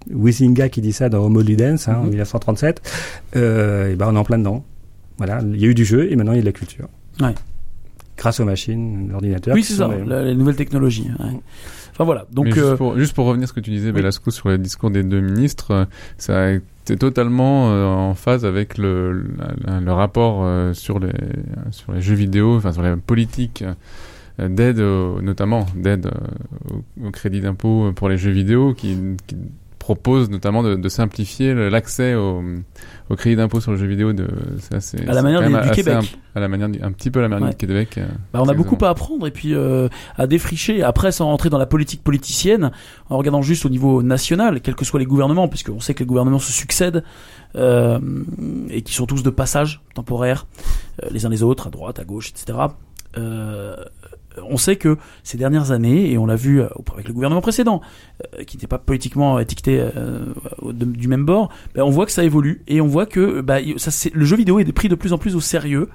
[0.09, 2.09] Wisinga qui dit ça dans Homo Ludens hein, en Mhm.
[2.11, 2.81] 1937.
[3.35, 4.63] Euh, et ben on est en plein dedans.
[5.17, 6.87] Voilà, il y a eu du jeu et maintenant il y a de la culture.
[7.19, 7.35] Ouais.
[8.17, 9.53] Grâce aux machines, l'ordinateur.
[9.53, 11.09] Oui, c'est ça, les- la- les nouvelles technologies.
[11.19, 11.39] ouais.
[11.91, 14.31] Enfin voilà, donc juste, euh, pour, juste pour revenir à ce que tu disais, Velasco,
[14.31, 15.85] sur le discours des deux ministres, euh,
[16.17, 19.25] ça a été totalement euh, en phase avec le,
[19.87, 21.11] rapport euh, sur, les,
[21.71, 23.73] sur les jeux vidéo, enfin sur la politique euh,
[24.47, 28.95] d'aide, notamment d'aide euh, au, au crédit d'impôt pour les jeux vidéo, qui,
[29.27, 29.35] qui
[29.79, 32.43] propose notamment de, de simplifier l'accès au,
[33.09, 34.13] au crédit d'impôt sur le jeu vidéo.
[34.13, 34.27] De,
[34.59, 35.95] ça, c'est- À la manière du- Québec.
[35.95, 36.05] imp-
[36.35, 37.51] à la manière du- un petit peu à la manière Ouais.
[37.51, 37.97] du Québec.
[37.97, 40.83] euh, bah, on a beaucoup à apprendre et puis euh, à défricher.
[40.83, 42.69] Après, sans rentrer dans la politique politicienne,
[43.09, 46.05] en regardant juste au niveau national, quels que soient les gouvernements, puisqu'on sait que les
[46.05, 47.03] gouvernements se succèdent
[47.55, 47.99] euh,
[48.69, 50.45] et qui sont tous de passage temporaire,
[51.09, 52.59] les uns les autres, à droite, à gauche, etc.
[53.17, 53.75] Euh,
[54.37, 57.81] on sait que ces dernières années, et on l'a vu euh, avec le gouvernement précédent,
[58.35, 60.25] euh, qui n'était pas politiquement étiqueté euh,
[60.71, 64.25] du même bord, ben, on voit que ça évolue et on voit que bah, le
[64.25, 65.89] jeu vidéo est pris de plus en plus au sérieux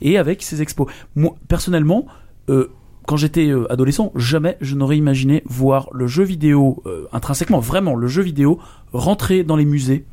[0.00, 0.88] et avec ces expos.
[1.14, 2.06] Moi, personnellement,
[2.50, 2.68] euh,
[3.06, 7.94] quand j'étais euh, adolescent, jamais je n'aurais imaginé voir le jeu vidéo euh, intrinsèquement, vraiment
[7.94, 8.58] le jeu vidéo
[8.92, 10.11] rentrer dans les musées, euh,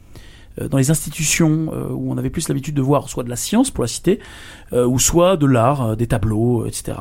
[0.67, 3.71] dans les institutions euh, où on avait plus l'habitude de voir soit de la science
[3.71, 4.19] pour la citer,
[4.73, 6.97] euh, ou soit de l'art, euh, des tableaux, etc.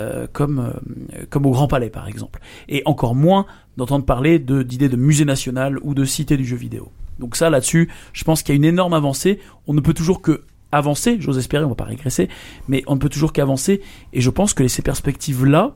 [0.00, 2.40] euh, comme euh, comme au Grand Palais par exemple.
[2.68, 6.90] Et encore moins d'entendre parler d'idées de musée national ou de cité du jeu vidéo.
[7.18, 9.40] Donc ça là-dessus, je pense qu'il y a une énorme avancée.
[9.66, 12.28] On ne peut toujours que avancer, j'ose espérer, on va pas régresser,
[12.68, 13.80] mais on ne peut toujours qu'avancer.
[14.12, 15.74] Et je pense que ces perspectives-là,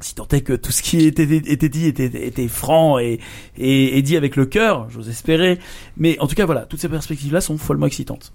[0.00, 3.18] si tant est que tout ce qui était, était dit était, était franc et,
[3.56, 5.58] et, et dit avec le cœur, j'ose espérer.
[5.96, 8.32] Mais en tout cas, voilà, toutes ces perspectives-là sont follement excitantes.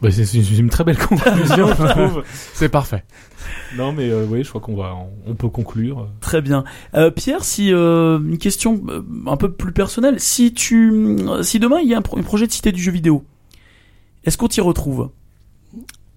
[0.00, 0.24] Bah, c'est
[0.58, 2.24] une, très belle conclusion, je trouve.
[2.54, 3.04] C'est parfait.
[3.76, 6.08] Non, mais euh, oui, je crois qu'on va, on peut conclure.
[6.20, 6.64] Très bien.
[6.94, 8.82] Euh, Pierre, si euh, une question
[9.28, 12.48] un peu plus personnelle, si tu, si demain il y a un, pro- un projet
[12.48, 13.22] de cité du jeu vidéo,
[14.24, 15.10] est-ce qu'on t'y retrouve?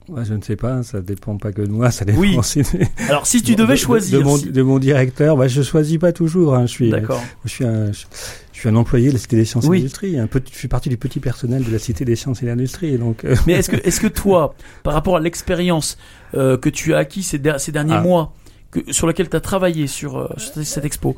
[0.07, 2.35] Ouais, je ne sais pas, ça dépend pas que de moi, ça dépend Oui.
[2.37, 2.67] aussi de,
[3.09, 5.35] Alors, si tu devais de- choisir, de, mon, si- de mon directeur.
[5.37, 6.55] Bah, je choisis pas toujours.
[6.55, 7.21] Hein, je suis, d'accord.
[7.43, 8.05] je suis un, je,
[8.53, 9.77] je suis un employé de la Cité des Sciences Oui.
[9.77, 10.19] et de l'Industrie.
[10.19, 12.51] Un peu, je suis partie du petit personnel de la Cité des Sciences et de
[12.51, 12.97] l'Industrie.
[12.97, 14.53] Donc, euh, Mais est-ce que, est-ce que toi,
[14.83, 15.97] par rapport à l'expérience
[16.35, 18.01] euh, que tu as acquis ces, der- ces derniers Ah.
[18.01, 18.33] mois,
[18.71, 21.15] que, sur laquelle tu as travaillé sur, euh, sur cette expo,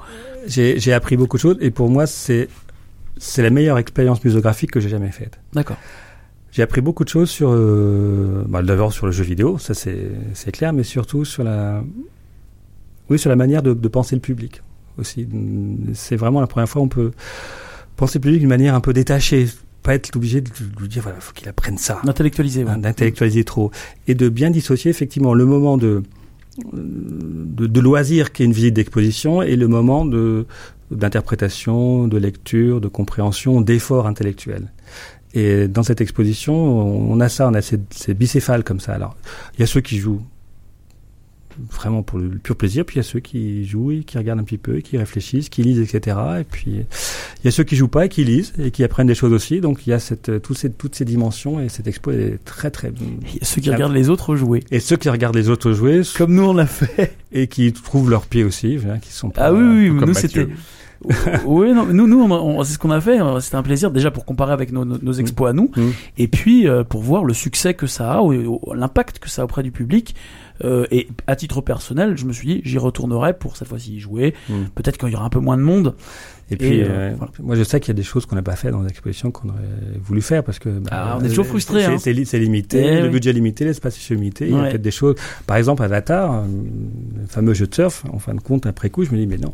[0.48, 2.48] j'ai j'ai appris beaucoup de choses et pour moi, c'est
[3.18, 5.40] c'est la meilleure expérience muséographique que j'ai jamais faite.
[5.54, 5.78] d'accord.
[6.58, 10.52] J'ai appris beaucoup de choses sur, euh, bah, d'abord sur le jeu vidéo, ça c'est
[10.52, 11.84] clair, mais surtout sur la,
[13.12, 14.64] oui, sur la manière de, de penser le public
[14.98, 15.28] aussi.
[15.94, 17.12] C'est vraiment la première fois où on peut
[17.96, 19.46] penser le public d'une manière un peu détachée,
[19.84, 22.00] pas être obligé de lui dire voilà, faut qu'il apprenne ça,
[22.64, 22.72] ouais.
[22.72, 23.70] hein, d'intellectualiser trop,
[24.08, 26.02] et de bien dissocier effectivement le moment de
[26.74, 30.48] de, de loisir qui est une visite d'exposition et le moment de
[30.90, 34.72] d'interprétation, de lecture, de compréhension, d'effort intellectuel.
[35.38, 38.94] Et dans cette exposition, on a ça, on a ces, ces bicéphales comme ça.
[38.94, 39.16] Alors,
[39.54, 40.24] il y a ceux qui jouent
[41.72, 44.40] vraiment pour le pur plaisir, puis il y a ceux qui jouent et qui regardent
[44.40, 46.18] un petit peu, et qui réfléchissent, qui lisent, etc.
[46.40, 49.08] Et puis il y a ceux qui jouent pas et qui lisent et qui apprennent
[49.08, 49.62] des choses aussi.
[49.62, 52.72] Donc il y a cette, toutes, ces, toutes ces dimensions et cette expo est très
[52.72, 52.90] très.
[52.90, 52.92] A
[53.44, 54.64] ceux qui regardent les autres jouer.
[54.72, 57.16] Et ceux qui regardent les autres jouer Comme nous on l'a fait.
[57.32, 59.46] et qui trouvent leur pied aussi, hein, qui sont pas.
[59.46, 60.48] Ah oui, oui, oui comme nous c'était.
[61.46, 63.20] Oui, non, nous, nous, on, on- c'est ce qu'on a fait.
[63.22, 65.90] euh, C'était un plaisir déjà pour comparer avec nos, nos, nos expos à nous, Mm.
[66.18, 69.42] et puis euh, pour voir le succès que ça a, ou, ou l'impact que ça
[69.42, 70.16] a auprès du public.
[70.64, 74.00] Euh, et à titre personnel, je me suis dit, j'y retournerai pour cette fois-ci y
[74.00, 74.34] jouer.
[74.50, 74.54] Mm.
[74.74, 75.94] Peut-être qu'il y aura un peu moins de monde.
[76.50, 77.32] Et puis, Et, euh, euh, voilà.
[77.42, 79.50] moi, je sais qu'il y a des choses qu'on n'a pas fait dans l'exposition qu'on
[79.50, 79.58] aurait
[80.02, 80.70] voulu faire parce que.
[80.70, 81.98] bah, Ah, on est toujours euh, frustrés, c'est- hein.
[82.00, 83.10] C'est c'est limité, Eh le oui.
[83.10, 84.46] budget est limité, l'espace est limité.
[84.48, 84.70] Il y a Ouais.
[84.70, 85.16] peut-être des choses.
[85.46, 88.06] Par exemple, Avatar, le fameux jeu de surf.
[88.14, 89.50] En fin de compte, après coup, je me dis, mais non.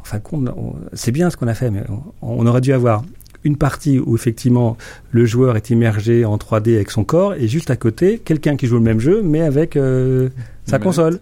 [0.00, 0.48] En fin de compte,
[0.92, 3.02] c'est bien ce qu'on a fait, mais on, on aurait dû avoir
[3.42, 4.76] une partie où effectivement
[5.10, 8.66] le joueur est immergé en 3D avec son corps et juste à côté quelqu'un qui
[8.66, 10.30] joue le même jeu mais avec euh,
[10.64, 11.20] sa console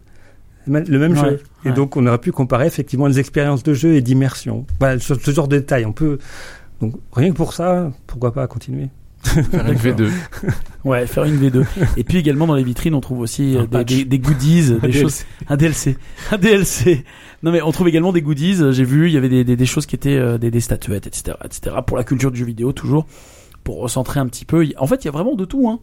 [0.67, 1.75] le même Ouais, jeu et ouais.
[1.75, 5.31] donc on aurait pu comparer effectivement les expériences de jeu et d'immersion voilà ce, ce
[5.31, 6.19] genre de détails on peut
[6.81, 8.89] donc rien que pour ça pourquoi pas continuer?
[9.25, 10.11] Faire une V2.
[10.85, 11.65] Ouais, faire une V2.
[11.97, 13.89] et puis également dans les vitrines, on trouve aussi euh, des, patch.
[13.89, 15.01] des, des goodies, Un des DLC.
[15.01, 15.97] choses, un DLC,
[16.31, 17.05] un DLC.
[17.43, 18.61] Non mais on trouve également des goodies.
[18.61, 20.61] euh, J'ai vu, il y avait des, des, des choses qui étaient euh, des, des
[20.61, 21.77] statuettes, etc., etc.
[21.87, 23.07] Pour la culture du jeu vidéo toujours,
[23.65, 24.67] pour recentrer un petit peu.
[24.77, 25.71] En fait, il y a vraiment de tout.
[25.71, 25.81] Hein.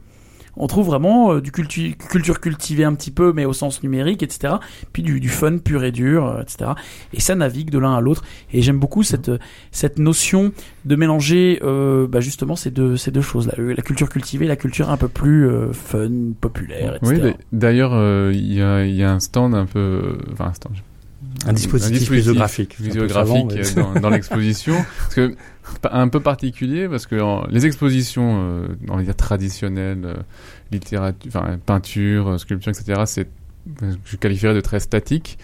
[0.58, 4.22] On trouve vraiment euh, du cultu- culture cultivée un petit peu, mais au sens numérique,
[4.22, 4.56] etc.
[4.92, 6.72] Puis du, du fun pur et dur, euh, etc.
[7.14, 8.24] Et ça navigue de l'un à l'autre.
[8.52, 9.38] Et j'aime beaucoup cette euh,
[9.72, 10.52] cette notion
[10.86, 14.48] de mélanger euh, bah, justement ces deux ces deux choses là, la culture cultivée, et
[14.50, 16.10] la culture un peu plus euh, fun,
[16.42, 17.14] populaire, etc.
[17.16, 20.18] Oui, mais d'ailleurs, euh, il y, a, il y a un stand un peu.
[20.34, 20.74] Enfin, un stand.
[21.46, 22.76] un dispositif un peu Muséographique
[23.12, 24.74] savant, mais- dans, dans l'exposition.
[25.04, 25.36] parce que
[25.92, 27.16] un peu particulier parce que
[27.50, 30.16] les expositions, on va dire traditionnelles, euh,
[30.72, 31.32] littérature,
[31.66, 33.02] peinture, euh, sculpture, etc.
[33.06, 33.28] C'est,
[34.06, 35.38] je qualifierais de très statique.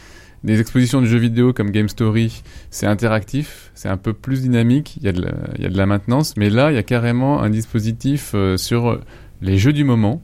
[0.43, 4.97] Les expositions de jeux vidéo comme Game Story, c'est interactif, c'est un peu plus dynamique.
[4.97, 6.77] Il y a de la, il y a de la maintenance, mais là, il y
[6.77, 9.01] a carrément un dispositif euh, sur
[9.41, 10.21] les jeux du moment.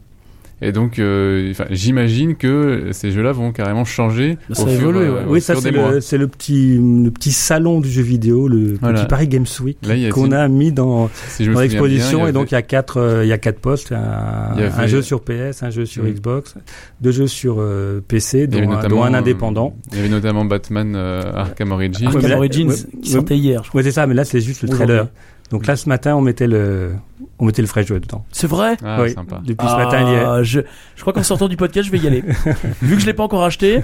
[0.61, 4.37] Et donc, euh, j'imagine que ces jeux-là vont carrément changer.
[4.51, 5.23] Ça euh, ouais.
[5.27, 8.99] au oui, ça c'est le, petit le petit salon du jeu vidéo, le Voilà.
[9.01, 9.77] petit Paris Games Week
[10.11, 13.27] qu'on a mis dans Si l'exposition et donc avait- il y a quatre euh, il
[13.27, 16.03] y a quatre postes un, avait- jeu sur PS un jeu sur.
[16.05, 16.55] Xbox
[17.01, 20.45] deux jeux sur euh, PC dont, un- notamment, dont un indépendant Il y avait notamment
[20.45, 22.07] Batman euh, Arkham Origins.
[22.09, 23.13] Ouais, Arkham Origins ouais, qui ouais.
[23.15, 23.63] sortait hier.
[23.63, 23.79] je crois.
[23.79, 25.07] ouais c'est ça mais là c'est juste le trailer
[25.51, 26.91] donc là ce matin on mettait le
[27.39, 28.77] on mettait le vrai jeu dedans C'est vrai?
[28.83, 29.41] Ah, oui sympa.
[29.45, 30.61] depuis ce matin il y Ah, je,
[30.95, 32.23] je crois qu'en sortant du podcast, je vais y aller.
[32.81, 33.81] Vu que je l'ai pas encore acheté,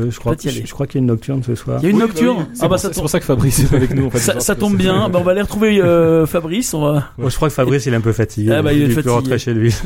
[0.00, 1.90] Euh, je crois je, je qu'il y a une nocturne ce soir il y a
[1.90, 2.36] une Oui, bah nocturne?
[2.40, 2.44] oui.
[2.54, 4.06] C'est ah bah pour ça ça- c'est tombe, pour ça que Fabrice est avec nous.
[4.06, 5.08] En fait, ça, ça tombe bien.
[5.12, 6.74] Bah, on va aller retrouver euh, Fabrice.
[6.74, 7.04] On va.
[7.18, 9.14] Je crois que Fabrice il est un peu fatigué Ah bah, il est peut fatigué.
[9.14, 9.72] rentrer chez lui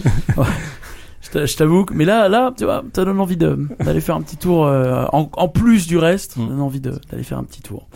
[1.20, 4.00] Je t'a- je t'avoue que, mais là, là, tu vois, ça donne envie de d'aller
[4.00, 6.48] faire un petit tour euh, en, en plus du reste, ça Mm.
[6.48, 7.88] donne envie de- d'aller faire un petit tour.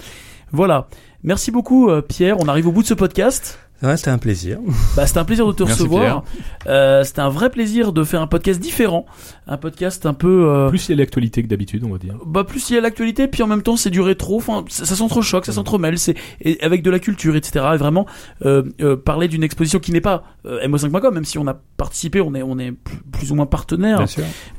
[0.50, 0.88] Voilà.
[1.22, 2.36] Merci beaucoup euh, Pierre.
[2.40, 3.58] On arrive au bout de ce podcast.
[3.82, 4.58] Ouais, c'était un plaisir.
[4.96, 6.24] Bah, c'était un plaisir de te Merci, recevoir.
[6.66, 9.06] Euh, c'était un vrai plaisir de faire un podcast différent,
[9.46, 12.14] un podcast un peu euh, Plus il y a l'actualité que d'habitude, on va dire.
[12.26, 14.36] bah plus il y a l'actualité, puis en même temps c'est du rétro.
[14.36, 17.64] Enfin, ça, ça s'entrechoque, ça s'entremêle, c'est et avec de la culture, etc.
[17.74, 18.06] Et vraiment
[18.44, 22.20] euh, euh, parler d'une exposition qui n'est pas euh, mo5.com, même si on a participé,
[22.20, 22.72] on est on est
[23.12, 24.04] plus, ou moins partenaire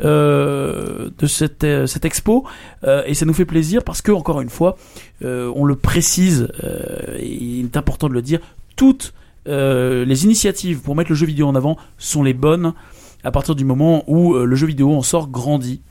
[0.04, 2.46] euh, de cette, euh, cette expo
[2.84, 4.78] euh, et ça nous fait plaisir parce que encore une fois
[5.24, 8.40] euh, on le précise euh, et il est important de le dire
[8.76, 9.14] toutes
[9.48, 12.74] euh, les initiatives pour mettre le jeu vidéo en avant sont les bonnes
[13.24, 15.82] à partir du moment où euh, le jeu vidéo en sort grandi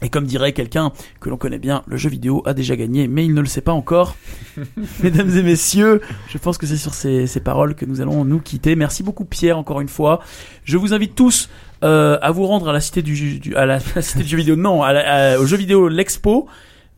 [0.00, 3.24] et comme dirait quelqu'un que l'on connaît bien, le jeu vidéo a déjà gagné, mais
[3.26, 4.14] il ne le sait pas encore.
[5.02, 8.38] Mesdames et messieurs, je pense que c'est sur ces, ces paroles que nous allons nous
[8.38, 8.76] quitter.
[8.76, 10.20] Merci beaucoup Pierre, encore une fois.
[10.62, 11.48] Je vous invite tous
[11.82, 14.36] euh, à vous rendre à la cité du, du- à la, la cité du jeu
[14.36, 16.46] vidéo, non, à la- à- au jeu vidéo l'expo.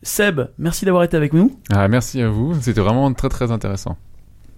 [0.03, 1.57] Seb, merci d'avoir été avec nous.
[1.71, 2.53] Ah, merci à vous.
[2.61, 3.97] C'était vraiment très très intéressant.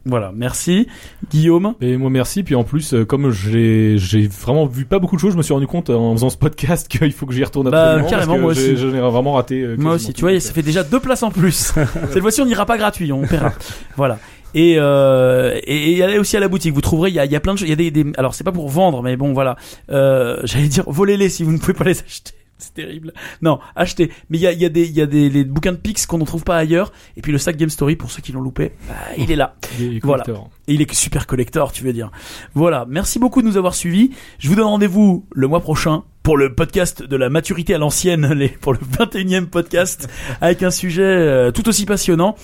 [0.05, 0.87] Voilà, merci.
[1.31, 5.15] Guillaume, Et moi merci, puis en plus, euh, comme j'ai j'ai vraiment vu pas beaucoup
[5.15, 7.33] de choses, je me suis rendu compte euh, en faisant ce podcast qu'il faut que
[7.33, 8.09] j'y retourne Bah, absolument.
[8.09, 8.77] carrément, parce que moi aussi.
[8.77, 9.61] J'en ai vraiment raté.
[9.61, 11.71] euh, moi aussi, tu vois, ça fait déjà deux places en plus.
[12.11, 13.53] Cette fois-ci, on n'ira pas gratuit, on paiera.
[13.95, 14.19] voilà.
[14.55, 16.73] Et, euh, et, et allez aussi à la boutique.
[16.73, 17.67] Vous trouverez, il y a, y a plein de choses.
[17.67, 19.55] Il y a des, des- alors c'est pas pour vendre, mais bon, voilà.
[19.89, 22.33] Euh, J'allais dire, volez-les si vous ne pouvez pas les acheter.
[22.63, 23.13] C'est terrible.
[23.41, 24.11] Non, achetez.
[24.29, 25.77] Mais il y a, il y a des, il y a des les bouquins de
[25.77, 26.91] Pix qu'on ne trouve pas ailleurs.
[27.17, 29.55] Et puis le sac Game Story pour ceux qui l'ont loupé, bah, il est là.
[29.77, 30.23] des Voilà.
[30.23, 30.49] collecteurs.
[30.67, 32.09] Et il est super collector, tu veux dire.
[32.53, 34.11] Voilà, merci beaucoup de nous avoir suivis.
[34.39, 38.31] Je vous donne rendez-vous le mois prochain pour le podcast de la maturité à l'ancienne,
[38.33, 40.07] les- pour le 21e podcast,
[40.39, 42.35] avec un sujet euh, tout aussi passionnant.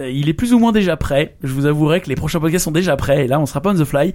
[0.00, 1.36] Euh, il est plus ou moins déjà prêt.
[1.42, 3.70] Je vous avouerai que les prochains podcasts sont déjà prêts, et là on sera pas
[3.70, 4.12] on the fly.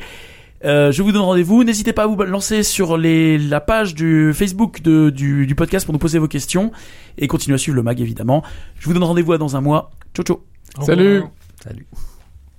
[0.65, 1.63] Euh, je vous donne rendez-vous.
[1.63, 5.85] N'hésitez pas à vous lancer sur les, la page du Facebook de, du, du podcast
[5.85, 6.71] pour nous poser vos questions
[7.17, 8.43] et continuer à suivre le mag évidemment.
[8.79, 9.91] Je vous donne rendez-vous à dans un mois.
[10.15, 10.41] Ciao ciao.
[10.83, 11.23] Salut.
[11.63, 11.87] Salut.